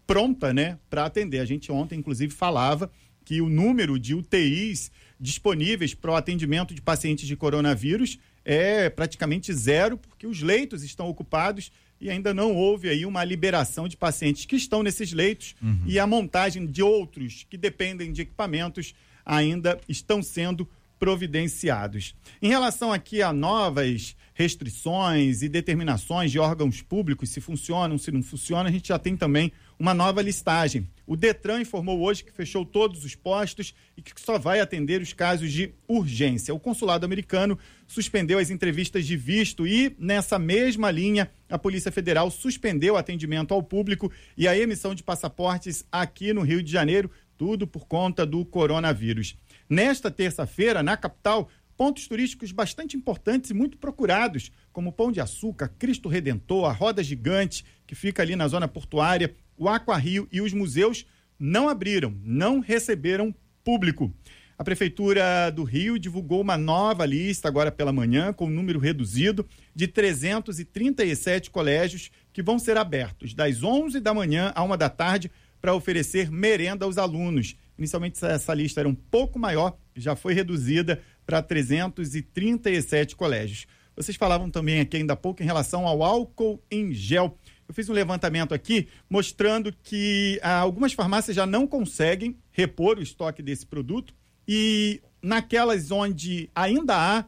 pronta, 0.06 0.54
né, 0.54 0.80
para 0.90 1.06
atender. 1.06 1.40
A 1.40 1.46
gente 1.46 1.72
ontem, 1.72 2.00
inclusive, 2.00 2.34
falava 2.34 2.90
que 3.26 3.42
o 3.42 3.50
número 3.50 4.00
de 4.00 4.16
UTIs 4.16 4.90
disponíveis 5.20 5.94
para 5.94 6.12
o 6.12 6.16
atendimento 6.16 6.74
de 6.74 6.82
pacientes 6.82 7.28
de 7.28 7.36
coronavírus 7.36 8.18
é 8.46 8.90
praticamente 8.90 9.54
zero, 9.54 9.98
porque 9.98 10.26
os 10.26 10.42
leitos 10.42 10.82
estão 10.82 11.10
ocupados 11.10 11.70
e 12.00 12.10
ainda 12.10 12.34
não 12.34 12.56
houve 12.56 12.88
aí 12.88 13.06
uma 13.06 13.24
liberação 13.24 13.88
de 13.88 13.98
pacientes 13.98 14.46
que 14.46 14.56
estão 14.56 14.82
nesses 14.82 15.12
leitos 15.12 15.56
e 15.86 16.00
a 16.00 16.08
montagem 16.08 16.66
de 16.66 16.82
outros 16.82 17.46
que 17.50 17.58
dependem 17.58 18.14
de 18.14 18.22
equipamentos 18.22 18.96
ainda 19.26 19.78
estão 19.90 20.24
sendo 20.24 20.70
providenciados. 20.98 22.16
Em 22.42 22.48
relação 22.48 22.94
aqui 22.94 23.22
a 23.22 23.34
novas 23.34 24.16
restrições 24.38 25.42
e 25.42 25.50
determinações 25.50 26.32
de 26.32 26.38
órgãos 26.38 26.80
públicos, 26.80 27.32
se 27.32 27.42
funcionam, 27.42 27.98
se 27.98 28.12
não 28.12 28.22
funcionam, 28.22 28.68
a 28.68 28.72
gente 28.72 28.90
já 28.90 29.00
tem 29.00 29.18
também 29.18 29.52
uma 29.80 29.96
nova 29.96 30.22
listagem. 30.22 30.88
O 31.08 31.16
Detran 31.16 31.62
informou 31.62 32.00
hoje 32.02 32.24
que 32.24 32.32
fechou 32.32 32.64
todos 32.64 33.04
os 33.04 33.16
postos 33.16 33.74
e 33.98 34.02
que 34.02 34.12
só 34.22 34.38
vai 34.38 34.60
atender 34.60 35.02
os 35.02 35.12
casos 35.12 35.52
de 35.52 35.74
urgência. 35.88 36.54
O 36.54 36.60
consulado 36.60 37.04
americano 37.04 37.58
suspendeu 37.88 38.38
as 38.38 38.52
entrevistas 38.52 39.08
de 39.08 39.18
visto 39.18 39.66
e, 39.66 39.96
nessa 39.98 40.38
mesma 40.38 40.92
linha, 40.92 41.32
a 41.50 41.58
Polícia 41.58 41.92
Federal 41.92 42.30
suspendeu 42.30 42.94
o 42.94 42.98
atendimento 42.98 43.56
ao 43.56 43.64
público 43.64 44.12
e 44.38 44.48
a 44.48 44.56
emissão 44.56 44.94
de 44.94 45.02
passaportes 45.02 45.84
aqui 45.92 46.32
no 46.32 46.42
Rio 46.42 46.62
de 46.62 46.72
Janeiro, 46.72 47.10
tudo 47.36 47.66
por 47.66 47.88
conta 47.88 48.24
do 48.24 48.46
coronavírus. 48.46 49.36
Nesta 49.68 50.12
terça-feira, 50.12 50.84
na 50.84 50.96
capital, 50.96 51.50
pontos 51.78 52.08
turísticos 52.08 52.52
bastante 52.52 52.98
importantes 52.98 53.52
e 53.52 53.54
muito 53.54 53.78
procurados, 53.78 54.52
como 54.74 54.92
Pão 54.92 55.12
de 55.12 55.22
Açúcar, 55.22 55.72
Cristo 55.78 56.10
Redentor, 56.10 56.66
a 56.66 56.74
Roda 56.74 57.04
Gigante, 57.04 57.64
que 57.86 57.94
fica 57.94 58.24
ali 58.24 58.36
na 58.36 58.48
zona 58.48 58.68
portuária, 58.68 59.36
o 59.56 59.70
Aqua 59.70 59.96
Rio 59.96 60.28
e 60.32 60.42
os 60.42 60.52
museus 60.52 61.06
não 61.40 61.70
abriram, 61.70 62.18
não 62.24 62.60
receberam 62.60 63.34
público. 63.64 64.12
A 64.58 64.64
Prefeitura 64.64 65.52
do 65.52 65.64
Rio 65.64 66.00
divulgou 66.00 66.42
uma 66.42 66.58
nova 66.58 67.06
lista 67.06 67.48
agora 67.48 67.72
pela 67.72 67.94
manhã, 67.94 68.34
com 68.34 68.48
um 68.48 68.50
número 68.50 68.80
reduzido 68.80 69.48
de 69.76 69.88
337 69.88 71.52
colégios 71.52 72.10
que 72.34 72.42
vão 72.42 72.58
ser 72.58 72.76
abertos 72.76 73.36
das 73.36 73.62
11 73.62 74.00
da 74.00 74.16
manhã 74.16 74.52
à 74.56 74.64
1 74.64 74.78
da 74.78 74.90
tarde 74.90 75.32
para 75.62 75.76
oferecer 75.76 76.32
merenda 76.32 76.86
aos 76.86 76.98
alunos. 76.98 77.56
Inicialmente 77.78 78.24
essa 78.26 78.54
lista 78.56 78.80
era 78.80 78.90
um 78.90 78.96
pouco 78.96 79.38
maior, 79.38 79.78
já 79.96 80.16
foi 80.16 80.34
reduzida 80.34 81.02
para 81.28 81.42
337 81.42 83.14
colégios. 83.18 83.68
Vocês 83.94 84.16
falavam 84.16 84.50
também 84.50 84.80
aqui 84.80 84.96
ainda 84.96 85.12
há 85.14 85.18
pouco 85.18 85.44
em 85.44 85.46
relação 85.46 85.86
ao 85.86 86.02
álcool 86.02 86.64
em 86.72 86.94
gel. 86.94 87.38
Eu 87.68 87.74
fiz 87.76 87.90
um 87.90 87.94
levantamento 87.94 88.54
aqui 88.54 88.88
mostrando 89.10 89.74
que 89.84 90.40
ah, 90.42 90.60
algumas 90.60 90.94
farmácias 90.94 91.36
já 91.36 91.46
não 91.46 91.68
conseguem 91.68 92.38
repor 92.50 92.98
o 92.98 93.04
estoque 93.04 93.44
desse 93.44 93.66
produto 93.66 94.16
e 94.48 95.02
naquelas 95.22 95.92
onde 95.92 96.50
ainda 96.56 96.96
há, 96.96 97.26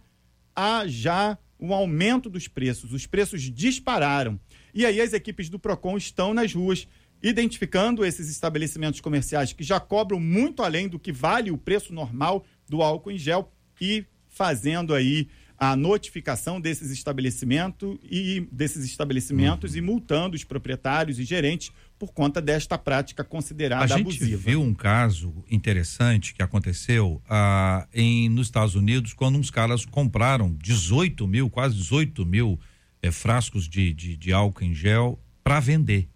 há 0.56 0.88
já 0.88 1.38
um 1.60 1.74
aumento 1.74 2.30
dos 2.30 2.48
preços. 2.48 2.94
Os 2.94 3.06
preços 3.06 3.42
dispararam. 3.42 4.40
E 4.74 4.86
aí 4.86 5.02
as 5.02 5.12
equipes 5.12 5.50
do 5.50 5.60
PROCON 5.60 5.98
estão 5.98 6.34
nas 6.34 6.54
ruas 6.54 6.88
identificando 7.22 8.06
esses 8.06 8.30
estabelecimentos 8.30 9.02
comerciais 9.02 9.52
que 9.52 9.64
já 9.64 9.78
cobram 9.78 10.22
muito 10.22 10.64
além 10.64 10.88
do 10.88 10.98
que 10.98 11.12
vale 11.12 11.52
o 11.52 11.58
preço 11.58 11.92
normal 11.94 12.46
do 12.70 12.82
álcool 12.82 13.12
em 13.12 13.18
gel 13.18 13.52
e 13.82 14.06
fazendo 14.28 14.94
aí 14.94 15.28
a 15.58 15.76
notificação 15.76 16.62
desses 16.62 16.90
estabelecimentos 16.90 17.98
e 18.04 18.48
desses 18.50 18.86
estabelecimentos 18.86 19.76
e 19.76 19.82
multando 19.82 20.36
os 20.36 20.46
proprietários 20.46 21.20
e 21.20 21.26
gerentes 21.26 21.70
por 21.98 22.14
conta 22.14 22.42
desta 22.42 22.78
prática 22.78 23.26
considerada 23.26 23.84
A 23.84 23.88
gente 23.88 24.02
abusiva. 24.02 24.38
viu 24.38 24.62
um 24.62 24.74
caso 24.74 25.44
interessante 25.52 26.34
que 26.34 26.42
aconteceu 26.42 27.22
ah, 27.30 27.86
em, 27.94 28.30
nos 28.30 28.48
Estados 28.48 28.76
Unidos, 28.76 29.12
quando 29.12 29.38
uns 29.38 29.52
caras 29.52 29.86
compraram 29.86 30.56
18 30.64 31.28
mil, 31.28 31.50
quase 31.50 31.76
18 31.76 32.26
mil 32.26 32.58
eh, 33.02 33.12
frascos 33.12 33.68
de, 33.68 33.94
de, 33.94 34.16
de 34.16 34.32
álcool 34.32 34.64
em 34.64 34.74
gel 34.74 35.20
para 35.44 35.60
vender. 35.60 36.08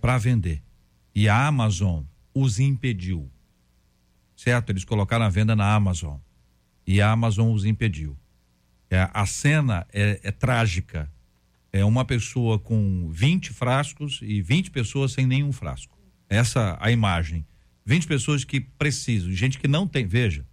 Para 0.00 0.18
vender. 0.18 0.60
E 1.14 1.28
a 1.28 1.46
Amazon 1.46 2.02
os 2.34 2.58
impediu. 2.58 3.30
Certo? 4.34 4.70
Eles 4.70 4.84
colocaram 4.84 5.24
a 5.24 5.28
venda 5.28 5.54
na 5.54 5.72
Amazon. 5.72 6.18
E 6.86 7.00
a 7.00 7.10
Amazon 7.10 7.52
os 7.52 7.64
impediu. 7.64 8.16
É, 8.90 9.08
a 9.12 9.26
cena 9.26 9.86
é, 9.92 10.20
é 10.22 10.30
trágica. 10.30 11.10
É 11.72 11.84
uma 11.84 12.04
pessoa 12.04 12.58
com 12.58 13.08
20 13.10 13.52
frascos 13.52 14.20
e 14.22 14.40
20 14.40 14.70
pessoas 14.70 15.12
sem 15.12 15.26
nenhum 15.26 15.52
frasco. 15.52 15.98
Essa 16.28 16.76
a 16.80 16.90
imagem. 16.90 17.44
20 17.84 18.06
pessoas 18.06 18.44
que 18.44 18.60
precisam, 18.60 19.30
gente 19.32 19.58
que 19.58 19.68
não 19.68 19.86
tem, 19.86 20.06
veja, 20.06 20.46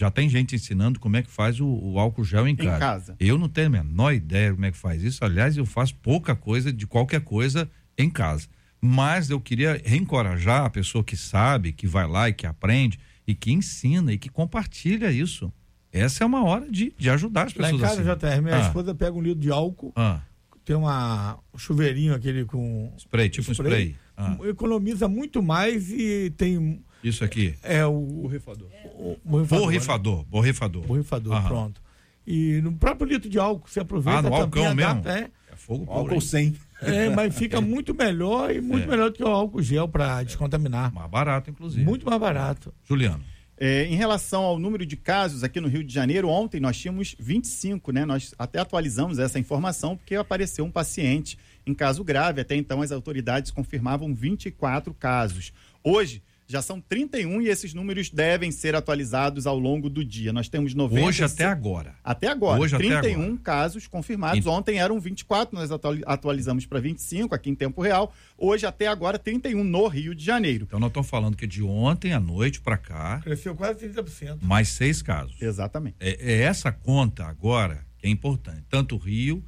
já 0.00 0.10
tem 0.10 0.30
gente 0.30 0.54
ensinando 0.54 0.98
como 0.98 1.18
é 1.18 1.22
que 1.22 1.30
faz 1.30 1.60
o, 1.60 1.66
o 1.66 1.98
álcool 1.98 2.24
gel 2.24 2.48
em 2.48 2.56
casa. 2.56 2.78
casa. 2.78 3.16
Eu 3.20 3.36
não 3.36 3.50
tenho 3.50 3.66
a 3.66 3.70
menor 3.70 4.14
ideia 4.14 4.50
como 4.50 4.64
é 4.64 4.70
que 4.70 4.78
faz 4.78 5.02
isso. 5.02 5.22
Aliás, 5.22 5.58
eu 5.58 5.66
faço 5.66 5.94
pouca 5.96 6.34
coisa 6.34 6.72
de 6.72 6.86
qualquer 6.86 7.20
coisa 7.20 7.70
em 7.98 8.08
casa. 8.08 8.48
Mas 8.80 9.28
eu 9.28 9.38
queria 9.38 9.78
reencorajar 9.84 10.64
a 10.64 10.70
pessoa 10.70 11.04
que 11.04 11.18
sabe, 11.18 11.72
que 11.72 11.86
vai 11.86 12.06
lá 12.06 12.30
e 12.30 12.32
que 12.32 12.46
aprende 12.46 12.98
e 13.26 13.34
que 13.34 13.52
ensina 13.52 14.10
e 14.10 14.16
que 14.16 14.30
compartilha 14.30 15.12
isso. 15.12 15.52
Essa 15.92 16.24
é 16.24 16.26
uma 16.26 16.44
hora 16.44 16.70
de, 16.70 16.94
de 16.96 17.10
ajudar 17.10 17.46
as 17.46 17.54
Lá 17.54 17.68
pessoas. 17.68 17.80
em 17.80 18.04
casa, 18.04 18.12
assim. 18.12 18.36
JR, 18.36 18.42
minha 18.42 18.56
Ah. 18.56 18.60
esposa 18.60 18.94
pega 18.94 19.12
um 19.12 19.20
litro 19.22 19.40
de 19.40 19.50
álcool, 19.50 19.92
Ah, 19.96 20.20
tem 20.64 20.76
uma, 20.76 21.38
um 21.52 21.58
chuveirinho 21.58 22.14
aquele 22.14 22.44
com. 22.44 22.92
Spray, 22.96 23.28
tipo 23.28 23.50
spray. 23.52 23.70
um 23.72 23.76
spray. 23.76 23.96
Ah. 24.16 24.36
Economiza 24.48 25.08
muito 25.08 25.42
mais 25.42 25.90
e 25.90 26.30
tem. 26.36 26.82
Isso 27.02 27.24
aqui. 27.24 27.54
É 27.62 27.84
o. 27.84 27.98
Borrifador. 28.00 28.68
O, 28.84 29.16
borrifador. 29.24 29.60
Borrifador. 29.64 30.18
Né? 30.20 30.26
Borrifador. 30.28 30.86
Borrifador, 30.86 31.42
pronto. 31.46 31.82
E 32.26 32.60
no 32.62 32.72
próprio 32.72 33.08
litro 33.08 33.28
de 33.28 33.38
álcool 33.38 33.66
você 33.68 33.80
aproveita 33.80 34.18
ah, 34.18 34.22
no 34.22 34.34
álcool 34.34 34.74
mesmo? 34.74 35.08
É, 35.08 35.30
é 35.50 35.56
fogo 35.56 35.86
puro. 35.86 35.98
Álcool 35.98 36.20
100. 36.20 36.54
É, 36.82 37.08
mas 37.10 37.34
fica 37.34 37.58
muito 37.62 37.94
melhor 37.94 38.54
e 38.54 38.60
muito 38.60 38.84
é. 38.84 38.86
melhor 38.86 39.10
do 39.10 39.16
que 39.16 39.24
o 39.24 39.28
álcool 39.28 39.62
gel 39.62 39.88
para 39.88 40.22
descontaminar. 40.22 40.92
Mais 40.94 41.10
barato, 41.10 41.50
inclusive. 41.50 41.82
Muito 41.84 42.06
mais 42.06 42.20
barato. 42.20 42.72
Juliano. 42.86 43.24
É, 43.62 43.84
em 43.84 43.94
relação 43.94 44.42
ao 44.42 44.58
número 44.58 44.86
de 44.86 44.96
casos 44.96 45.44
aqui 45.44 45.60
no 45.60 45.68
Rio 45.68 45.84
de 45.84 45.92
Janeiro, 45.92 46.30
ontem 46.30 46.58
nós 46.58 46.78
tínhamos 46.78 47.14
25, 47.18 47.92
né? 47.92 48.06
Nós 48.06 48.34
até 48.38 48.58
atualizamos 48.58 49.18
essa 49.18 49.38
informação 49.38 49.98
porque 49.98 50.14
apareceu 50.14 50.64
um 50.64 50.70
paciente 50.70 51.38
em 51.66 51.74
caso 51.74 52.02
grave. 52.02 52.40
Até 52.40 52.56
então 52.56 52.80
as 52.80 52.90
autoridades 52.90 53.50
confirmavam 53.50 54.14
24 54.14 54.94
casos. 54.94 55.52
Hoje 55.84 56.22
já 56.50 56.60
são 56.60 56.80
31 56.80 57.42
e 57.42 57.48
esses 57.48 57.72
números 57.72 58.10
devem 58.10 58.50
ser 58.50 58.74
atualizados 58.74 59.46
ao 59.46 59.56
longo 59.56 59.88
do 59.88 60.04
dia. 60.04 60.32
Nós 60.32 60.48
temos 60.48 60.74
90. 60.74 61.06
Hoje 61.06 61.22
até 61.22 61.44
agora. 61.44 61.94
Até 62.02 62.26
agora. 62.26 62.60
Hoje 62.60 62.76
31 62.76 62.98
até 62.98 63.12
agora. 63.12 63.36
casos 63.38 63.86
confirmados. 63.86 64.44
Ontem 64.46 64.80
eram 64.80 64.98
24, 64.98 65.54
nós 65.54 65.70
atualizamos 66.04 66.66
para 66.66 66.80
25 66.80 67.36
aqui 67.36 67.50
em 67.50 67.54
tempo 67.54 67.80
real. 67.80 68.12
Hoje 68.36 68.66
até 68.66 68.88
agora 68.88 69.16
31 69.16 69.62
no 69.62 69.86
Rio 69.86 70.12
de 70.12 70.24
Janeiro. 70.24 70.64
Então 70.66 70.80
nós 70.80 70.88
estamos 70.88 71.08
falando 71.08 71.36
que 71.36 71.46
de 71.46 71.62
ontem 71.62 72.12
à 72.12 72.18
noite 72.18 72.60
para 72.60 72.76
cá. 72.76 73.20
Cresceu 73.22 73.54
quase 73.54 73.88
30%. 73.88 74.38
Mais 74.42 74.70
seis 74.70 75.00
casos. 75.02 75.40
Exatamente. 75.40 75.96
É, 76.00 76.18
é 76.20 76.42
essa 76.42 76.72
conta 76.72 77.26
agora 77.26 77.86
que 77.96 78.08
é 78.08 78.10
importante. 78.10 78.64
Tanto 78.68 78.96
Rio, 78.96 79.44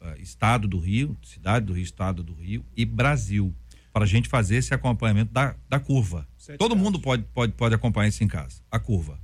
uh, 0.00 0.20
Estado 0.22 0.68
do 0.68 0.78
Rio, 0.78 1.16
cidade 1.24 1.66
do 1.66 1.72
Rio, 1.72 1.82
Estado 1.82 2.22
do 2.22 2.34
Rio 2.34 2.64
e 2.76 2.84
Brasil. 2.84 3.52
Para 3.96 4.04
a 4.04 4.06
gente 4.06 4.28
fazer 4.28 4.56
esse 4.56 4.74
acompanhamento 4.74 5.32
da, 5.32 5.56
da 5.66 5.80
curva. 5.80 6.28
Sete 6.36 6.58
Todo 6.58 6.72
casos. 6.72 6.84
mundo 6.84 7.00
pode, 7.00 7.24
pode, 7.32 7.54
pode 7.54 7.74
acompanhar 7.74 8.08
isso 8.08 8.22
em 8.22 8.28
casa, 8.28 8.60
a 8.70 8.78
curva. 8.78 9.18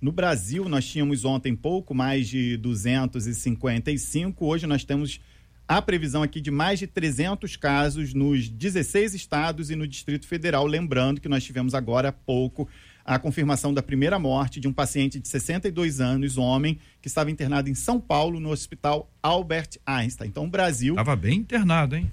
No 0.00 0.10
Brasil, 0.10 0.68
nós 0.68 0.84
tínhamos 0.84 1.24
ontem 1.24 1.54
pouco 1.54 1.94
mais 1.94 2.26
de 2.26 2.56
255. 2.56 4.44
Hoje 4.44 4.66
nós 4.66 4.82
temos 4.82 5.20
a 5.68 5.80
previsão 5.80 6.24
aqui 6.24 6.40
de 6.40 6.50
mais 6.50 6.80
de 6.80 6.88
300 6.88 7.54
casos 7.54 8.14
nos 8.14 8.48
16 8.48 9.14
estados 9.14 9.70
e 9.70 9.76
no 9.76 9.86
Distrito 9.86 10.26
Federal. 10.26 10.66
Lembrando 10.66 11.20
que 11.20 11.28
nós 11.28 11.44
tivemos 11.44 11.72
agora 11.72 12.08
há 12.08 12.12
pouco 12.12 12.68
a 13.04 13.20
confirmação 13.20 13.72
da 13.72 13.80
primeira 13.80 14.18
morte 14.18 14.58
de 14.58 14.66
um 14.66 14.72
paciente 14.72 15.20
de 15.20 15.28
62 15.28 16.00
anos, 16.00 16.36
homem, 16.36 16.80
que 17.00 17.06
estava 17.06 17.30
internado 17.30 17.70
em 17.70 17.74
São 17.74 18.00
Paulo, 18.00 18.40
no 18.40 18.50
Hospital 18.50 19.08
Albert 19.22 19.78
Einstein. 19.86 20.26
Então, 20.26 20.46
o 20.46 20.50
Brasil. 20.50 20.94
Estava 20.94 21.14
bem 21.14 21.38
internado, 21.38 21.94
hein? 21.94 22.10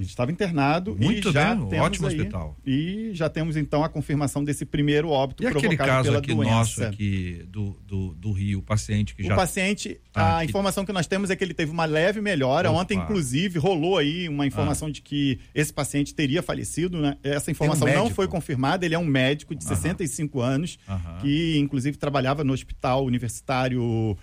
Ele 0.00 0.08
estava 0.08 0.32
internado 0.32 0.96
Muito 0.98 1.28
e 1.28 1.32
já 1.32 1.54
bem, 1.54 1.68
temos 1.68 1.86
ótimo 1.86 2.06
aí, 2.08 2.16
hospital. 2.16 2.56
E 2.66 3.10
já 3.12 3.28
temos 3.28 3.56
então 3.56 3.84
a 3.84 3.88
confirmação 3.88 4.42
desse 4.42 4.64
primeiro 4.64 5.10
óbito 5.10 5.42
e 5.42 5.50
provocado 5.50 5.74
aquele 5.74 5.88
caso 5.90 6.08
pela 6.08 6.18
aqui 6.18 6.34
doença. 6.34 6.50
nosso 6.50 6.84
aqui 6.84 7.44
do, 7.48 7.78
do, 7.86 8.14
do 8.14 8.32
Rio, 8.32 8.60
o 8.60 8.62
paciente 8.62 9.14
que 9.14 9.22
o 9.22 9.26
já... 9.26 9.34
O 9.34 9.36
paciente, 9.36 10.00
ah, 10.14 10.38
a 10.38 10.40
que... 10.40 10.46
informação 10.46 10.84
que 10.84 10.92
nós 10.92 11.06
temos 11.06 11.30
é 11.30 11.36
que 11.36 11.44
ele 11.44 11.52
teve 11.52 11.70
uma 11.70 11.84
leve 11.84 12.20
melhora. 12.20 12.70
Opa. 12.70 12.80
Ontem, 12.80 12.98
inclusive, 12.98 13.58
rolou 13.58 13.98
aí 13.98 14.28
uma 14.28 14.46
informação 14.46 14.88
ah. 14.88 14.90
de 14.90 15.02
que 15.02 15.38
esse 15.54 15.72
paciente 15.72 16.14
teria 16.14 16.42
falecido, 16.42 16.98
né? 16.98 17.16
Essa 17.22 17.50
informação 17.50 17.86
um 17.86 17.94
não 17.94 18.10
foi 18.10 18.26
confirmada. 18.26 18.86
Ele 18.86 18.94
é 18.94 18.98
um 18.98 19.04
médico 19.04 19.54
de 19.54 19.64
65 19.64 20.40
anos, 20.40 20.78
que 21.20 21.58
inclusive 21.58 21.96
trabalhava 21.96 22.42
no 22.42 22.52
hospital 22.52 23.04
universitário 23.04 24.16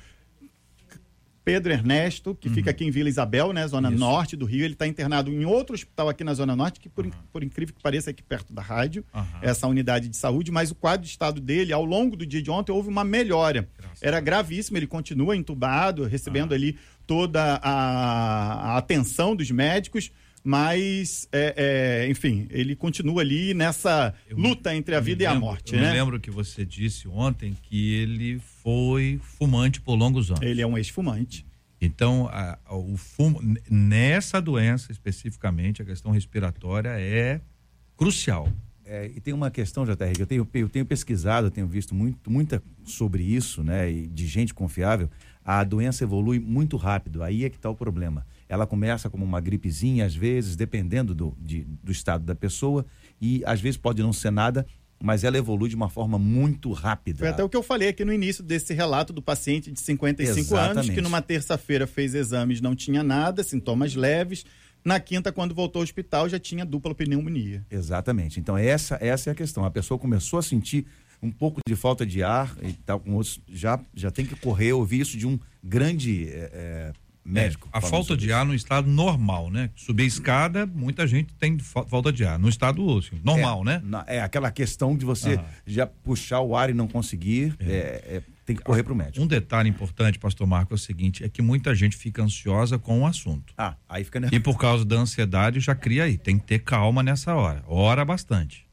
Pedro 1.47 1.71
Ernesto, 1.71 2.35
que 2.35 2.49
uhum. 2.49 2.55
fica 2.55 2.71
aqui 2.71 2.83
em 2.83 2.91
Vila 2.91 3.07
Isabel, 3.07 3.53
né, 3.53 3.65
zona 3.69 3.87
Isso. 3.87 3.97
norte 3.97 4.35
do 4.35 4.45
Rio. 4.45 4.65
Ele 4.65 4.73
está 4.73 4.85
internado 4.85 5.31
em 5.31 5.45
outro 5.45 5.73
hospital 5.73 6.09
aqui 6.09 6.21
na 6.21 6.33
zona 6.33 6.57
norte, 6.57 6.77
que 6.77 6.89
por, 6.89 7.05
uhum. 7.05 7.11
por 7.31 7.41
incrível 7.41 7.73
que 7.73 7.81
pareça 7.81 8.09
é 8.09 8.11
aqui 8.11 8.21
perto 8.21 8.51
da 8.51 8.61
rádio, 8.61 9.05
uhum. 9.15 9.23
essa 9.41 9.65
unidade 9.65 10.09
de 10.09 10.17
saúde. 10.17 10.51
Mas 10.51 10.71
o 10.71 10.75
quadro 10.75 11.05
de 11.05 11.09
estado 11.09 11.39
dele, 11.39 11.71
ao 11.71 11.85
longo 11.85 12.17
do 12.17 12.25
dia 12.25 12.41
de 12.41 12.51
ontem, 12.51 12.73
houve 12.73 12.89
uma 12.89 13.05
melhora. 13.05 13.65
Graças 13.77 14.03
Era 14.03 14.19
gravíssimo, 14.19 14.77
ele 14.77 14.87
continua 14.87 15.37
entubado, 15.37 16.03
recebendo 16.03 16.53
ali 16.53 16.77
toda 17.05 17.61
a, 17.63 18.73
a 18.73 18.77
atenção 18.77 19.33
dos 19.33 19.49
médicos 19.49 20.11
mas, 20.47 21.27
é, 21.29 22.05
é, 22.05 22.09
enfim, 22.09 22.47
ele 22.49 22.73
continua 22.73 23.21
ali 23.21 23.53
nessa 23.53 24.13
eu 24.29 24.37
luta 24.37 24.73
entre 24.73 24.95
a 24.95 24.99
vida 25.01 25.25
lembro, 25.25 25.35
e 25.35 25.37
a 25.37 25.39
morte, 25.41 25.75
eu 25.75 25.81
né? 25.81 25.89
Eu 25.89 25.93
lembro 25.93 26.21
que 26.21 26.31
você 26.31 26.63
disse 26.63 27.05
ontem 27.05 27.53
que 27.63 27.95
ele 27.95 28.39
foi 28.63 29.19
fumante 29.21 29.81
por 29.81 29.95
longos 29.95 30.31
anos. 30.31 30.41
Ele 30.41 30.61
é 30.61 30.65
um 30.65 30.77
ex-fumante. 30.77 31.45
Então, 31.81 32.29
a, 32.31 32.57
a, 32.65 32.77
o 32.77 32.95
fumo, 32.95 33.41
nessa 33.69 34.41
doença 34.41 34.89
especificamente, 34.89 35.81
a 35.81 35.85
questão 35.85 36.13
respiratória 36.13 36.97
é 36.97 37.41
crucial. 37.97 38.49
É, 38.85 39.11
e 39.13 39.19
tem 39.19 39.33
uma 39.33 39.51
questão, 39.51 39.83
JR, 39.83 40.13
que 40.15 40.21
eu 40.21 40.25
tenho, 40.25 40.47
eu 40.53 40.69
tenho 40.69 40.85
pesquisado, 40.85 41.47
eu 41.47 41.51
tenho 41.51 41.67
visto 41.67 41.93
muito, 41.93 42.31
muita 42.31 42.63
sobre 42.85 43.21
isso, 43.21 43.65
né, 43.65 43.91
e 43.91 44.07
de 44.07 44.25
gente 44.25 44.53
confiável. 44.53 45.09
A 45.43 45.61
doença 45.65 46.05
evolui 46.05 46.39
muito 46.39 46.77
rápido, 46.77 47.21
aí 47.21 47.43
é 47.43 47.49
que 47.49 47.57
está 47.57 47.69
o 47.69 47.75
problema 47.75 48.25
ela 48.49 48.65
começa 48.65 49.09
como 49.09 49.25
uma 49.25 49.41
gripezinha, 49.41 50.05
às 50.05 50.15
vezes, 50.15 50.55
dependendo 50.55 51.13
do, 51.13 51.35
de, 51.39 51.65
do 51.83 51.91
estado 51.91 52.23
da 52.23 52.35
pessoa, 52.35 52.85
e 53.19 53.43
às 53.45 53.59
vezes 53.59 53.77
pode 53.77 54.01
não 54.01 54.13
ser 54.13 54.31
nada, 54.31 54.65
mas 55.01 55.23
ela 55.23 55.37
evolui 55.37 55.69
de 55.69 55.75
uma 55.75 55.89
forma 55.89 56.17
muito 56.17 56.71
rápida. 56.71 57.19
Foi 57.19 57.27
até 57.27 57.43
o 57.43 57.49
que 57.49 57.57
eu 57.57 57.63
falei 57.63 57.89
aqui 57.89 58.03
no 58.03 58.13
início 58.13 58.43
desse 58.43 58.73
relato 58.73 59.13
do 59.13 59.21
paciente 59.21 59.71
de 59.71 59.79
55 59.79 60.39
Exatamente. 60.39 60.77
anos, 60.77 60.89
que 60.89 61.01
numa 61.01 61.21
terça-feira 61.21 61.85
fez 61.85 62.15
exames, 62.15 62.61
não 62.61 62.75
tinha 62.75 63.03
nada, 63.03 63.43
sintomas 63.43 63.95
leves. 63.95 64.45
Na 64.83 64.99
quinta, 64.99 65.31
quando 65.31 65.53
voltou 65.53 65.81
ao 65.81 65.83
hospital, 65.83 66.29
já 66.29 66.39
tinha 66.39 66.65
dupla 66.65 66.95
pneumonia. 66.95 67.65
Exatamente. 67.69 68.39
Então, 68.39 68.57
essa, 68.57 68.97
essa 69.01 69.29
é 69.29 69.33
a 69.33 69.35
questão. 69.35 69.65
A 69.65 69.71
pessoa 69.71 69.99
começou 69.99 70.39
a 70.39 70.41
sentir 70.41 70.85
um 71.21 71.31
pouco 71.31 71.59
de 71.67 71.75
falta 71.75 72.05
de 72.05 72.23
ar 72.23 72.55
e 72.61 72.73
tal, 72.73 72.99
com 72.99 73.13
outros, 73.13 73.39
já, 73.49 73.79
já 73.93 74.09
tem 74.11 74.25
que 74.25 74.35
correr. 74.35 74.67
Eu 74.67 74.79
ouvi 74.79 74.99
isso 74.99 75.17
de 75.17 75.27
um 75.27 75.37
grande 75.63 76.29
é, 76.29 76.93
médico. 77.27 77.69
É, 77.73 77.77
a 77.77 77.81
falta 77.81 78.15
de 78.15 78.31
ar 78.31 78.45
no 78.45 78.53
estado 78.53 78.89
normal, 78.89 79.49
né? 79.49 79.69
Subir 79.75 80.03
a 80.03 80.07
escada, 80.07 80.65
muita 80.65 81.05
gente 81.05 81.33
tem 81.33 81.57
falta 81.59 82.11
de 82.11 82.25
ar. 82.25 82.39
No 82.39 82.49
estado 82.49 82.97
assim, 82.97 83.19
normal, 83.23 83.61
é, 83.61 83.65
né? 83.65 83.81
Na, 83.83 84.05
é 84.07 84.21
aquela 84.21 84.51
questão 84.51 84.95
de 84.95 85.05
você 85.05 85.35
ah. 85.35 85.45
já 85.65 85.85
puxar 85.85 86.41
o 86.41 86.55
ar 86.55 86.69
e 86.69 86.73
não 86.73 86.87
conseguir. 86.87 87.55
É. 87.59 87.71
é, 87.71 88.15
é 88.17 88.23
tem 88.47 88.55
que 88.55 88.63
correr 88.63 88.81
para 88.81 88.93
o 88.93 88.95
médico. 88.95 89.21
Um 89.21 89.27
detalhe 89.27 89.69
importante, 89.69 90.17
pastor 90.17 90.47
Marco, 90.47 90.73
é 90.73 90.75
o 90.75 90.77
seguinte: 90.77 91.21
é 91.21 91.27
que 91.27 91.41
muita 91.41 91.75
gente 91.75 91.97
fica 91.97 92.23
ansiosa 92.23 92.79
com 92.79 93.01
o 93.01 93.05
assunto. 93.05 93.53
Ah, 93.57 93.75
aí 93.89 94.05
fica 94.05 94.21
nervoso. 94.21 94.39
E 94.39 94.41
por 94.41 94.57
causa 94.57 94.85
da 94.85 94.95
ansiedade 94.95 95.59
já 95.59 95.75
cria 95.75 96.05
aí. 96.05 96.17
Tem 96.17 96.39
que 96.39 96.45
ter 96.45 96.59
calma 96.59 97.03
nessa 97.03 97.35
hora. 97.35 97.61
Ora 97.67 98.05
bastante. 98.05 98.65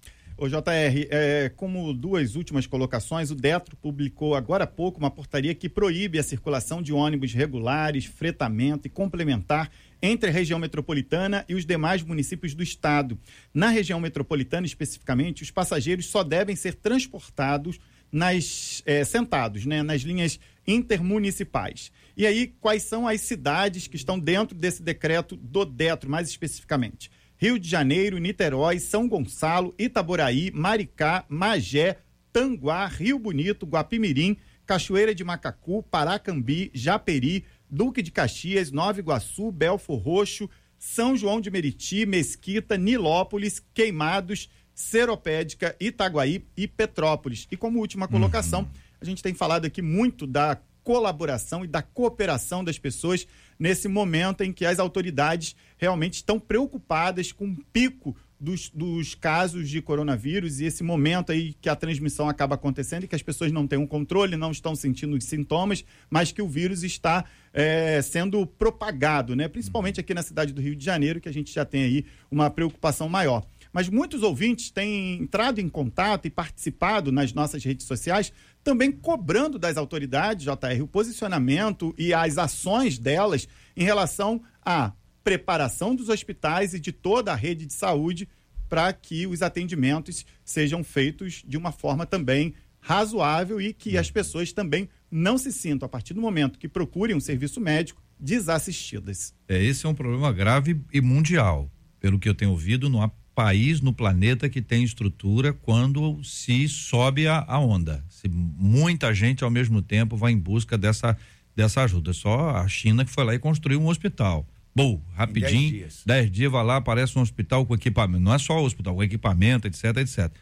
Ô 0.45 0.47
JR, 0.47 0.61
é, 1.09 1.51
como 1.57 1.95
duas 1.95 2.37
últimas 2.37 2.67
colocações, 2.67 3.31
o 3.31 3.35
Detro 3.35 3.75
publicou 3.79 4.35
agora 4.35 4.65
há 4.65 4.67
pouco 4.67 4.99
uma 4.99 5.11
portaria 5.11 5.55
que 5.55 5.71
proíbe 5.71 6.19
a 6.19 6.23
circulação 6.23 6.83
de 6.83 6.93
ônibus 6.93 7.33
regulares, 7.33 8.05
fretamento 8.05 8.87
e 8.87 8.91
complementar 8.91 9.71
entre 10.03 10.29
a 10.29 10.33
região 10.35 10.59
metropolitana 10.59 11.47
e 11.49 11.55
os 11.55 11.65
demais 11.65 12.03
municípios 12.03 12.55
do 12.55 12.63
estado. 12.63 13.19
Na 13.55 13.71
região 13.71 13.99
metropolitana, 13.99 14.67
especificamente, 14.67 15.43
os 15.43 15.51
passageiros 15.51 16.05
só 16.05 16.23
devem 16.23 16.55
ser 16.55 16.75
transportados 16.75 17.81
nas, 18.13 18.83
é, 18.85 19.03
sentados 19.03 19.65
né, 19.65 19.83
nas 19.83 20.03
linhas 20.03 20.39
intermunicipais. 20.67 21.91
E 22.15 22.27
aí, 22.27 22.49
quais 22.61 22.83
são 22.83 23.09
as 23.09 23.23
cidades 23.23 23.87
que 23.87 23.97
estão 23.97 24.19
dentro 24.19 24.55
desse 24.55 24.83
decreto 24.83 25.37
do 25.37 25.65
Detro, 25.65 26.11
mais 26.11 26.29
especificamente? 26.29 27.11
Rio 27.45 27.59
de 27.59 27.69
Janeiro, 27.69 28.17
Niterói, 28.17 28.79
São 28.79 29.07
Gonçalo, 29.07 29.75
Itaboraí, 29.79 30.51
Maricá, 30.51 31.27
Magé, 31.29 31.99
Tanguá, 32.33 32.87
Rio 32.87 33.19
Bonito, 33.19 33.67
Guapimirim, 33.67 34.39
Cachoeira 34.65 35.15
de 35.15 35.23
Macacu, 35.23 35.83
Paracambi, 35.83 36.71
Japeri, 36.73 37.45
Duque 37.69 38.01
de 38.01 38.11
Caxias, 38.11 38.71
Nova 38.71 38.99
Iguaçu, 38.99 39.53
Belfor 39.53 39.99
Roxo, 39.99 40.49
São 40.79 41.15
João 41.15 41.39
de 41.39 41.51
Meriti, 41.51 42.07
Mesquita, 42.07 42.79
Nilópolis, 42.79 43.63
Queimados, 43.75 44.49
Seropédica, 44.75 45.77
Itaguaí 45.79 46.47
e 46.57 46.67
Petrópolis. 46.67 47.47
E 47.51 47.59
como 47.59 47.79
última 47.79 48.09
colocação, 48.09 48.61
uhum. 48.61 48.71
a 49.03 49.05
gente 49.05 49.23
tem 49.23 49.35
falado 49.35 49.67
aqui 49.67 49.83
muito 49.83 50.27
da 50.27 50.59
colaboração 50.85 51.65
e 51.65 51.69
da 51.69 51.83
cooperação 51.83 52.63
das 52.63 52.79
pessoas 52.79 53.27
nesse 53.59 53.89
momento 53.89 54.43
em 54.43 54.53
que 54.53 54.67
as 54.67 54.79
autoridades 54.79 55.57
realmente 55.79 56.15
estão 56.15 56.39
preocupadas 56.39 57.33
com 57.33 57.47
o 57.47 57.57
pico 57.73 58.15
dos, 58.39 58.69
dos, 58.69 59.15
casos 59.15 59.71
de 59.71 59.81
coronavírus 59.81 60.61
e 60.61 60.67
esse 60.67 60.83
momento 60.83 61.33
aí 61.33 61.55
que 61.55 61.69
a 61.69 61.75
transmissão 61.75 62.29
acaba 62.29 62.57
acontecendo 62.57 63.05
e 63.05 63.09
que 63.09 63.15
as 63.15 63.23
pessoas 63.23 63.51
não 63.51 63.67
têm 63.67 63.79
um 63.79 63.87
controle, 63.87 64.37
não 64.37 64.51
estão 64.51 64.77
sentindo 64.77 65.17
os 65.17 65.25
sintomas, 65.25 65.85
mas 66.11 66.31
que 66.31 66.43
o 66.43 66.49
vírus 66.49 66.83
está 66.83 67.25
é, 67.53 68.03
sendo 68.03 68.47
propagado, 68.47 69.35
né? 69.35 69.49
Principalmente 69.49 69.99
aqui 69.99 70.13
na 70.13 70.23
cidade 70.23 70.53
do 70.53 70.61
Rio 70.61 70.77
de 70.77 70.85
Janeiro, 70.85 71.21
que 71.21 71.29
a 71.29 71.33
gente 71.33 71.53
já 71.53 71.65
tem 71.65 71.85
aí 71.85 72.05
uma 72.31 72.51
preocupação 72.51 73.09
maior. 73.09 73.47
Mas 73.73 73.89
muitos 73.89 74.23
ouvintes 74.23 74.71
têm 74.71 75.15
entrado 75.15 75.61
em 75.61 75.69
contato 75.69 76.27
e 76.27 76.31
participado 76.31 77.11
nas 77.11 77.33
nossas 77.33 77.65
redes 77.65 77.87
sociais, 77.87 78.33
também 78.65 78.91
cobrando 78.91 79.59
das 79.59 79.77
autoridades, 79.77 80.45
JR, 80.45 80.83
o 80.83 80.89
posicionamento 80.89 81.95
e 81.99 82.15
as 82.15 82.39
ações 82.39 82.99
delas 82.99 83.47
em 83.77 83.85
relação 83.85 84.43
a 84.65 84.93
preparação 85.23 85.95
dos 85.95 86.09
hospitais 86.09 86.75
e 86.75 86.81
de 86.81 86.91
toda 86.91 87.33
a 87.33 87.37
rede 87.37 87.67
de 87.67 87.75
saúde 87.75 88.29
para 88.69 88.93
que 88.93 89.27
os 89.27 89.43
atendimentos 89.43 90.25
sejam 90.43 90.83
feitos 90.83 91.43
de 91.47 91.57
uma 91.57 91.71
forma 91.71 92.07
também 92.07 92.55
razoável 92.81 93.61
e 93.61 93.73
que 93.73 93.97
as 93.97 94.11
pessoas 94.11 94.53
também 94.53 94.89
não 95.11 95.39
se 95.39 95.53
sintam, 95.53 95.87
a 95.87 95.89
partir 95.89 96.13
do 96.13 96.21
momento 96.21 96.59
que 96.59 96.69
procurem 96.69 97.15
um 97.15 97.21
serviço 97.21 97.61
médico, 97.61 98.03
desassistidas. 98.19 99.35
É, 99.49 99.63
esse 99.63 99.87
é 99.87 99.89
um 99.89 99.95
problema 99.95 100.33
grave 100.33 100.81
e 100.93 101.01
mundial. 101.01 101.71
Pelo 102.01 102.19
que 102.19 102.29
eu 102.29 102.35
tenho 102.35 102.51
ouvido, 102.51 102.89
não 102.89 103.03
há 103.03 103.11
país 103.35 103.81
no 103.81 103.93
planeta 103.93 104.49
que 104.49 104.63
tem 104.63 104.85
estrutura 104.85 105.53
quando 105.53 106.23
se 106.23 106.69
sobe 106.69 107.27
a, 107.27 107.45
a 107.47 107.59
onda. 107.59 108.05
Se 108.09 108.29
muita 108.29 109.13
gente 109.13 109.43
ao 109.43 109.51
mesmo 109.51 109.83
tempo 109.83 110.17
vai 110.17 110.33
em 110.33 110.39
busca 110.39 110.79
dessa, 110.79 111.17
dessa 111.55 111.83
ajuda. 111.83 112.13
Só 112.13 112.51
a 112.51 112.69
China 112.69 113.05
que 113.05 113.11
foi 113.11 113.25
lá 113.25 113.35
e 113.35 113.39
construiu 113.39 113.81
um 113.81 113.89
hospital. 113.89 114.47
Bom, 114.75 115.01
rapidinho, 115.15 115.51
dez 115.51 115.71
dias. 115.71 116.03
dez 116.05 116.31
dias 116.31 116.51
vai 116.51 116.65
lá, 116.65 116.77
aparece 116.77 117.19
um 117.19 117.23
hospital 117.23 117.65
com 117.67 117.75
equipamento. 117.75 118.23
Não 118.23 118.35
é 118.35 118.39
só 118.39 118.61
o 118.61 118.65
hospital, 118.65 118.95
com 118.95 119.03
equipamento, 119.03 119.69
etc, 119.69 119.97
etc. 119.99 120.33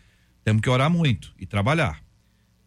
Temos 0.45 0.63
que 0.63 0.71
orar 0.71 0.91
muito 0.91 1.35
e 1.39 1.47
trabalhar. 1.47 2.03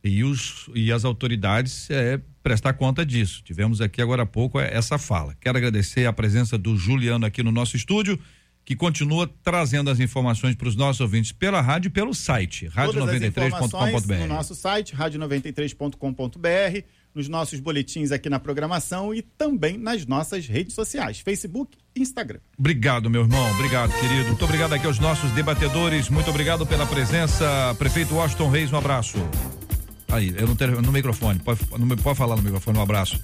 E, 0.03 0.23
os, 0.23 0.69
e 0.75 0.91
as 0.91 1.03
autoridades 1.03 1.89
é, 1.89 2.21
prestar 2.43 2.73
conta 2.73 3.03
disso. 3.03 3.41
Tivemos 3.43 3.81
aqui 3.81 4.01
agora 4.01 4.21
há 4.21 4.25
pouco 4.25 4.59
é, 4.59 4.71
essa 4.71 4.99
fala. 4.99 5.35
Quero 5.41 5.57
agradecer 5.57 6.05
a 6.05 6.13
presença 6.13 6.59
do 6.59 6.77
Juliano 6.77 7.25
aqui 7.25 7.41
no 7.41 7.51
nosso 7.51 7.75
estúdio 7.75 8.19
que 8.65 8.75
continua 8.75 9.29
trazendo 9.43 9.91
as 9.91 9.99
informações 9.99 10.55
para 10.55 10.67
os 10.67 10.75
nossos 10.75 10.99
ouvintes 10.99 11.31
pela 11.31 11.61
rádio 11.61 11.89
e 11.89 11.91
pelo 11.91 12.15
site, 12.15 12.67
rádio93.com.br. 12.67 14.15
No 14.15 14.27
nosso 14.27 14.55
site, 14.55 14.95
rádio93.com.br, 14.95 16.87
nos 17.13 17.29
nossos 17.29 17.59
boletins 17.59 18.11
aqui 18.11 18.27
na 18.27 18.39
programação 18.39 19.13
e 19.13 19.21
também 19.21 19.77
nas 19.77 20.07
nossas 20.07 20.47
redes 20.47 20.73
sociais, 20.73 21.19
Facebook 21.19 21.77
e 21.95 22.01
Instagram. 22.01 22.39
Obrigado, 22.57 23.07
meu 23.09 23.21
irmão. 23.21 23.51
Obrigado, 23.51 23.93
querido. 23.99 24.29
Muito 24.29 24.43
obrigado 24.43 24.73
aqui 24.73 24.87
aos 24.87 24.97
nossos 24.97 25.29
debatedores. 25.31 26.09
Muito 26.09 26.29
obrigado 26.31 26.65
pela 26.65 26.87
presença. 26.87 27.75
Prefeito 27.77 28.15
Washington 28.15 28.49
Reis, 28.49 28.73
um 28.73 28.77
abraço. 28.77 29.17
Aí, 30.07 30.33
eu 30.35 30.47
não 30.47 30.55
tenho 30.55 30.81
no 30.81 30.91
microfone. 30.91 31.39
Pode, 31.39 31.61
não 31.77 31.95
pode 31.95 32.17
falar 32.17 32.35
no 32.35 32.41
microfone, 32.41 32.79
um 32.79 32.81
abraço. 32.81 33.21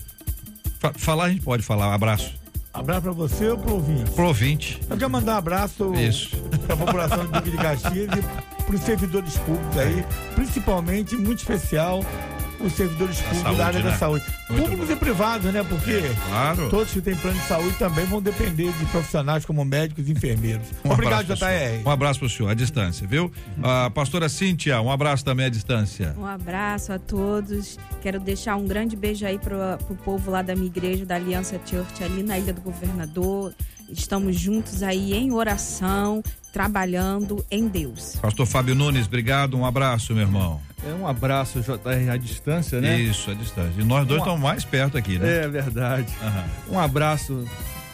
Falar 0.98 1.26
a 1.26 1.30
gente 1.30 1.42
pode 1.42 1.64
falar, 1.64 1.90
um 1.90 1.94
abraço. 1.94 2.41
Abraço 2.74 3.02
pra 3.02 3.12
você 3.12 3.50
ou 3.50 3.58
pro 3.58 3.74
ouvinte? 3.74 4.12
Pro 4.12 4.28
ouvinte. 4.28 4.80
Eu 4.90 4.98
quero 4.98 5.10
mandar 5.10 5.34
um 5.34 5.38
abraço 5.38 5.94
Isso. 5.94 6.38
pra 6.66 6.78
população 6.78 7.26
do 7.26 7.32
Duque 7.32 7.52
de 7.52 7.58
Caxias 7.58 8.10
e 8.18 8.64
pros 8.64 8.82
servidores 8.82 9.38
públicos 9.38 9.78
aí, 9.78 10.06
principalmente, 10.36 11.16
muito 11.16 11.40
especial, 11.40 12.04
os 12.64 12.74
servidores 12.74 13.18
públicos 13.18 13.42
saúde, 13.42 13.58
da 13.58 13.66
área 13.66 13.80
né? 13.80 13.92
da 13.92 13.98
saúde. 13.98 14.26
Muito 14.50 14.62
Públicos 14.62 14.88
bom. 14.88 14.94
e 14.94 14.96
privados, 14.96 15.54
né? 15.54 15.64
Porque 15.64 15.92
é, 15.92 16.16
claro. 16.28 16.70
todos 16.70 16.94
que 16.94 17.02
têm 17.02 17.16
plano 17.16 17.40
de 17.40 17.48
saúde 17.48 17.76
também 17.78 18.06
vão 18.06 18.22
depender 18.22 18.72
de 18.72 18.86
profissionais 18.86 19.46
como 19.46 19.64
médicos 19.64 20.08
e 20.08 20.12
enfermeiros. 20.12 20.68
Um 20.84 20.92
Obrigado, 20.92 21.26
JR. 21.26 21.86
Um 21.86 21.90
abraço 21.90 22.20
para 22.20 22.26
o 22.26 22.30
senhor, 22.30 22.50
à 22.50 22.54
distância, 22.54 23.08
viu? 23.08 23.32
A 23.64 23.90
pastora 23.90 24.30
Cíntia, 24.30 24.82
um 24.82 24.92
abraço 24.92 25.24
também 25.24 25.46
à 25.46 25.50
distância. 25.50 26.16
Um 26.18 26.26
abraço 26.26 26.94
a 26.94 27.00
todos. 27.00 27.78
Quero 28.02 28.20
deixar 28.20 28.56
um 28.56 28.66
grande 28.66 28.96
beijo 28.96 29.26
aí 29.26 29.38
para 29.38 29.78
o 29.90 29.96
povo 29.96 30.32
lá 30.32 30.42
da 30.42 30.56
minha 30.56 30.68
igreja, 30.68 31.06
da 31.06 31.16
Aliança 31.16 31.60
Church, 31.66 32.04
ali 32.04 32.24
na 32.24 32.38
Ilha 32.38 32.54
do 32.54 32.62
Governador. 32.62 33.54
Estamos 33.92 34.40
juntos 34.40 34.84
aí 34.84 35.14
em 35.14 35.32
oração, 35.32 36.24
trabalhando 36.52 37.46
em 37.50 37.68
Deus. 37.68 38.18
Pastor 38.22 38.46
Fábio 38.46 38.76
Nunes, 38.76 39.08
obrigado, 39.08 39.58
um 39.58 39.66
abraço, 39.66 40.14
meu 40.14 40.24
irmão. 40.24 40.62
É 40.86 40.94
um 40.94 41.08
abraço, 41.08 41.62
JR, 41.62 42.12
à 42.12 42.18
distância, 42.18 42.82
né? 42.82 43.00
Isso, 43.00 43.30
à 43.30 43.34
distância. 43.34 43.80
E 43.80 43.84
nós 43.84 44.08
dois 44.08 44.20
um... 44.20 44.24
estamos 44.24 44.42
mais 44.42 44.66
perto 44.66 44.98
aqui, 44.98 45.20
né? 45.20 45.44
É 45.44 45.48
verdade. 45.48 46.12
Uhum. 46.22 46.76
Um 46.76 46.80
abraço 46.80 47.46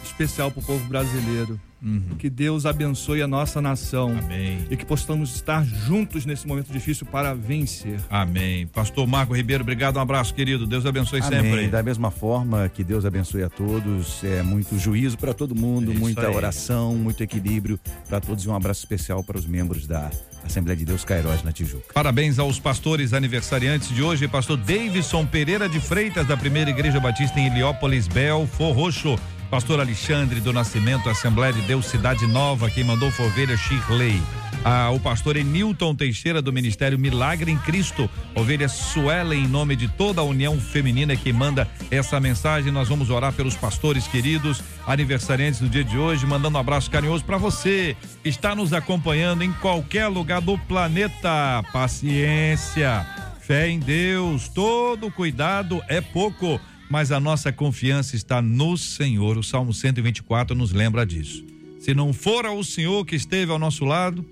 especial 0.04 0.50
para 0.50 0.62
o 0.62 0.64
povo 0.64 0.84
brasileiro. 0.86 1.60
Uhum. 1.82 2.16
Que 2.18 2.30
Deus 2.30 2.66
abençoe 2.66 3.22
a 3.22 3.28
nossa 3.28 3.62
nação. 3.62 4.16
Amém. 4.18 4.60
E 4.70 4.76
que 4.76 4.86
possamos 4.86 5.36
estar 5.36 5.64
juntos 5.64 6.26
nesse 6.26 6.48
momento 6.48 6.72
difícil 6.72 7.06
para 7.06 7.34
vencer. 7.34 8.00
Amém. 8.10 8.66
Pastor 8.68 9.06
Marco 9.08 9.36
Ribeiro, 9.36 9.64
obrigado, 9.64 9.98
um 9.98 10.02
abraço, 10.02 10.34
querido. 10.34 10.66
Deus 10.66 10.86
abençoe 10.86 11.22
Amém. 11.22 11.42
sempre. 11.42 11.68
Da 11.68 11.84
mesma 11.84 12.10
forma 12.10 12.68
que 12.70 12.84
Deus 12.84 13.06
abençoe 13.06 13.44
a 13.44 13.50
todos, 13.50 14.24
é 14.24 14.42
muito 14.42 14.78
juízo 14.78 15.18
para 15.18 15.34
todo 15.34 15.56
mundo, 15.56 15.92
Isso 15.92 16.00
muita 16.00 16.28
aí. 16.28 16.36
oração, 16.36 16.96
muito 16.96 17.22
equilíbrio 17.24 17.80
para 18.08 18.20
todos 18.20 18.44
e 18.44 18.50
um 18.50 18.56
abraço 18.56 18.80
especial 18.80 19.24
para 19.24 19.38
os 19.38 19.46
membros 19.46 19.86
da 19.86 20.10
Assembleia 20.44 20.78
de 20.78 20.86
Deus 20.86 21.04
Cairóis 21.04 21.44
na 21.44 21.52
Tijuca. 21.52 21.94
Parabéns 21.94 22.40
aos 22.40 22.60
pastores 22.60 23.14
aniversariantes 23.14 23.90
de 23.90 24.02
hoje, 24.02 24.28
pastor 24.28 24.58
Davidson 24.58 25.26
Pereira 25.26 25.68
de 25.70 25.80
Freitas 25.80 26.26
da 26.26 26.36
Primeira 26.38 26.70
Igreja 26.70 27.00
Batista 27.00 27.40
em 27.40 27.48
Heliópolis, 27.48 28.08
Belfor 28.08 28.74
Roxo. 28.74 29.18
Pastor 29.50 29.80
Alexandre 29.80 30.41
do 30.41 30.52
Nascimento, 30.52 31.10
Assembleia 31.10 31.54
de 31.54 31.62
Deus 31.62 31.86
Cidade 31.86 32.28
Nova, 32.28 32.70
quem 32.70 32.84
mandou 32.84 33.10
foi 33.10 33.28
ovelha 33.28 33.56
Shirley. 33.56 34.22
Ah, 34.64 34.89
o 34.89 35.00
pastor 35.00 35.38
Enilton 35.38 35.95
Teixeira 35.95 36.41
do 36.41 36.52
Ministério 36.52 37.00
Milagre 37.00 37.50
em 37.50 37.58
Cristo, 37.58 38.10
ovelha 38.36 38.68
Suelen, 38.68 39.45
em 39.45 39.48
nome 39.48 39.78
de 39.78 39.88
toda 39.88 40.20
a 40.20 40.24
União 40.26 40.60
Feminina 40.60 41.16
que 41.16 41.32
manda 41.32 41.66
essa 41.89 42.20
mensagem. 42.20 42.74
Nós 42.74 42.89
vamos 42.89 43.10
orar 43.10 43.32
pelos 43.32 43.56
pastores 43.56 44.06
queridos, 44.06 44.62
aniversariantes 44.86 45.62
do 45.62 45.70
dia 45.70 45.84
de 45.84 45.98
hoje, 45.98 46.26
mandando 46.26 46.58
um 46.58 46.60
abraço 46.60 46.91
carinhoso 46.91 47.24
para 47.24 47.38
você 47.38 47.95
que 48.22 48.28
está 48.28 48.54
nos 48.54 48.74
acompanhando 48.74 49.43
em 49.43 49.54
qualquer 49.54 50.08
lugar 50.08 50.41
do 50.41 50.58
planeta. 50.58 51.64
Paciência, 51.72 53.08
fé 53.39 53.70
em 53.70 53.80
Deus, 53.80 54.50
todo 54.50 55.10
cuidado 55.10 55.82
é 55.88 56.02
pouco 56.02 56.60
mas 56.90 57.12
a 57.12 57.20
nossa 57.20 57.52
confiança 57.52 58.16
está 58.16 58.42
no 58.42 58.78
Senhor. 58.78 59.38
O 59.38 59.44
Salmo 59.44 59.74
124 59.74 60.56
nos 60.56 60.72
lembra 60.72 61.06
disso. 61.06 61.46
Se 61.80 61.94
não 61.94 62.14
for 62.14 62.46
o 62.46 62.64
Senhor 62.64 63.06
que 63.06 63.16
esteve 63.16 63.52
ao 63.52 63.60
nosso 63.60 63.86
lado, 63.86 64.26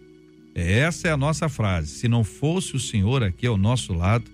essa 0.53 1.07
é 1.07 1.11
a 1.11 1.17
nossa 1.17 1.49
frase. 1.49 1.89
Se 1.89 2.07
não 2.07 2.23
fosse 2.23 2.75
o 2.75 2.79
Senhor 2.79 3.23
aqui 3.23 3.45
ao 3.45 3.57
nosso 3.57 3.93
lado, 3.93 4.25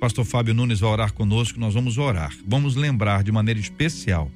Pastor 0.00 0.24
Fábio 0.24 0.54
Nunes 0.54 0.80
vai 0.80 0.90
orar 0.90 1.12
conosco, 1.12 1.60
nós 1.60 1.74
vamos 1.74 1.98
orar. 1.98 2.34
Vamos 2.46 2.74
lembrar 2.74 3.22
de 3.22 3.30
maneira 3.30 3.60
especial, 3.60 4.30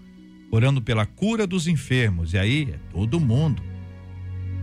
orando 0.51 0.81
pela 0.81 1.07
cura 1.07 1.47
dos 1.47 1.67
enfermos. 1.67 2.35
E 2.35 2.39
aí 2.39 2.69
é 2.71 2.79
todo 2.93 3.19
mundo, 3.19 3.63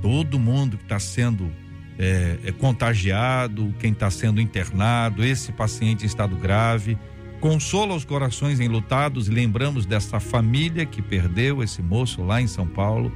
todo 0.01 0.39
mundo 0.39 0.78
que 0.78 0.84
está 0.84 0.99
sendo 0.99 1.51
é, 1.97 2.38
é, 2.45 2.51
contagiado, 2.51 3.74
quem 3.80 3.91
está 3.91 4.10
sendo 4.10 4.39
internado, 4.39 5.24
esse 5.26 5.51
paciente 5.51 6.04
em 6.04 6.08
estado 6.08 6.36
grave 6.36 6.97
Consola 7.44 7.94
os 7.94 8.06
corações 8.06 8.62
enlutados, 8.62 9.28
lembramos 9.28 9.86
dessa 9.86 10.18
família 10.18 10.86
que 10.86 11.02
perdeu 11.02 11.62
esse 11.62 11.82
moço 11.82 12.24
lá 12.24 12.41
em 12.41 12.48
São 12.48 12.66
Paulo. 12.66 13.12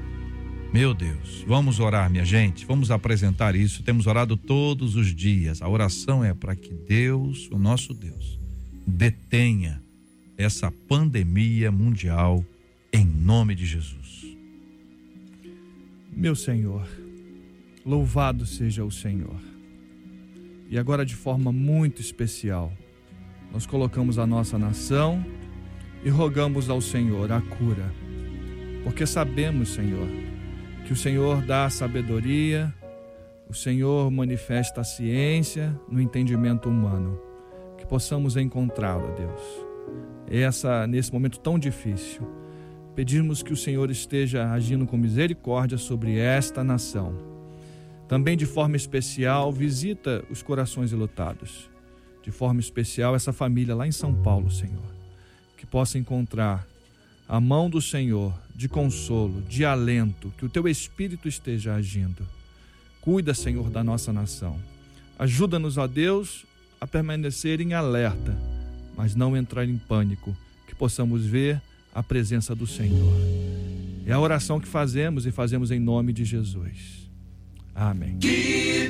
Meu 0.74 0.94
Deus, 0.94 1.46
vamos 1.48 1.80
orar, 1.80 2.10
minha 2.10 2.26
gente, 2.26 2.66
vamos 2.66 2.92
apresentar 2.92 3.56
isso. 3.56 3.84
Temos 3.84 4.06
orado 4.06 4.36
todos 4.36 4.98
os 4.98 5.16
dias. 5.16 5.62
A 5.62 5.70
oração 5.70 6.26
é 6.26 6.34
para 6.34 6.58
que 6.58 6.74
Deus, 6.74 7.48
o 7.54 7.58
nosso 7.58 7.94
Deus, 7.94 8.38
detenha 8.86 9.82
essa 10.38 10.70
pandemia 10.70 11.72
mundial 11.72 12.44
em 12.92 13.06
nome 13.06 13.56
de 13.56 13.66
Jesus. 13.66 14.26
Meu 16.12 16.36
Senhor, 16.36 16.86
louvado 17.86 18.46
seja 18.46 18.84
o 18.84 18.92
Senhor. 18.92 19.40
E 20.70 20.78
agora, 20.78 21.06
de 21.06 21.16
forma 21.16 21.50
muito 21.54 22.02
especial, 22.02 22.74
nós 23.52 23.66
colocamos 23.66 24.20
a 24.20 24.28
nossa 24.28 24.58
nação 24.58 25.24
e 26.04 26.10
rogamos 26.10 26.70
ao 26.70 26.82
Senhor 26.82 27.32
a 27.32 27.42
cura, 27.42 27.92
porque 28.84 29.06
sabemos, 29.06 29.70
Senhor, 29.70 30.08
que 30.86 30.94
o 30.94 30.96
Senhor 30.96 31.42
dá 31.42 31.66
a 31.66 31.70
sabedoria, 31.70 32.74
o 33.50 33.54
Senhor 33.54 34.10
manifesta 34.12 34.82
a 34.82 34.84
ciência 34.84 35.78
no 35.90 36.00
entendimento 36.00 36.70
humano, 36.70 37.20
que 37.78 37.86
possamos 37.86 38.38
encontrá-lo, 38.38 39.14
Deus. 39.16 39.42
Essa 40.30 40.86
nesse 40.86 41.12
momento 41.12 41.40
tão 41.40 41.58
difícil, 41.58 42.28
pedimos 42.96 43.42
que 43.42 43.54
o 43.54 43.58
Senhor 43.58 43.90
esteja 43.90 44.52
agindo 44.52 44.86
com 44.86 44.98
misericórdia 44.98 45.78
sobre 45.78 46.18
esta 46.20 46.64
nação. 46.64 47.16
Também 48.08 48.38
de 48.38 48.46
forma 48.46 48.76
especial, 48.76 49.52
visita 49.52 50.24
os 50.30 50.42
corações 50.42 50.92
lutados 50.92 51.70
de 52.28 52.32
forma 52.32 52.60
especial 52.60 53.16
essa 53.16 53.32
família 53.32 53.74
lá 53.74 53.88
em 53.88 53.92
São 53.94 54.14
Paulo, 54.14 54.52
Senhor. 54.52 54.84
Que 55.56 55.66
possa 55.66 55.98
encontrar 55.98 56.68
a 57.26 57.40
mão 57.40 57.70
do 57.70 57.82
Senhor 57.82 58.38
de 58.54 58.68
consolo, 58.68 59.42
de 59.44 59.64
alento, 59.64 60.34
que 60.38 60.44
o 60.44 60.50
teu 60.50 60.68
espírito 60.68 61.30
esteja 61.30 61.74
agindo. 61.76 62.28
Cuida, 63.00 63.34
Senhor, 63.34 63.70
da 63.70 63.82
nossa 63.82 64.12
nação. 64.12 64.60
Ajuda-nos, 65.18 65.78
ó 65.78 65.88
Deus, 65.88 66.46
a 66.82 66.86
permanecer 66.86 67.62
em 67.62 67.74
alerta, 67.74 68.38
mas 68.98 69.16
não 69.16 69.38
entrar 69.38 69.64
em 69.64 69.78
pânico, 69.78 70.36
que 70.68 70.76
possamos 70.76 71.26
ver 71.26 71.62
a 71.96 72.04
presença 72.04 72.54
do 72.54 72.68
Senhor. 72.68 73.14
É 74.06 74.12
a 74.12 74.20
oração 74.20 74.60
que 74.60 74.68
fazemos 74.68 75.26
e 75.26 75.32
fazemos 75.32 75.72
em 75.72 75.80
nome 75.80 76.12
de 76.12 76.26
Jesus. 76.26 77.10
Amém. 77.74 78.18
Que 78.18 78.90